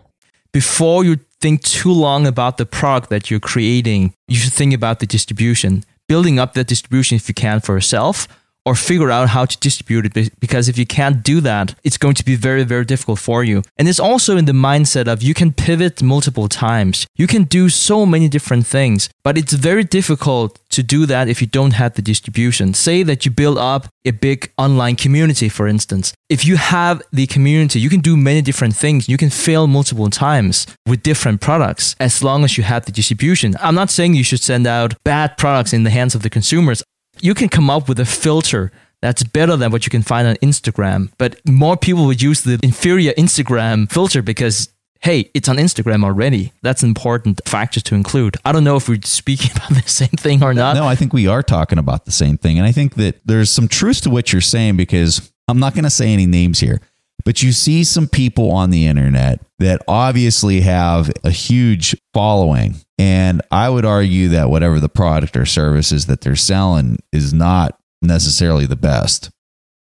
Before 0.51 1.05
you 1.05 1.19
think 1.39 1.61
too 1.61 1.91
long 1.91 2.25
about 2.25 2.57
the 2.57 2.65
product 2.65 3.11
that 3.11 3.29
you're 3.29 3.39
creating. 3.39 4.15
You 4.27 4.37
should 4.37 4.51
think 4.53 4.73
about 4.73 4.97
the 4.97 5.05
distribution, 5.05 5.83
building 6.07 6.39
up 6.39 6.55
that 6.55 6.65
distribution 6.65 7.17
if 7.17 7.27
you 7.27 7.35
can 7.35 7.59
for 7.59 7.75
yourself, 7.75 8.27
or 8.67 8.75
figure 8.75 9.09
out 9.09 9.29
how 9.29 9.45
to 9.45 9.57
distribute 9.59 10.05
it 10.05 10.39
because 10.41 10.67
if 10.67 10.77
you 10.77 10.85
can't 10.85 11.23
do 11.23 11.39
that, 11.39 11.73
it's 11.85 11.97
going 11.97 12.15
to 12.15 12.25
be 12.25 12.35
very, 12.35 12.65
very 12.65 12.83
difficult 12.83 13.17
for 13.17 13.41
you. 13.41 13.63
And 13.77 13.87
it's 13.87 14.03
also 14.09 14.35
in 14.35 14.43
the 14.43 14.51
mindset 14.51 15.07
of 15.07 15.23
you 15.23 15.33
can 15.33 15.53
pivot 15.53 16.03
multiple 16.03 16.49
times. 16.49 17.07
You 17.15 17.27
can 17.27 17.43
do 17.45 17.69
so 17.69 18.05
many 18.05 18.27
different 18.27 18.67
things, 18.67 19.09
but 19.23 19.37
it's 19.37 19.53
very 19.53 19.85
difficult 19.85 20.59
to 20.71 20.83
do 20.83 21.05
that 21.05 21.29
if 21.29 21.39
you 21.39 21.47
don't 21.47 21.75
have 21.81 21.93
the 21.93 22.01
distribution. 22.01 22.73
Say 22.73 23.03
that 23.03 23.23
you 23.23 23.31
build 23.31 23.57
up 23.57 23.87
a 24.03 24.11
big 24.11 24.51
online 24.57 24.97
community, 24.97 25.47
for 25.47 25.65
instance. 25.65 26.13
If 26.27 26.45
you 26.45 26.57
have 26.57 27.01
the 27.13 27.25
community, 27.25 27.79
you 27.79 27.89
can 27.89 28.01
do 28.01 28.17
many 28.17 28.41
different 28.41 28.75
things. 28.75 29.07
You 29.07 29.17
can 29.17 29.29
fail 29.29 29.65
multiple 29.67 30.09
times 30.09 30.67
with 30.85 31.03
different 31.03 31.39
products 31.39 31.95
as 32.01 32.21
long 32.21 32.43
as 32.43 32.57
you 32.57 32.63
have 32.65 32.85
the 32.85 32.91
distribution. 32.91 33.55
I'm 33.61 33.75
not 33.75 33.89
saying 33.89 34.13
you 34.13 34.25
should 34.25 34.41
send 34.41 34.67
out 34.67 34.93
bad 35.05 35.37
products 35.37 35.71
in 35.71 35.83
the 35.83 35.89
hands 35.89 36.15
of 36.15 36.21
the 36.21 36.29
consumers. 36.29 36.83
You 37.21 37.33
can 37.33 37.49
come 37.49 37.69
up 37.69 37.87
with 37.89 37.99
a 37.99 38.05
filter 38.05 38.71
that's 39.01 39.23
better 39.23 39.55
than 39.55 39.71
what 39.71 39.85
you 39.85 39.89
can 39.89 40.01
find 40.01 40.27
on 40.27 40.35
Instagram. 40.37 41.11
But 41.17 41.39
more 41.47 41.77
people 41.77 42.05
would 42.05 42.21
use 42.21 42.43
the 42.43 42.59
inferior 42.63 43.13
Instagram 43.13 43.91
filter 43.91 44.21
because 44.21 44.69
hey, 45.01 45.29
it's 45.33 45.47
on 45.47 45.57
Instagram 45.57 46.03
already. 46.03 46.53
That's 46.63 46.81
an 46.81 46.89
important 46.89 47.41
factor 47.45 47.79
to 47.79 47.95
include. 47.95 48.35
I 48.43 48.51
don't 48.51 48.63
know 48.63 48.75
if 48.75 48.89
we're 48.89 49.01
speaking 49.03 49.51
about 49.55 49.69
the 49.69 49.87
same 49.87 50.09
thing 50.09 50.43
or 50.43 50.53
not. 50.53 50.75
No, 50.75 50.87
I 50.87 50.95
think 50.95 51.13
we 51.13 51.27
are 51.27 51.43
talking 51.43 51.77
about 51.77 52.05
the 52.05 52.11
same 52.11 52.37
thing. 52.37 52.57
And 52.57 52.65
I 52.65 52.71
think 52.71 52.95
that 52.95 53.21
there's 53.25 53.49
some 53.49 53.67
truth 53.67 54.01
to 54.01 54.09
what 54.09 54.33
you're 54.33 54.41
saying 54.41 54.77
because 54.77 55.31
I'm 55.47 55.59
not 55.59 55.73
going 55.73 55.83
to 55.83 55.89
say 55.89 56.11
any 56.11 56.25
names 56.25 56.59
here, 56.59 56.81
but 57.27 57.43
you 57.43 57.51
see 57.51 57.83
some 57.83 58.07
people 58.07 58.51
on 58.51 58.69
the 58.69 58.87
internet 58.87 59.41
that 59.59 59.81
obviously 59.85 60.61
have 60.61 61.11
a 61.25 61.29
huge 61.29 61.93
following. 62.13 62.75
And 62.97 63.41
I 63.51 63.69
would 63.69 63.83
argue 63.83 64.29
that 64.29 64.49
whatever 64.49 64.79
the 64.79 64.87
product 64.87 65.35
or 65.35 65.45
services 65.45 66.05
that 66.05 66.21
they're 66.21 66.37
selling 66.37 66.99
is 67.11 67.33
not 67.33 67.77
necessarily 68.01 68.65
the 68.65 68.77
best 68.77 69.29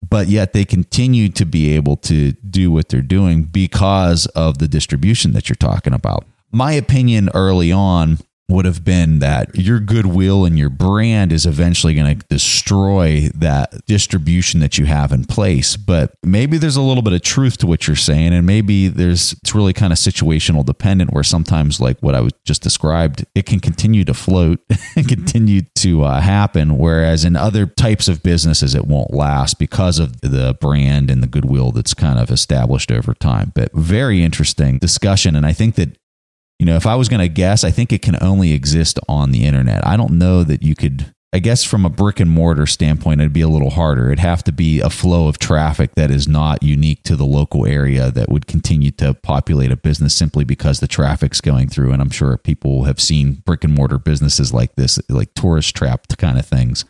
but 0.08 0.28
yet 0.28 0.52
they 0.52 0.64
continue 0.64 1.28
to 1.28 1.44
be 1.44 1.74
able 1.74 1.96
to 1.96 2.32
do 2.32 2.70
what 2.70 2.88
they're 2.88 3.00
doing 3.02 3.42
because 3.42 4.26
of 4.26 4.58
the 4.58 4.68
distribution 4.68 5.32
that 5.32 5.48
you're 5.48 5.56
talking 5.56 5.92
about. 5.92 6.24
My 6.52 6.72
opinion 6.72 7.28
early 7.34 7.72
on 7.72 8.18
would 8.48 8.64
have 8.64 8.84
been 8.84 9.18
that 9.18 9.56
your 9.56 9.80
goodwill 9.80 10.44
and 10.44 10.56
your 10.56 10.70
brand 10.70 11.32
is 11.32 11.46
eventually 11.46 11.94
going 11.94 12.18
to 12.18 12.26
destroy 12.28 13.28
that 13.34 13.84
distribution 13.86 14.60
that 14.60 14.78
you 14.78 14.84
have 14.86 15.10
in 15.10 15.24
place. 15.24 15.76
But 15.76 16.14
maybe 16.22 16.56
there's 16.56 16.76
a 16.76 16.82
little 16.82 17.02
bit 17.02 17.12
of 17.12 17.22
truth 17.22 17.58
to 17.58 17.66
what 17.66 17.88
you're 17.88 17.96
saying. 17.96 18.32
And 18.32 18.46
maybe 18.46 18.86
there's, 18.86 19.32
it's 19.32 19.54
really 19.54 19.72
kind 19.72 19.92
of 19.92 19.98
situational 19.98 20.64
dependent 20.64 21.12
where 21.12 21.24
sometimes, 21.24 21.80
like 21.80 21.98
what 22.00 22.14
I 22.14 22.20
was 22.20 22.32
just 22.44 22.62
described, 22.62 23.24
it 23.34 23.46
can 23.46 23.58
continue 23.58 24.04
to 24.04 24.14
float 24.14 24.60
and 24.96 25.08
continue 25.08 25.62
to 25.76 26.04
uh, 26.04 26.20
happen. 26.20 26.78
Whereas 26.78 27.24
in 27.24 27.34
other 27.34 27.66
types 27.66 28.06
of 28.06 28.22
businesses, 28.22 28.76
it 28.76 28.86
won't 28.86 29.12
last 29.12 29.58
because 29.58 29.98
of 29.98 30.20
the 30.20 30.56
brand 30.60 31.10
and 31.10 31.20
the 31.20 31.26
goodwill 31.26 31.72
that's 31.72 31.94
kind 31.94 32.20
of 32.20 32.30
established 32.30 32.92
over 32.92 33.12
time. 33.12 33.50
But 33.56 33.72
very 33.72 34.22
interesting 34.22 34.78
discussion. 34.78 35.34
And 35.34 35.44
I 35.44 35.52
think 35.52 35.74
that 35.74 35.98
you 36.58 36.66
know, 36.66 36.76
if 36.76 36.86
I 36.86 36.94
was 36.94 37.08
going 37.08 37.20
to 37.20 37.28
guess, 37.28 37.64
I 37.64 37.70
think 37.70 37.92
it 37.92 38.02
can 38.02 38.16
only 38.22 38.52
exist 38.52 38.98
on 39.08 39.30
the 39.30 39.44
internet. 39.44 39.86
I 39.86 39.96
don't 39.96 40.18
know 40.18 40.42
that 40.44 40.62
you 40.62 40.74
could. 40.74 41.12
I 41.32 41.38
guess 41.38 41.64
from 41.64 41.84
a 41.84 41.90
brick 41.90 42.18
and 42.18 42.30
mortar 42.30 42.66
standpoint, 42.66 43.20
it'd 43.20 43.32
be 43.32 43.42
a 43.42 43.48
little 43.48 43.68
harder. 43.68 44.06
It'd 44.06 44.20
have 44.20 44.42
to 44.44 44.52
be 44.52 44.80
a 44.80 44.88
flow 44.88 45.28
of 45.28 45.38
traffic 45.38 45.94
that 45.96 46.10
is 46.10 46.26
not 46.26 46.62
unique 46.62 47.02
to 47.02 47.16
the 47.16 47.26
local 47.26 47.66
area 47.66 48.10
that 48.10 48.30
would 48.30 48.46
continue 48.46 48.90
to 48.92 49.12
populate 49.12 49.70
a 49.70 49.76
business 49.76 50.14
simply 50.14 50.44
because 50.44 50.80
the 50.80 50.88
traffic's 50.88 51.42
going 51.42 51.68
through. 51.68 51.92
And 51.92 52.00
I'm 52.00 52.10
sure 52.10 52.38
people 52.38 52.84
have 52.84 53.00
seen 53.00 53.42
brick 53.44 53.64
and 53.64 53.74
mortar 53.74 53.98
businesses 53.98 54.54
like 54.54 54.76
this, 54.76 54.98
like 55.10 55.34
tourist 55.34 55.76
trapped 55.76 56.16
kind 56.16 56.38
of 56.38 56.46
things. 56.46 56.86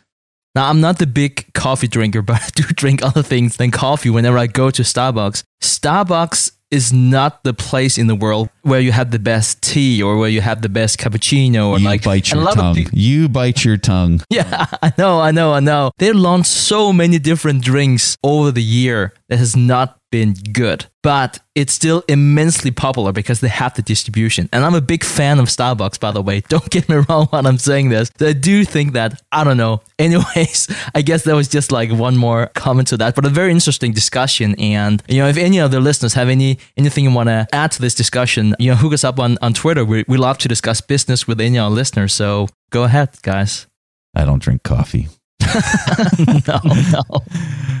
Now, 0.55 0.69
I'm 0.69 0.81
not 0.81 0.97
the 0.97 1.07
big 1.07 1.53
coffee 1.53 1.87
drinker, 1.87 2.21
but 2.23 2.41
I 2.41 2.47
do 2.55 2.63
drink 2.63 3.03
other 3.03 3.23
things 3.23 3.57
than 3.57 3.71
coffee 3.71 4.09
whenever 4.09 4.37
I 4.37 4.47
go 4.47 4.71
to 4.71 4.81
Starbucks. 4.81 5.43
Starbucks 5.61 6.51
is 6.69 6.91
not 6.91 7.43
the 7.43 7.53
place 7.53 7.97
in 7.97 8.07
the 8.07 8.15
world 8.15 8.49
where 8.63 8.79
you 8.79 8.91
have 8.91 9.11
the 9.11 9.19
best 9.19 9.61
tea 9.61 10.03
or 10.03 10.17
where 10.17 10.29
you 10.29 10.41
have 10.41 10.61
the 10.61 10.69
best 10.69 10.99
cappuccino 10.99 11.69
or 11.69 11.79
you 11.79 11.85
like 11.85 12.03
bite 12.03 12.31
your 12.31 12.43
tongue. 12.53 12.75
People, 12.75 12.97
you 12.97 13.29
bite 13.29 13.63
your 13.63 13.77
tongue. 13.77 14.21
Yeah, 14.29 14.67
I 14.83 14.91
know, 14.97 15.19
I 15.19 15.31
know, 15.31 15.53
I 15.53 15.59
know. 15.61 15.91
They 15.97 16.11
launched 16.11 16.51
so 16.51 16.93
many 16.93 17.17
different 17.17 17.63
drinks 17.63 18.17
over 18.23 18.51
the 18.51 18.61
year 18.61 19.13
that 19.29 19.37
has 19.37 19.55
not 19.55 19.99
been 20.11 20.33
good, 20.53 20.85
but 21.03 21.39
it's 21.55 21.73
still 21.73 22.03
immensely 22.07 22.71
popular 22.71 23.11
because 23.11 23.41
they 23.41 23.47
have 23.47 23.73
the 23.75 23.81
distribution. 23.81 24.49
And 24.53 24.63
I'm 24.63 24.75
a 24.75 24.81
big 24.81 25.03
fan 25.03 25.39
of 25.39 25.47
Starbucks, 25.47 25.99
by 25.99 26.11
the 26.11 26.21
way. 26.21 26.41
Don't 26.49 26.69
get 26.69 26.87
me 26.87 26.97
wrong 27.09 27.27
when 27.27 27.45
I'm 27.45 27.57
saying 27.57 27.89
this. 27.89 28.11
I 28.19 28.33
do 28.33 28.63
think 28.63 28.93
that, 28.93 29.21
I 29.31 29.43
don't 29.43 29.57
know. 29.57 29.81
Anyways, 29.99 30.73
I 30.93 31.01
guess 31.01 31.23
that 31.23 31.35
was 31.35 31.47
just 31.47 31.71
like 31.71 31.91
one 31.91 32.15
more 32.17 32.47
comment 32.53 32.87
to 32.89 32.97
that, 32.97 33.15
but 33.15 33.25
a 33.25 33.29
very 33.29 33.51
interesting 33.51 33.91
discussion. 33.91 34.55
And, 34.59 35.01
you 35.07 35.17
know, 35.17 35.27
if 35.27 35.37
any 35.37 35.59
of 35.59 35.71
the 35.71 35.79
listeners 35.79 36.13
have 36.13 36.29
any 36.29 36.59
anything 36.77 37.03
you 37.03 37.11
want 37.11 37.27
to 37.29 37.47
add 37.51 37.71
to 37.71 37.81
this 37.81 37.95
discussion, 37.95 38.55
you 38.59 38.71
know, 38.71 38.75
hook 38.75 38.93
us 38.93 39.03
up 39.03 39.19
on, 39.19 39.37
on 39.41 39.53
Twitter. 39.53 39.83
We, 39.83 40.05
we 40.07 40.17
love 40.17 40.37
to 40.39 40.47
discuss 40.47 40.81
business 40.81 41.27
with 41.27 41.41
any 41.41 41.57
of 41.57 41.65
our 41.65 41.71
listeners. 41.71 42.13
So 42.13 42.47
go 42.69 42.83
ahead, 42.83 43.21
guys. 43.23 43.67
I 44.15 44.25
don't 44.25 44.41
drink 44.41 44.63
coffee. 44.63 45.07
no, 46.47 46.59
no. 46.63 47.03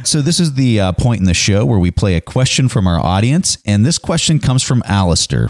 So, 0.07 0.21
this 0.21 0.39
is 0.39 0.53
the 0.53 0.79
uh, 0.79 0.91
point 0.93 1.19
in 1.19 1.25
the 1.25 1.33
show 1.33 1.65
where 1.65 1.79
we 1.79 1.91
play 1.91 2.15
a 2.15 2.21
question 2.21 2.69
from 2.69 2.87
our 2.87 2.97
audience. 2.97 3.57
And 3.65 3.85
this 3.85 3.97
question 3.97 4.39
comes 4.39 4.63
from 4.63 4.81
Alistair. 4.85 5.49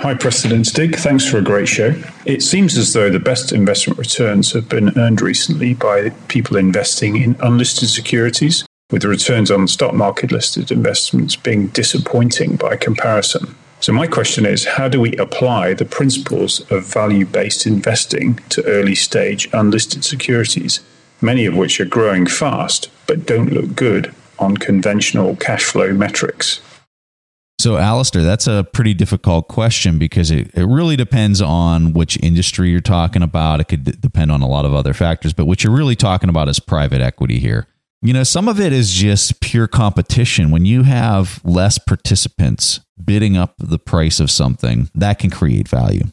Hi, 0.00 0.12
Preston 0.12 0.66
Stig. 0.66 0.96
Thanks 0.96 1.26
for 1.26 1.38
a 1.38 1.42
great 1.42 1.66
show. 1.66 1.94
It 2.26 2.42
seems 2.42 2.76
as 2.76 2.92
though 2.92 3.08
the 3.08 3.18
best 3.18 3.52
investment 3.52 3.98
returns 3.98 4.52
have 4.52 4.68
been 4.68 4.92
earned 4.98 5.22
recently 5.22 5.72
by 5.72 6.10
people 6.28 6.58
investing 6.58 7.16
in 7.16 7.36
unlisted 7.40 7.88
securities, 7.88 8.66
with 8.90 9.00
the 9.00 9.08
returns 9.08 9.50
on 9.50 9.66
stock 9.66 9.94
market 9.94 10.30
listed 10.30 10.70
investments 10.70 11.34
being 11.34 11.68
disappointing 11.68 12.56
by 12.56 12.76
comparison. 12.76 13.54
So, 13.80 13.94
my 13.94 14.06
question 14.06 14.44
is 14.44 14.66
how 14.66 14.88
do 14.88 15.00
we 15.00 15.16
apply 15.16 15.72
the 15.72 15.86
principles 15.86 16.60
of 16.70 16.84
value 16.84 17.24
based 17.24 17.66
investing 17.66 18.40
to 18.50 18.62
early 18.66 18.94
stage 18.94 19.48
unlisted 19.54 20.04
securities? 20.04 20.80
Many 21.20 21.46
of 21.46 21.56
which 21.56 21.80
are 21.80 21.84
growing 21.84 22.26
fast 22.26 22.90
but 23.06 23.26
don't 23.26 23.52
look 23.52 23.74
good 23.74 24.14
on 24.38 24.56
conventional 24.56 25.36
cash 25.36 25.64
flow 25.64 25.92
metrics. 25.92 26.60
So, 27.58 27.78
Alistair, 27.78 28.22
that's 28.22 28.46
a 28.46 28.66
pretty 28.72 28.92
difficult 28.92 29.48
question 29.48 29.98
because 29.98 30.30
it, 30.30 30.50
it 30.54 30.66
really 30.66 30.94
depends 30.94 31.40
on 31.40 31.94
which 31.94 32.18
industry 32.22 32.70
you're 32.70 32.80
talking 32.80 33.22
about. 33.22 33.60
It 33.60 33.64
could 33.64 33.84
d- 33.84 33.94
depend 33.98 34.30
on 34.30 34.42
a 34.42 34.46
lot 34.46 34.66
of 34.66 34.74
other 34.74 34.92
factors, 34.92 35.32
but 35.32 35.46
what 35.46 35.64
you're 35.64 35.72
really 35.72 35.96
talking 35.96 36.28
about 36.28 36.48
is 36.48 36.60
private 36.60 37.00
equity 37.00 37.38
here. 37.38 37.66
You 38.02 38.12
know, 38.12 38.24
some 38.24 38.46
of 38.46 38.60
it 38.60 38.74
is 38.74 38.92
just 38.92 39.40
pure 39.40 39.66
competition. 39.66 40.50
When 40.50 40.66
you 40.66 40.82
have 40.82 41.40
less 41.44 41.78
participants 41.78 42.80
bidding 43.02 43.38
up 43.38 43.54
the 43.58 43.78
price 43.78 44.20
of 44.20 44.30
something, 44.30 44.90
that 44.94 45.18
can 45.18 45.30
create 45.30 45.66
value 45.66 46.04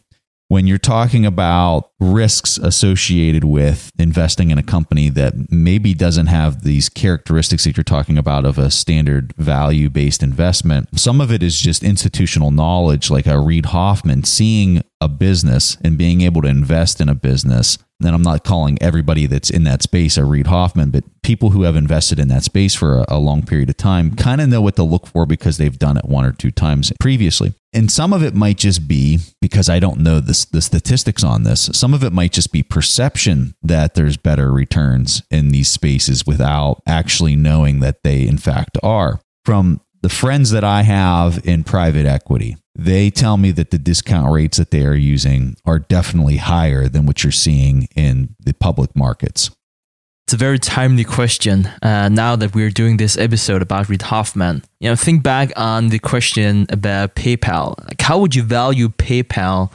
when 0.53 0.67
you're 0.67 0.77
talking 0.77 1.25
about 1.25 1.89
risks 1.99 2.59
associated 2.59 3.43
with 3.43 3.89
investing 3.97 4.51
in 4.51 4.59
a 4.59 4.63
company 4.63 5.09
that 5.09 5.33
maybe 5.49 5.95
doesn't 5.95 6.27
have 6.27 6.61
these 6.61 6.89
characteristics 6.89 7.63
that 7.63 7.75
you're 7.75 7.83
talking 7.83 8.19
about 8.19 8.45
of 8.45 8.59
a 8.59 8.69
standard 8.69 9.33
value 9.35 9.89
based 9.89 10.21
investment, 10.21 10.87
some 10.93 11.19
of 11.19 11.31
it 11.31 11.41
is 11.41 11.59
just 11.59 11.83
institutional 11.83 12.51
knowledge, 12.51 13.09
like 13.09 13.25
a 13.25 13.39
Reid 13.39 13.65
Hoffman 13.65 14.25
seeing 14.25 14.83
a 15.01 15.07
business 15.07 15.75
and 15.83 15.97
being 15.97 16.21
able 16.21 16.43
to 16.43 16.47
invest 16.47 17.01
in 17.01 17.09
a 17.09 17.15
business 17.15 17.79
and 18.05 18.13
I'm 18.13 18.21
not 18.21 18.43
calling 18.43 18.77
everybody 18.81 19.27
that's 19.27 19.49
in 19.49 19.63
that 19.63 19.81
space 19.81 20.17
a 20.17 20.25
Reid 20.25 20.47
Hoffman, 20.47 20.91
but 20.91 21.05
people 21.23 21.51
who 21.51 21.63
have 21.63 21.75
invested 21.75 22.19
in 22.19 22.27
that 22.27 22.43
space 22.43 22.75
for 22.75 22.99
a, 22.99 23.05
a 23.07 23.17
long 23.17 23.43
period 23.43 23.69
of 23.69 23.77
time 23.77 24.15
kind 24.15 24.41
of 24.41 24.49
know 24.49 24.61
what 24.61 24.75
to 24.75 24.83
look 24.83 25.07
for 25.07 25.25
because 25.25 25.57
they've 25.57 25.79
done 25.79 25.97
it 25.97 26.05
one 26.05 26.25
or 26.25 26.33
two 26.33 26.51
times 26.51 26.91
previously. 26.99 27.53
And 27.74 27.91
some 27.91 28.13
of 28.13 28.24
it 28.24 28.36
might 28.36 28.57
just 28.57 28.88
be 28.88 29.19
because 29.41 29.67
I 29.67 29.80
don't 29.80 29.99
know 29.99 30.19
the, 30.19 30.45
the 30.51 30.61
statistics 30.61 31.24
on 31.24 31.43
this. 31.43 31.69
Some 31.74 31.93
of 31.93 32.03
it 32.03 32.13
might 32.13 32.32
just 32.32 32.51
be 32.51 32.61
perception 32.61 33.55
that 33.63 33.95
there's 33.95 34.15
better 34.15 34.51
returns 34.51 35.24
in 35.32 35.49
these 35.49 35.69
spaces 35.69 36.26
without 36.26 36.82
actually 36.86 37.36
knowing 37.36 37.80
that 37.80 38.03
they, 38.03 38.28
in 38.28 38.38
fact, 38.38 38.78
are. 38.84 39.19
From 39.43 39.82
the 40.01 40.09
friends 40.09 40.51
that 40.51 40.63
I 40.63 40.84
have 40.84 41.45
in 41.45 41.63
private 41.63 42.05
equity, 42.05 42.57
they 42.76 43.09
tell 43.09 43.38
me 43.38 43.51
that 43.51 43.71
the 43.71 43.78
discount 43.78 44.32
rates 44.32 44.57
that 44.57 44.71
they 44.71 44.86
are 44.86 44.95
using 44.95 45.55
are 45.65 45.80
definitely 45.80 46.38
higher 46.38 46.88
than 46.88 47.05
what 47.05 47.24
you're 47.24 47.32
seeing 47.32 47.88
in 47.95 48.36
the 48.39 48.53
public 48.53 48.95
markets. 48.95 49.49
It's 50.34 50.41
a 50.41 50.45
very 50.45 50.57
timely 50.57 51.03
question 51.03 51.67
uh, 51.84 52.09
now 52.09 52.36
that 52.36 52.55
we're 52.55 52.71
doing 52.71 52.97
this 52.97 53.19
episode 53.19 53.61
about 53.61 53.88
Reid 53.88 54.01
Hoffman. 54.01 54.63
You 54.79 54.89
know, 54.89 54.95
think 54.95 55.21
back 55.21 55.51
on 55.55 55.89
the 55.89 55.99
question 55.99 56.65
about 56.69 57.13
PayPal. 57.13 57.77
Like, 57.86 58.01
how 58.01 58.17
would 58.17 58.34
you 58.34 58.41
value 58.41 58.89
PayPal 58.89 59.71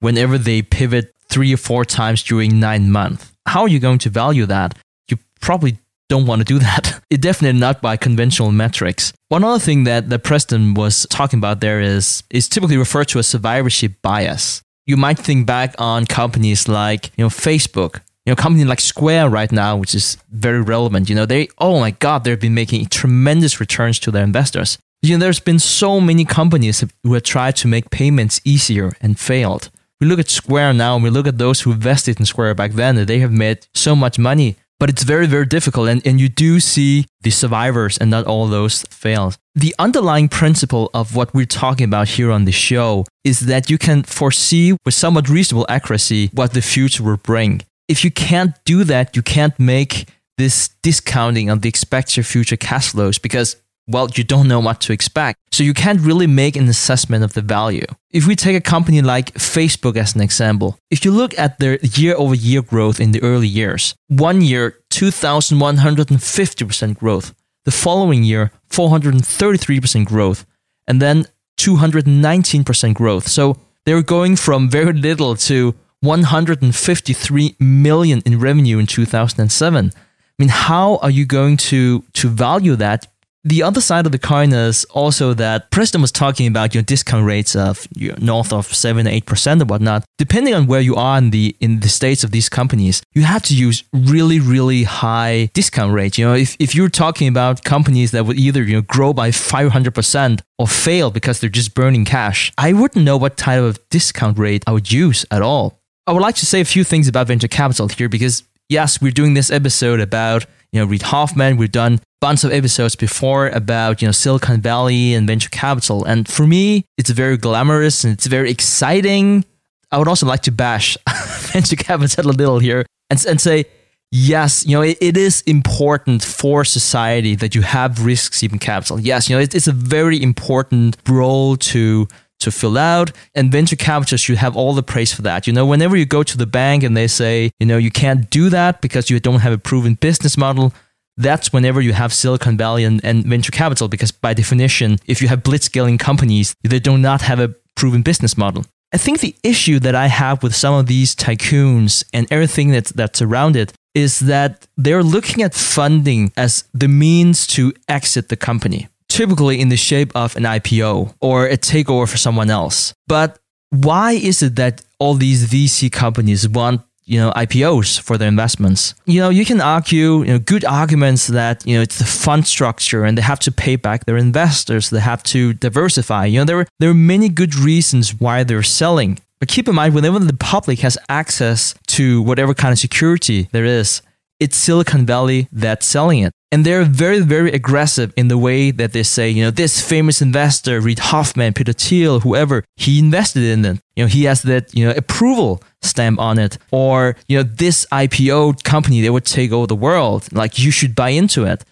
whenever 0.00 0.38
they 0.38 0.62
pivot 0.62 1.14
three 1.28 1.52
or 1.52 1.58
four 1.58 1.84
times 1.84 2.22
during 2.22 2.58
nine 2.58 2.90
months? 2.90 3.30
How 3.44 3.60
are 3.60 3.68
you 3.68 3.78
going 3.78 3.98
to 3.98 4.08
value 4.08 4.46
that? 4.46 4.78
You 5.10 5.18
probably 5.42 5.76
don't 6.08 6.24
want 6.24 6.40
to 6.40 6.46
do 6.46 6.58
that. 6.58 7.02
It 7.10 7.20
definitely 7.20 7.60
not 7.60 7.82
by 7.82 7.98
conventional 7.98 8.50
metrics. 8.50 9.12
One 9.28 9.44
other 9.44 9.58
thing 9.58 9.84
that, 9.84 10.08
that 10.08 10.24
Preston 10.24 10.72
was 10.72 11.06
talking 11.10 11.38
about 11.38 11.60
there 11.60 11.82
is 11.82 12.22
is 12.30 12.48
typically 12.48 12.78
referred 12.78 13.08
to 13.08 13.18
as 13.18 13.26
survivorship 13.26 14.00
bias. 14.00 14.62
You 14.86 14.96
might 14.96 15.18
think 15.18 15.46
back 15.46 15.74
on 15.78 16.06
companies 16.06 16.66
like 16.66 17.10
you 17.18 17.24
know 17.24 17.28
Facebook, 17.28 18.00
You 18.28 18.32
know, 18.32 18.36
company 18.36 18.66
like 18.66 18.80
Square 18.80 19.30
right 19.30 19.50
now, 19.50 19.78
which 19.78 19.94
is 19.94 20.18
very 20.30 20.60
relevant. 20.60 21.08
You 21.08 21.14
know, 21.14 21.24
they 21.24 21.48
oh 21.56 21.80
my 21.80 21.92
god, 21.92 22.24
they've 22.24 22.38
been 22.38 22.52
making 22.52 22.84
tremendous 22.88 23.58
returns 23.58 23.98
to 24.00 24.10
their 24.10 24.22
investors. 24.22 24.76
You 25.00 25.16
know, 25.16 25.24
there's 25.24 25.40
been 25.40 25.58
so 25.58 25.98
many 25.98 26.26
companies 26.26 26.84
who 27.04 27.14
have 27.14 27.22
tried 27.22 27.56
to 27.56 27.68
make 27.68 27.88
payments 27.88 28.38
easier 28.44 28.92
and 29.00 29.18
failed. 29.18 29.70
We 29.98 30.06
look 30.06 30.18
at 30.18 30.28
Square 30.28 30.74
now, 30.74 30.94
and 30.94 31.02
we 31.02 31.08
look 31.08 31.26
at 31.26 31.38
those 31.38 31.62
who 31.62 31.72
invested 31.72 32.20
in 32.20 32.26
Square 32.26 32.56
back 32.56 32.72
then, 32.72 32.98
and 32.98 33.08
they 33.08 33.20
have 33.20 33.32
made 33.32 33.66
so 33.74 33.96
much 33.96 34.18
money 34.18 34.56
but 34.80 34.88
it's 34.88 35.02
very, 35.02 35.26
very 35.26 35.44
difficult. 35.44 35.88
And, 35.88 36.06
and 36.06 36.20
you 36.20 36.28
do 36.28 36.60
see 36.60 37.06
the 37.22 37.30
survivors 37.30 37.98
and 37.98 38.12
not 38.12 38.26
all 38.26 38.46
those 38.46 38.82
fails. 38.90 39.36
The 39.56 39.74
underlying 39.76 40.28
principle 40.28 40.88
of 40.94 41.16
what 41.16 41.34
we're 41.34 41.46
talking 41.46 41.84
about 41.84 42.10
here 42.10 42.30
on 42.30 42.44
the 42.44 42.52
show 42.52 43.04
is 43.24 43.40
that 43.40 43.68
you 43.68 43.76
can 43.76 44.04
foresee 44.04 44.76
with 44.84 44.94
somewhat 44.94 45.28
reasonable 45.28 45.66
accuracy 45.68 46.30
what 46.32 46.52
the 46.52 46.62
future 46.62 47.02
will 47.02 47.16
bring. 47.16 47.62
If 47.88 48.04
you 48.04 48.10
can't 48.10 48.54
do 48.64 48.84
that, 48.84 49.16
you 49.16 49.22
can't 49.22 49.58
make 49.58 50.08
this 50.36 50.68
discounting 50.82 51.50
on 51.50 51.60
the 51.60 51.68
expected 51.68 52.26
future 52.26 52.56
cash 52.56 52.90
flows 52.90 53.18
because 53.18 53.56
well, 53.88 54.08
you 54.14 54.22
don't 54.22 54.46
know 54.48 54.60
what 54.60 54.82
to 54.82 54.92
expect. 54.92 55.38
So 55.50 55.64
you 55.64 55.72
can't 55.72 56.00
really 56.00 56.26
make 56.26 56.56
an 56.56 56.68
assessment 56.68 57.24
of 57.24 57.32
the 57.32 57.40
value. 57.40 57.86
If 58.10 58.26
we 58.26 58.36
take 58.36 58.54
a 58.54 58.60
company 58.60 59.00
like 59.00 59.32
Facebook 59.32 59.96
as 59.96 60.14
an 60.14 60.20
example, 60.20 60.78
if 60.90 61.04
you 61.04 61.10
look 61.10 61.36
at 61.38 61.58
their 61.58 61.78
year 61.78 62.14
over 62.16 62.34
year 62.34 62.60
growth 62.60 63.00
in 63.00 63.12
the 63.12 63.22
early 63.22 63.48
years, 63.48 63.94
one 64.08 64.42
year, 64.42 64.76
2,150% 64.90 66.98
growth, 66.98 67.34
the 67.64 67.70
following 67.70 68.24
year, 68.24 68.52
433% 68.70 70.04
growth, 70.04 70.44
and 70.86 71.00
then 71.00 71.24
219% 71.58 72.94
growth. 72.94 73.26
So 73.26 73.56
they're 73.84 74.02
going 74.02 74.36
from 74.36 74.68
very 74.68 74.92
little 74.92 75.34
to 75.36 75.74
153 76.00 77.56
million 77.58 78.22
in 78.24 78.38
revenue 78.38 78.78
in 78.78 78.86
2007. 78.86 79.92
I 79.94 80.42
mean, 80.42 80.48
how 80.48 80.96
are 80.98 81.10
you 81.10 81.26
going 81.26 81.56
to, 81.56 82.04
to 82.14 82.28
value 82.28 82.76
that 82.76 83.06
the 83.44 83.62
other 83.62 83.80
side 83.80 84.04
of 84.04 84.12
the 84.12 84.18
coin 84.18 84.52
is 84.52 84.84
also 84.86 85.32
that 85.34 85.70
Preston 85.70 86.02
was 86.02 86.10
talking 86.10 86.46
about 86.46 86.74
your 86.74 86.82
discount 86.82 87.24
rates 87.24 87.54
of 87.54 87.86
you 87.94 88.10
know, 88.10 88.16
north 88.20 88.52
of 88.52 88.66
seven 88.66 89.06
or 89.06 89.10
eight 89.10 89.26
percent 89.26 89.62
or 89.62 89.64
whatnot. 89.64 90.04
Depending 90.18 90.54
on 90.54 90.66
where 90.66 90.80
you 90.80 90.96
are 90.96 91.18
in 91.18 91.30
the 91.30 91.56
in 91.60 91.80
the 91.80 91.88
states 91.88 92.24
of 92.24 92.30
these 92.30 92.48
companies, 92.48 93.00
you 93.14 93.22
have 93.22 93.42
to 93.44 93.54
use 93.54 93.84
really 93.92 94.40
really 94.40 94.82
high 94.82 95.50
discount 95.54 95.92
rates. 95.92 96.18
You 96.18 96.26
know, 96.26 96.34
if, 96.34 96.56
if 96.58 96.74
you're 96.74 96.88
talking 96.88 97.28
about 97.28 97.64
companies 97.64 98.10
that 98.10 98.26
would 98.26 98.38
either 98.38 98.62
you 98.62 98.76
know 98.76 98.82
grow 98.82 99.12
by 99.12 99.30
five 99.30 99.70
hundred 99.70 99.94
percent 99.94 100.42
or 100.58 100.66
fail 100.66 101.10
because 101.10 101.40
they're 101.40 101.48
just 101.48 101.74
burning 101.74 102.04
cash, 102.04 102.52
I 102.58 102.72
wouldn't 102.72 103.04
know 103.04 103.16
what 103.16 103.36
type 103.36 103.62
of 103.62 103.78
discount 103.88 104.36
rate 104.38 104.64
I 104.66 104.72
would 104.72 104.90
use 104.90 105.24
at 105.30 105.42
all. 105.42 105.78
I 106.08 106.12
would 106.12 106.22
like 106.22 106.36
to 106.36 106.46
say 106.46 106.62
a 106.62 106.64
few 106.64 106.84
things 106.84 107.06
about 107.06 107.26
venture 107.26 107.48
capital 107.48 107.86
here 107.86 108.08
because 108.08 108.42
yes, 108.70 108.98
we're 108.98 109.12
doing 109.12 109.34
this 109.34 109.50
episode 109.50 110.00
about 110.00 110.46
you 110.72 110.80
know 110.80 110.86
Reid 110.86 111.02
Hoffman. 111.02 111.58
We've 111.58 111.70
done 111.70 112.00
bunch 112.22 112.44
of 112.44 112.50
episodes 112.50 112.96
before 112.96 113.48
about 113.48 114.00
you 114.00 114.08
know 114.08 114.12
Silicon 114.12 114.62
Valley 114.62 115.12
and 115.12 115.26
venture 115.26 115.50
capital, 115.50 116.06
and 116.06 116.26
for 116.26 116.46
me, 116.46 116.86
it's 116.96 117.10
very 117.10 117.36
glamorous 117.36 118.04
and 118.04 118.14
it's 118.14 118.24
very 118.24 118.50
exciting. 118.50 119.44
I 119.92 119.98
would 119.98 120.08
also 120.08 120.24
like 120.24 120.40
to 120.44 120.50
bash 120.50 120.96
venture 121.52 121.76
capital 121.76 122.24
a 122.24 122.32
little 122.32 122.58
here 122.58 122.86
and, 123.10 123.22
and 123.26 123.38
say, 123.38 123.66
yes, 124.10 124.64
you 124.64 124.76
know, 124.76 124.82
it, 124.82 124.96
it 125.02 125.18
is 125.18 125.42
important 125.42 126.24
for 126.24 126.64
society 126.64 127.34
that 127.34 127.54
you 127.54 127.60
have 127.60 128.02
risks 128.02 128.42
even 128.42 128.58
capital. 128.58 128.98
Yes, 128.98 129.28
you 129.28 129.36
know, 129.36 129.42
it, 129.42 129.54
it's 129.54 129.66
a 129.66 129.72
very 129.72 130.22
important 130.22 130.96
role 131.06 131.56
to 131.56 132.08
to 132.40 132.50
fill 132.50 132.78
out 132.78 133.10
and 133.34 133.52
venture 133.52 133.76
capitalists 133.76 134.26
should 134.26 134.38
have 134.38 134.56
all 134.56 134.74
the 134.74 134.82
praise 134.82 135.12
for 135.12 135.22
that 135.22 135.46
you 135.46 135.52
know 135.52 135.66
whenever 135.66 135.96
you 135.96 136.06
go 136.06 136.22
to 136.22 136.36
the 136.36 136.46
bank 136.46 136.82
and 136.82 136.96
they 136.96 137.06
say 137.06 137.50
you 137.58 137.66
know 137.66 137.78
you 137.78 137.90
can't 137.90 138.30
do 138.30 138.48
that 138.48 138.80
because 138.80 139.10
you 139.10 139.18
don't 139.20 139.40
have 139.40 139.52
a 139.52 139.58
proven 139.58 139.94
business 139.94 140.36
model 140.36 140.72
that's 141.18 141.52
whenever 141.52 141.80
you 141.80 141.92
have 141.92 142.12
Silicon 142.14 142.56
Valley 142.56 142.84
and, 142.84 143.04
and 143.04 143.24
venture 143.24 143.50
capital, 143.50 143.88
because 143.88 144.12
by 144.12 144.32
definition, 144.34 144.98
if 145.06 145.20
you 145.20 145.26
have 145.26 145.42
blitzscaling 145.42 145.98
companies, 145.98 146.54
they 146.62 146.78
do 146.78 146.96
not 146.96 147.22
have 147.22 147.40
a 147.40 147.54
proven 147.74 148.02
business 148.02 148.38
model. 148.38 148.64
I 148.94 148.96
think 148.96 149.20
the 149.20 149.34
issue 149.42 149.80
that 149.80 149.94
I 149.94 150.06
have 150.06 150.42
with 150.42 150.54
some 150.54 150.74
of 150.74 150.86
these 150.86 151.14
tycoons 151.14 152.04
and 152.14 152.26
everything 152.30 152.70
that's, 152.70 152.92
that's 152.92 153.20
around 153.20 153.56
it 153.56 153.72
is 153.94 154.20
that 154.20 154.66
they're 154.76 155.02
looking 155.02 155.42
at 155.42 155.54
funding 155.54 156.32
as 156.36 156.64
the 156.72 156.88
means 156.88 157.46
to 157.48 157.72
exit 157.88 158.28
the 158.28 158.36
company, 158.36 158.88
typically 159.08 159.60
in 159.60 159.68
the 159.68 159.76
shape 159.76 160.10
of 160.14 160.36
an 160.36 160.44
IPO 160.44 161.14
or 161.20 161.46
a 161.46 161.56
takeover 161.56 162.08
for 162.08 162.16
someone 162.16 162.50
else. 162.50 162.94
But 163.06 163.38
why 163.70 164.12
is 164.12 164.42
it 164.42 164.56
that 164.56 164.82
all 164.98 165.14
these 165.14 165.46
VC 165.46 165.90
companies 165.90 166.48
want 166.48 166.82
you 167.08 167.18
know 167.18 167.32
IPOs 167.32 167.98
for 167.98 168.18
their 168.18 168.28
investments. 168.28 168.94
You 169.06 169.20
know, 169.20 169.30
you 169.30 169.44
can 169.44 169.60
argue 169.60 170.18
you 170.18 170.32
know 170.32 170.38
good 170.38 170.64
arguments 170.64 171.26
that 171.28 171.66
you 171.66 171.74
know 171.76 171.82
it's 171.82 171.98
the 171.98 172.04
fund 172.04 172.46
structure 172.46 173.04
and 173.04 173.16
they 173.16 173.22
have 173.22 173.40
to 173.40 173.50
pay 173.50 173.76
back 173.76 174.04
their 174.04 174.18
investors. 174.18 174.90
They 174.90 175.00
have 175.00 175.22
to 175.34 175.54
diversify. 175.54 176.26
You 176.26 176.40
know, 176.40 176.44
there 176.44 176.66
there 176.78 176.90
are 176.90 176.94
many 176.94 177.28
good 177.28 177.54
reasons 177.56 178.20
why 178.20 178.44
they're 178.44 178.62
selling. 178.62 179.18
But 179.40 179.48
keep 179.48 179.68
in 179.68 179.74
mind, 179.74 179.94
whenever 179.94 180.18
the 180.18 180.32
public 180.34 180.80
has 180.80 180.98
access 181.08 181.74
to 181.86 182.20
whatever 182.22 182.54
kind 182.54 182.72
of 182.72 182.78
security 182.78 183.48
there 183.52 183.64
is, 183.64 184.02
it's 184.40 184.56
Silicon 184.56 185.04
Valley 185.06 185.48
that's 185.52 185.86
selling 185.86 186.20
it. 186.20 186.32
And 186.50 186.64
they're 186.64 186.84
very, 186.84 187.20
very 187.20 187.52
aggressive 187.52 188.12
in 188.16 188.28
the 188.28 188.38
way 188.38 188.70
that 188.70 188.92
they 188.92 189.02
say, 189.02 189.28
you 189.28 189.44
know, 189.44 189.50
this 189.50 189.86
famous 189.86 190.22
investor, 190.22 190.80
Reid 190.80 190.98
Hoffman, 190.98 191.52
Peter 191.52 191.74
Thiel, 191.74 192.20
whoever, 192.20 192.64
he 192.76 192.98
invested 192.98 193.42
in 193.42 193.64
it. 193.64 193.80
You 193.96 194.04
know, 194.04 194.08
he 194.08 194.24
has 194.24 194.42
that, 194.42 194.74
you 194.74 194.86
know, 194.86 194.94
approval 194.96 195.62
stamp 195.82 196.18
on 196.18 196.38
it. 196.38 196.56
Or, 196.70 197.16
you 197.28 197.36
know, 197.36 197.42
this 197.42 197.86
IPO 197.92 198.64
company, 198.64 199.02
they 199.02 199.10
would 199.10 199.26
take 199.26 199.52
over 199.52 199.66
the 199.66 199.76
world. 199.76 200.32
Like, 200.32 200.58
you 200.58 200.70
should 200.70 200.94
buy 200.94 201.10
into 201.10 201.44
it. 201.44 201.64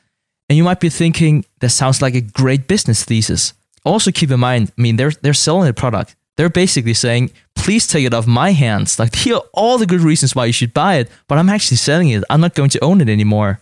And 0.50 0.58
you 0.58 0.64
might 0.64 0.80
be 0.80 0.90
thinking, 0.90 1.44
that 1.60 1.70
sounds 1.70 2.02
like 2.02 2.14
a 2.14 2.20
great 2.20 2.68
business 2.68 3.02
thesis. 3.02 3.54
Also, 3.84 4.10
keep 4.10 4.30
in 4.30 4.40
mind, 4.40 4.72
I 4.76 4.82
mean, 4.82 4.96
they're, 4.96 5.12
they're 5.22 5.34
selling 5.34 5.68
a 5.68 5.72
product. 5.72 6.16
They're 6.36 6.50
basically 6.50 6.94
saying, 6.94 7.30
please 7.54 7.86
take 7.86 8.04
it 8.04 8.14
off 8.14 8.26
my 8.26 8.52
hands. 8.52 8.98
Like, 8.98 9.14
here 9.14 9.36
are 9.36 9.44
all 9.54 9.78
the 9.78 9.86
good 9.86 10.00
reasons 10.00 10.34
why 10.34 10.44
you 10.44 10.52
should 10.52 10.74
buy 10.74 10.96
it, 10.96 11.10
but 11.28 11.38
I'm 11.38 11.48
actually 11.48 11.78
selling 11.78 12.10
it. 12.10 12.24
I'm 12.28 12.40
not 12.40 12.54
going 12.54 12.70
to 12.70 12.84
own 12.84 13.00
it 13.00 13.08
anymore. 13.08 13.60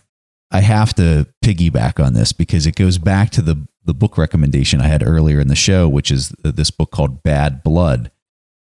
I 0.51 0.61
have 0.61 0.93
to 0.95 1.27
piggyback 1.43 2.03
on 2.03 2.13
this 2.13 2.31
because 2.31 2.67
it 2.67 2.75
goes 2.75 2.97
back 2.97 3.29
to 3.31 3.41
the 3.41 3.67
the 3.85 3.93
book 3.93 4.17
recommendation 4.17 4.81
I 4.81 4.87
had 4.87 5.05
earlier 5.05 5.39
in 5.39 5.47
the 5.47 5.55
show, 5.55 5.87
which 5.87 6.11
is 6.11 6.33
this 6.43 6.71
book 6.71 6.91
called 6.91 7.23
Bad 7.23 7.63
Blood. 7.63 8.11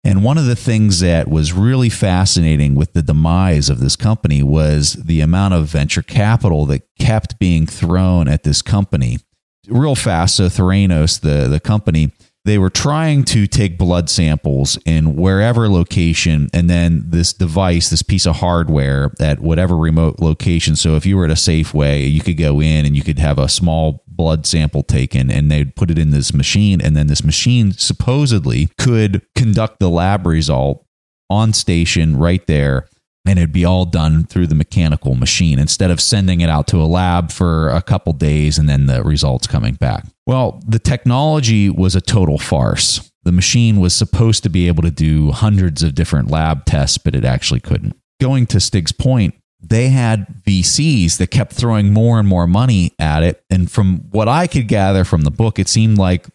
And 0.03 0.23
one 0.23 0.37
of 0.37 0.45
the 0.45 0.57
things 0.57 1.01
that 1.01 1.29
was 1.29 1.53
really 1.53 1.89
fascinating 1.89 2.75
with 2.75 2.93
the 2.93 3.03
demise 3.03 3.71
of 3.71 3.81
this 3.81 3.97
company 3.97 4.43
was 4.43 4.95
the 4.95 5.21
amount 5.21 5.55
of 5.55 5.67
venture 5.67 6.03
capital 6.03 6.67
that 6.67 6.83
kept 6.99 7.39
being 7.39 7.67
thrown 7.67 8.29
at 8.29 8.43
this 8.43 8.61
company. 8.61 9.19
Real 9.67 9.95
fast, 9.95 10.37
so 10.37 10.49
Theranos, 10.49 11.21
the, 11.21 11.49
the 11.49 11.61
company, 11.61 12.13
they 12.45 12.59
were 12.59 12.71
trying 12.71 13.25
to 13.25 13.47
take 13.47 13.79
blood 13.79 14.11
samples 14.11 14.79
in 14.85 15.17
wherever 15.17 15.69
location 15.69 16.49
and 16.53 16.69
then 16.69 17.05
this 17.07 17.33
device 17.33 17.91
this 17.91 18.03
piece 18.03 18.27
of 18.27 18.37
hardware 18.37 19.13
at 19.21 19.41
whatever 19.41 19.77
remote 19.77 20.21
location. 20.21 20.77
So 20.77 20.97
if 20.97 21.07
you 21.07 21.17
were 21.17 21.25
at 21.25 21.31
a 21.31 21.35
safeway 21.35 22.11
you 22.11 22.21
could 22.21 22.37
go 22.37 22.61
in 22.61 22.85
and 22.85 22.97
you 22.97 23.03
could 23.03 23.19
have 23.19 23.39
a 23.39 23.49
small 23.49 24.05
blood 24.07 24.47
sample 24.47 24.83
taken 24.83 25.31
and 25.31 25.51
they'd 25.51 25.75
put 25.75 25.91
it 25.91 25.99
in 25.99 26.11
this 26.11 26.33
machine. 26.33 26.81
And 26.81 26.97
then 26.97 27.09
this 27.09 27.25
machine 27.25 27.73
supposedly 27.73 28.69
could 28.79 29.23
conduct 29.35 29.81
the 29.81 29.91
lab 29.91 30.27
result 30.27 30.87
on 31.31 31.53
station 31.53 32.17
right 32.17 32.47
there 32.47 32.87
and 33.27 33.39
it'd 33.39 33.53
be 33.53 33.65
all 33.65 33.85
done 33.85 34.25
through 34.25 34.47
the 34.47 34.55
mechanical 34.55 35.15
machine 35.15 35.59
instead 35.59 35.91
of 35.91 36.01
sending 36.01 36.41
it 36.41 36.49
out 36.49 36.67
to 36.69 36.77
a 36.77 36.85
lab 36.85 37.31
for 37.31 37.71
a 37.71 37.81
couple 37.81 38.13
days 38.13 38.59
and 38.59 38.69
then 38.69 38.87
the 38.87 39.03
results 39.03 39.47
coming 39.47 39.75
back. 39.75 40.05
Well, 40.27 40.61
the 40.67 40.79
technology 40.79 41.71
was 41.71 41.95
a 41.95 42.01
total 42.01 42.39
farce. 42.39 43.11
The 43.25 43.33
machine 43.33 43.81
was 43.81 43.95
supposed 43.95 44.43
to 44.43 44.51
be 44.51 44.69
able 44.69 44.83
to 44.83 44.91
do 44.91 45.31
hundreds 45.33 45.83
of 45.83 45.95
different 45.95 46.31
lab 46.31 46.67
tests, 46.67 46.99
but 46.99 47.15
it 47.15 47.25
actually 47.25 47.61
couldn't. 47.61 47.97
Going 48.21 48.47
to 48.47 48.61
Stig's 48.61 48.93
point, 48.93 49.35
they 49.61 49.89
had 49.89 50.27
VCs 50.47 51.17
that 51.17 51.31
kept 51.31 51.55
throwing 51.55 51.93
more 51.93 52.19
and 52.19 52.29
more 52.29 52.47
money 52.47 52.93
at 52.99 53.23
it. 53.23 53.43
And 53.49 53.71
from 53.71 54.01
what 54.11 54.29
I 54.29 54.47
could 54.47 54.69
gather 54.69 55.05
from 55.05 55.23
the 55.23 55.31
book, 55.31 55.59
it 55.59 55.69
seemed 55.69 55.97
like 55.97 56.27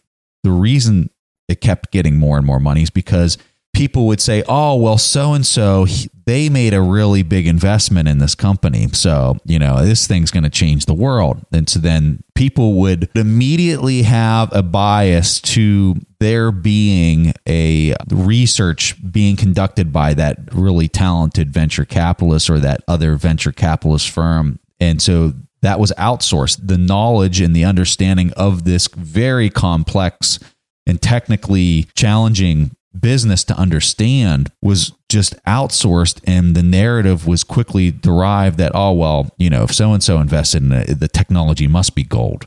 the 0.42 0.50
reason 0.50 1.10
it 1.48 1.60
kept 1.60 1.92
getting 1.92 2.16
more 2.16 2.36
and 2.36 2.46
more 2.46 2.60
money 2.60 2.82
is 2.82 2.90
because 2.90 3.38
people 3.72 4.06
would 4.08 4.20
say, 4.20 4.42
"Oh, 4.48 4.76
well, 4.76 4.98
so 4.98 5.32
and 5.32 5.46
so 5.46 5.86
they 6.30 6.48
made 6.48 6.72
a 6.72 6.80
really 6.80 7.24
big 7.24 7.48
investment 7.48 8.06
in 8.08 8.18
this 8.18 8.36
company, 8.36 8.86
so 8.92 9.36
you 9.44 9.58
know 9.58 9.84
this 9.84 10.06
thing's 10.06 10.30
going 10.30 10.44
to 10.44 10.50
change 10.50 10.86
the 10.86 10.94
world." 10.94 11.44
And 11.52 11.68
so 11.68 11.80
then 11.80 12.22
people 12.36 12.74
would 12.74 13.10
immediately 13.16 14.02
have 14.02 14.48
a 14.54 14.62
bias 14.62 15.40
to 15.40 15.96
there 16.20 16.52
being 16.52 17.34
a 17.48 17.94
research 18.10 18.94
being 19.10 19.34
conducted 19.36 19.92
by 19.92 20.14
that 20.14 20.36
really 20.52 20.86
talented 20.86 21.52
venture 21.52 21.84
capitalist 21.84 22.48
or 22.48 22.60
that 22.60 22.80
other 22.86 23.16
venture 23.16 23.52
capitalist 23.52 24.08
firm, 24.08 24.60
and 24.78 25.02
so 25.02 25.34
that 25.62 25.80
was 25.80 25.92
outsourced. 25.98 26.58
The 26.62 26.78
knowledge 26.78 27.40
and 27.40 27.54
the 27.54 27.64
understanding 27.64 28.32
of 28.36 28.64
this 28.64 28.88
very 28.96 29.50
complex 29.50 30.38
and 30.86 31.02
technically 31.02 31.86
challenging 31.94 32.70
business 32.98 33.44
to 33.44 33.56
understand 33.56 34.50
was 34.60 34.92
just 35.08 35.34
outsourced 35.44 36.20
and 36.24 36.56
the 36.56 36.62
narrative 36.62 37.26
was 37.26 37.44
quickly 37.44 37.92
derived 37.92 38.58
that 38.58 38.72
oh 38.74 38.92
well 38.92 39.32
you 39.38 39.48
know 39.48 39.62
if 39.62 39.72
so 39.72 39.92
and 39.92 40.02
so 40.02 40.18
invested 40.18 40.62
in 40.62 40.72
it 40.72 40.98
the 40.98 41.08
technology 41.08 41.66
must 41.66 41.94
be 41.94 42.02
gold. 42.02 42.46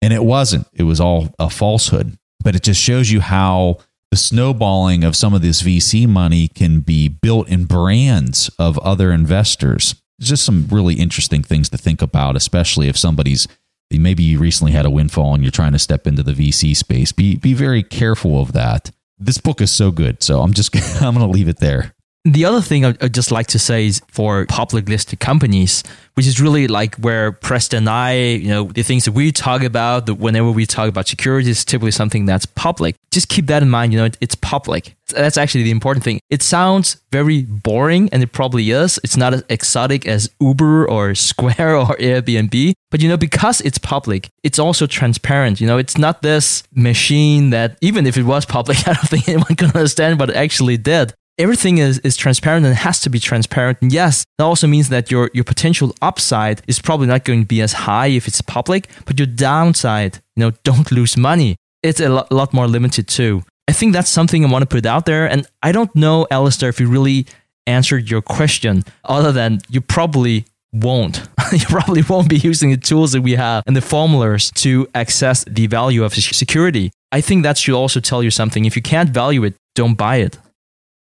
And 0.00 0.12
it 0.12 0.24
wasn't. 0.24 0.66
It 0.72 0.84
was 0.84 1.00
all 1.00 1.34
a 1.38 1.50
falsehood. 1.50 2.16
But 2.42 2.54
it 2.54 2.62
just 2.62 2.80
shows 2.80 3.10
you 3.10 3.20
how 3.20 3.78
the 4.10 4.16
snowballing 4.16 5.04
of 5.04 5.16
some 5.16 5.34
of 5.34 5.42
this 5.42 5.62
VC 5.62 6.08
money 6.08 6.48
can 6.48 6.80
be 6.80 7.08
built 7.08 7.48
in 7.48 7.64
brands 7.64 8.48
of 8.58 8.78
other 8.78 9.12
investors. 9.12 9.96
Just 10.20 10.44
some 10.44 10.66
really 10.70 10.94
interesting 10.94 11.42
things 11.42 11.68
to 11.70 11.78
think 11.78 12.00
about 12.02 12.36
especially 12.36 12.88
if 12.88 12.96
somebody's 12.96 13.46
maybe 13.90 14.22
you 14.22 14.38
recently 14.38 14.72
had 14.72 14.84
a 14.84 14.90
windfall 14.90 15.34
and 15.34 15.42
you're 15.42 15.50
trying 15.50 15.72
to 15.72 15.78
step 15.78 16.06
into 16.06 16.22
the 16.22 16.32
VC 16.32 16.76
space. 16.76 17.10
Be 17.12 17.36
be 17.36 17.54
very 17.54 17.82
careful 17.82 18.40
of 18.40 18.52
that 18.52 18.90
this 19.18 19.38
book 19.38 19.60
is 19.60 19.70
so 19.70 19.90
good. 19.90 20.22
So 20.22 20.40
I'm 20.40 20.52
just 20.52 20.74
I'm 21.02 21.14
going 21.14 21.26
to 21.26 21.32
leave 21.32 21.48
it 21.48 21.58
there. 21.58 21.94
The 22.24 22.44
other 22.44 22.60
thing 22.60 22.84
I'd 22.84 23.14
just 23.14 23.30
like 23.30 23.46
to 23.48 23.58
say 23.58 23.86
is 23.86 24.02
for 24.08 24.44
public 24.46 24.88
listed 24.88 25.20
companies, 25.20 25.84
which 26.14 26.26
is 26.26 26.40
really 26.40 26.66
like 26.66 26.96
where 26.96 27.30
Preston 27.32 27.78
and 27.78 27.88
I, 27.88 28.16
you 28.16 28.48
know, 28.48 28.64
the 28.64 28.82
things 28.82 29.04
that 29.04 29.12
we 29.12 29.30
talk 29.30 29.62
about, 29.62 30.06
that 30.06 30.16
whenever 30.16 30.50
we 30.50 30.66
talk 30.66 30.88
about 30.88 31.06
security 31.06 31.48
is 31.48 31.64
typically 31.64 31.92
something 31.92 32.26
that's 32.26 32.44
public. 32.44 32.96
Just 33.12 33.28
keep 33.28 33.46
that 33.46 33.62
in 33.62 33.70
mind, 33.70 33.92
you 33.92 34.00
know, 34.00 34.10
it's 34.20 34.34
public. 34.34 34.96
That's 35.06 35.38
actually 35.38 35.62
the 35.62 35.70
important 35.70 36.04
thing. 36.04 36.18
It 36.28 36.42
sounds 36.42 36.98
very 37.12 37.42
boring 37.42 38.08
and 38.12 38.22
it 38.22 38.32
probably 38.32 38.70
is. 38.72 38.98
It's 39.04 39.16
not 39.16 39.32
as 39.32 39.44
exotic 39.48 40.06
as 40.06 40.28
Uber 40.40 40.90
or 40.90 41.14
Square 41.30 41.76
or 41.76 41.96
Airbnb, 41.96 42.72
but 42.90 43.00
you 43.00 43.08
know, 43.08 43.16
because 43.16 43.60
it's 43.60 43.78
public, 43.78 44.28
it's 44.42 44.58
also 44.58 44.86
transparent. 44.86 45.60
You 45.60 45.68
know, 45.68 45.78
it's 45.78 45.96
not 45.96 46.22
this 46.22 46.64
machine 46.74 47.50
that 47.50 47.78
even 47.80 48.06
if 48.06 48.18
it 48.18 48.24
was 48.24 48.44
public, 48.44 48.76
I 48.88 48.94
don't 48.94 49.08
think 49.08 49.28
anyone 49.28 49.54
can 49.54 49.68
understand 49.68 50.18
what 50.18 50.30
it 50.30 50.36
actually 50.36 50.76
did 50.76 51.14
everything 51.38 51.78
is, 51.78 51.98
is 52.00 52.16
transparent 52.16 52.66
and 52.66 52.74
has 52.74 53.00
to 53.00 53.10
be 53.10 53.18
transparent. 53.18 53.78
And 53.80 53.92
yes, 53.92 54.24
that 54.36 54.44
also 54.44 54.66
means 54.66 54.88
that 54.88 55.10
your, 55.10 55.30
your 55.32 55.44
potential 55.44 55.94
upside 56.02 56.62
is 56.66 56.80
probably 56.80 57.06
not 57.06 57.24
going 57.24 57.42
to 57.42 57.46
be 57.46 57.62
as 57.62 57.72
high 57.72 58.08
if 58.08 58.26
it's 58.26 58.42
public, 58.42 58.88
but 59.06 59.18
your 59.18 59.26
downside, 59.26 60.16
you 60.36 60.44
know, 60.44 60.50
don't 60.64 60.90
lose 60.90 61.16
money. 61.16 61.56
It's 61.82 62.00
a 62.00 62.08
lot, 62.08 62.32
lot 62.32 62.52
more 62.52 62.66
limited 62.66 63.06
too. 63.06 63.44
I 63.68 63.72
think 63.72 63.92
that's 63.92 64.10
something 64.10 64.44
I 64.44 64.50
want 64.50 64.62
to 64.62 64.66
put 64.66 64.86
out 64.86 65.06
there. 65.06 65.26
And 65.26 65.46
I 65.62 65.72
don't 65.72 65.94
know, 65.94 66.26
Alistair, 66.30 66.70
if 66.70 66.80
you 66.80 66.88
really 66.88 67.26
answered 67.66 68.10
your 68.10 68.22
question, 68.22 68.82
other 69.04 69.30
than 69.30 69.60
you 69.68 69.80
probably 69.80 70.46
won't. 70.72 71.28
you 71.52 71.66
probably 71.66 72.02
won't 72.02 72.28
be 72.28 72.36
using 72.36 72.70
the 72.70 72.76
tools 72.76 73.12
that 73.12 73.22
we 73.22 73.32
have 73.32 73.62
and 73.66 73.76
the 73.76 73.80
formulas 73.80 74.50
to 74.56 74.88
access 74.94 75.44
the 75.44 75.66
value 75.66 76.04
of 76.04 76.14
security. 76.14 76.90
I 77.12 77.20
think 77.20 77.42
that 77.42 77.56
should 77.56 77.74
also 77.74 78.00
tell 78.00 78.22
you 78.22 78.30
something. 78.30 78.64
If 78.64 78.76
you 78.76 78.82
can't 78.82 79.10
value 79.10 79.44
it, 79.44 79.54
don't 79.74 79.94
buy 79.94 80.16
it. 80.16 80.38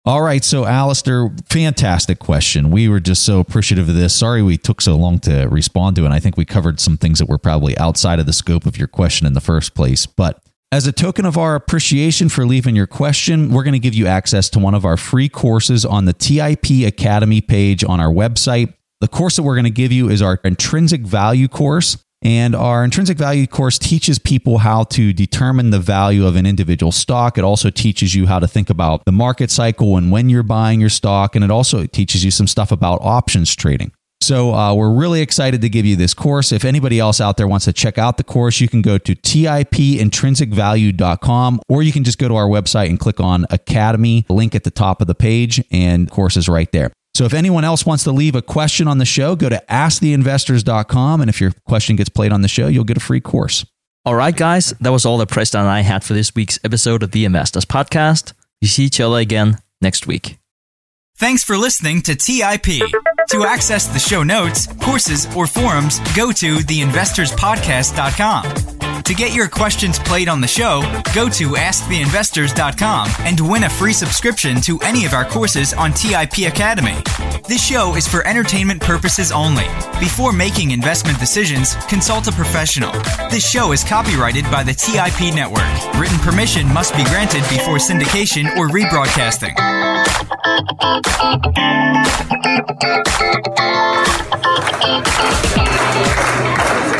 All 0.06 0.22
right. 0.22 0.44
So, 0.44 0.66
Alistair, 0.66 1.30
fantastic 1.46 2.20
question. 2.20 2.72
We 2.72 2.90
were 2.90 3.00
just 3.00 3.24
so 3.24 3.40
appreciative 3.40 3.88
of 3.88 3.96
this. 3.96 4.14
Sorry 4.14 4.44
we 4.44 4.58
took 4.58 4.82
so 4.82 4.98
long 4.98 5.20
to 5.20 5.46
respond 5.46 5.96
to 5.96 6.06
it. 6.06 6.12
I 6.12 6.20
think 6.20 6.36
we 6.36 6.44
covered 6.44 6.82
some 6.82 6.98
things 6.98 7.20
that 7.20 7.30
were 7.30 7.38
probably 7.38 7.78
outside 7.78 8.20
of 8.20 8.26
the 8.26 8.34
scope 8.34 8.66
of 8.66 8.78
your 8.78 8.90
question 8.90 9.26
in 9.26 9.32
the 9.32 9.40
first 9.40 9.76
place. 9.76 10.06
But 10.06 10.44
as 10.74 10.88
a 10.88 10.92
token 10.92 11.26
of 11.26 11.38
our 11.38 11.56
appreciation 11.56 12.28
for 12.28 12.46
leaving 12.46 12.76
your 12.76 12.88
question, 12.88 13.50
we're 13.52 13.64
going 13.64 13.74
to 13.74 13.80
give 13.80 13.94
you 13.94 14.06
access 14.06 14.50
to 14.50 14.60
one 14.60 14.74
of 14.74 14.84
our 14.84 14.98
free 14.98 15.30
courses 15.30 15.86
on 15.86 16.04
the 16.04 16.14
TIP 16.14 16.86
Academy 16.86 17.40
page 17.40 17.86
on 17.86 18.02
our 18.02 18.12
website. 18.12 18.74
The 19.00 19.08
course 19.08 19.38
that 19.38 19.44
we're 19.44 19.56
going 19.56 19.64
to 19.66 19.70
give 19.70 19.94
you 19.94 20.10
is 20.10 20.22
our 20.22 20.38
intrinsic 20.44 21.02
value 21.02 21.48
course. 21.48 22.04
And 22.24 22.56
our 22.56 22.84
intrinsic 22.86 23.18
value 23.18 23.48
course 23.48 23.78
teaches 23.78 24.18
people 24.18 24.60
how 24.60 24.86
to 24.86 25.12
determine 25.12 25.72
the 25.72 25.80
value 25.80 26.26
of 26.26 26.38
an 26.38 26.46
individual 26.46 26.94
stock. 26.94 27.38
It 27.38 27.44
also 27.44 27.70
teaches 27.70 28.16
you 28.16 28.28
how 28.28 28.40
to 28.40 28.48
think 28.48 28.70
about 28.70 29.04
the 29.06 29.12
market 29.12 29.52
cycle 29.52 29.98
and 29.98 30.10
when 30.10 30.30
you're 30.30 30.42
buying 30.42 30.80
your 30.80 30.90
stock. 30.90 31.36
And 31.36 31.44
it 31.44 31.52
also 31.52 31.86
teaches 31.86 32.24
you 32.24 32.32
some 32.32 32.48
stuff 32.48 32.72
about 32.72 33.02
options 33.02 33.54
trading. 33.54 33.92
So 34.22 34.54
uh, 34.54 34.74
we're 34.74 34.94
really 34.94 35.20
excited 35.20 35.60
to 35.62 35.70
give 35.70 35.86
you 35.86 35.98
this 35.98 36.14
course. 36.14 36.54
If 36.54 36.64
anybody 36.64 36.98
else 36.98 37.20
out 37.20 37.36
there 37.36 37.46
wants 37.46 37.66
to 37.66 37.74
check 37.74 37.98
out 37.98 38.16
the 38.16 38.24
course, 38.24 38.62
you 38.62 38.70
can 38.70 38.82
go 38.82 38.98
to 38.98 39.16
tipintrinsicvalue.com 39.16 41.60
or 41.68 41.84
you 41.84 41.92
can 41.92 42.06
just 42.06 42.20
go 42.20 42.30
to 42.30 42.38
our 42.38 42.48
website 42.48 42.88
and 42.88 42.98
click 42.98 43.20
on 43.20 43.46
Academy, 43.50 44.26
link 44.30 44.56
at 44.56 44.64
the 44.64 44.72
top 44.72 45.02
of 45.02 45.08
the 45.08 45.16
page, 45.16 45.62
and 45.72 46.10
course 46.10 46.38
is 46.38 46.48
right 46.48 46.72
there. 46.72 46.94
So 47.14 47.26
if 47.26 47.34
anyone 47.34 47.64
else 47.64 47.86
wants 47.86 48.04
to 48.06 48.12
leave 48.12 48.36
a 48.36 48.42
question 48.42 48.88
on 48.88 48.98
the 48.98 49.06
show, 49.06 49.36
go 49.36 49.50
to 49.50 49.64
asktheinvestors.com. 49.70 51.22
And 51.22 51.30
if 51.30 51.40
your 51.40 51.52
question 51.68 51.96
gets 51.96 52.10
played 52.10 52.32
on 52.32 52.42
the 52.42 52.48
show, 52.48 52.68
you'll 52.68 52.84
get 52.84 52.98
a 52.98 53.02
free 53.02 53.22
course. 53.22 53.66
All 54.06 54.16
right, 54.16 54.36
guys, 54.36 54.72
that 54.82 54.92
was 54.92 55.06
all 55.06 55.18
that 55.20 55.30
Preston 55.30 55.62
and 55.62 55.70
I 55.70 55.80
had 55.82 56.04
for 56.04 56.14
this 56.14 56.36
week's 56.36 56.60
episode 56.64 57.04
of 57.04 57.12
the 57.12 57.24
Investors 57.24 57.66
Podcast. 57.66 58.34
We 58.62 58.68
see 58.68 58.84
each 58.86 59.00
other 59.00 59.18
again 59.18 59.60
next 59.82 60.08
week. 60.08 60.40
Thanks 61.16 61.44
for 61.44 61.58
listening 61.58 62.02
to 62.02 62.16
TIP. 62.16 62.82
To 63.30 63.46
access 63.46 63.86
the 63.88 64.00
show 64.00 64.24
notes, 64.24 64.68
courses, 64.82 65.34
or 65.36 65.48
forums, 65.48 66.00
go 66.16 66.32
to 66.34 66.56
theinvestorspodcast.com. 66.58 68.73
To 69.06 69.14
get 69.14 69.36
your 69.36 69.50
questions 69.50 70.00
played 70.00 70.30
on 70.30 70.40
the 70.40 70.48
show, 70.48 70.82
go 71.14 71.28
to 71.28 71.50
AskTheInvestors.com 71.50 73.10
and 73.20 73.50
win 73.50 73.64
a 73.64 73.70
free 73.70 73.92
subscription 73.92 74.62
to 74.62 74.80
any 74.80 75.04
of 75.06 75.14
our 75.14 75.26
courses 75.26 75.74
on 75.74 75.92
TIP 75.92 76.48
Academy. 76.48 76.96
This 77.46 77.62
show 77.62 77.96
is 77.96 78.08
for 78.08 78.26
entertainment 78.26 78.82
purposes 78.82 79.30
only. 79.34 79.66
Before 80.00 80.32
making 80.32 80.72
investment 80.72 81.20
decisions, 81.20 81.76
consult 81.88 82.28
a 82.28 82.32
professional. 82.32 82.94
This 83.30 83.46
show 83.46 83.74
is 83.74 83.84
copyrighted 83.84 84.46
by 84.46 84.64
the 84.64 84.74
TIP 84.74 85.36
Network. 85.36 86.00
Written 86.00 86.20
permission 86.20 86.66
must 86.74 86.96
be 86.96 87.04
granted 87.04 87.44
before 87.50 87.80
syndication 87.80 88.56
or 88.56 88.70
rebroadcasting. 88.70 89.54
TIP, 96.24 96.93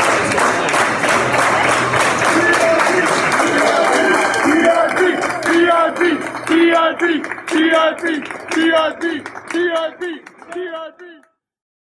TIP, 6.98 7.24
TIP, 7.48 8.24
TIP, 8.50 9.24
TIP, 9.50 10.28
TIP. 10.52 11.33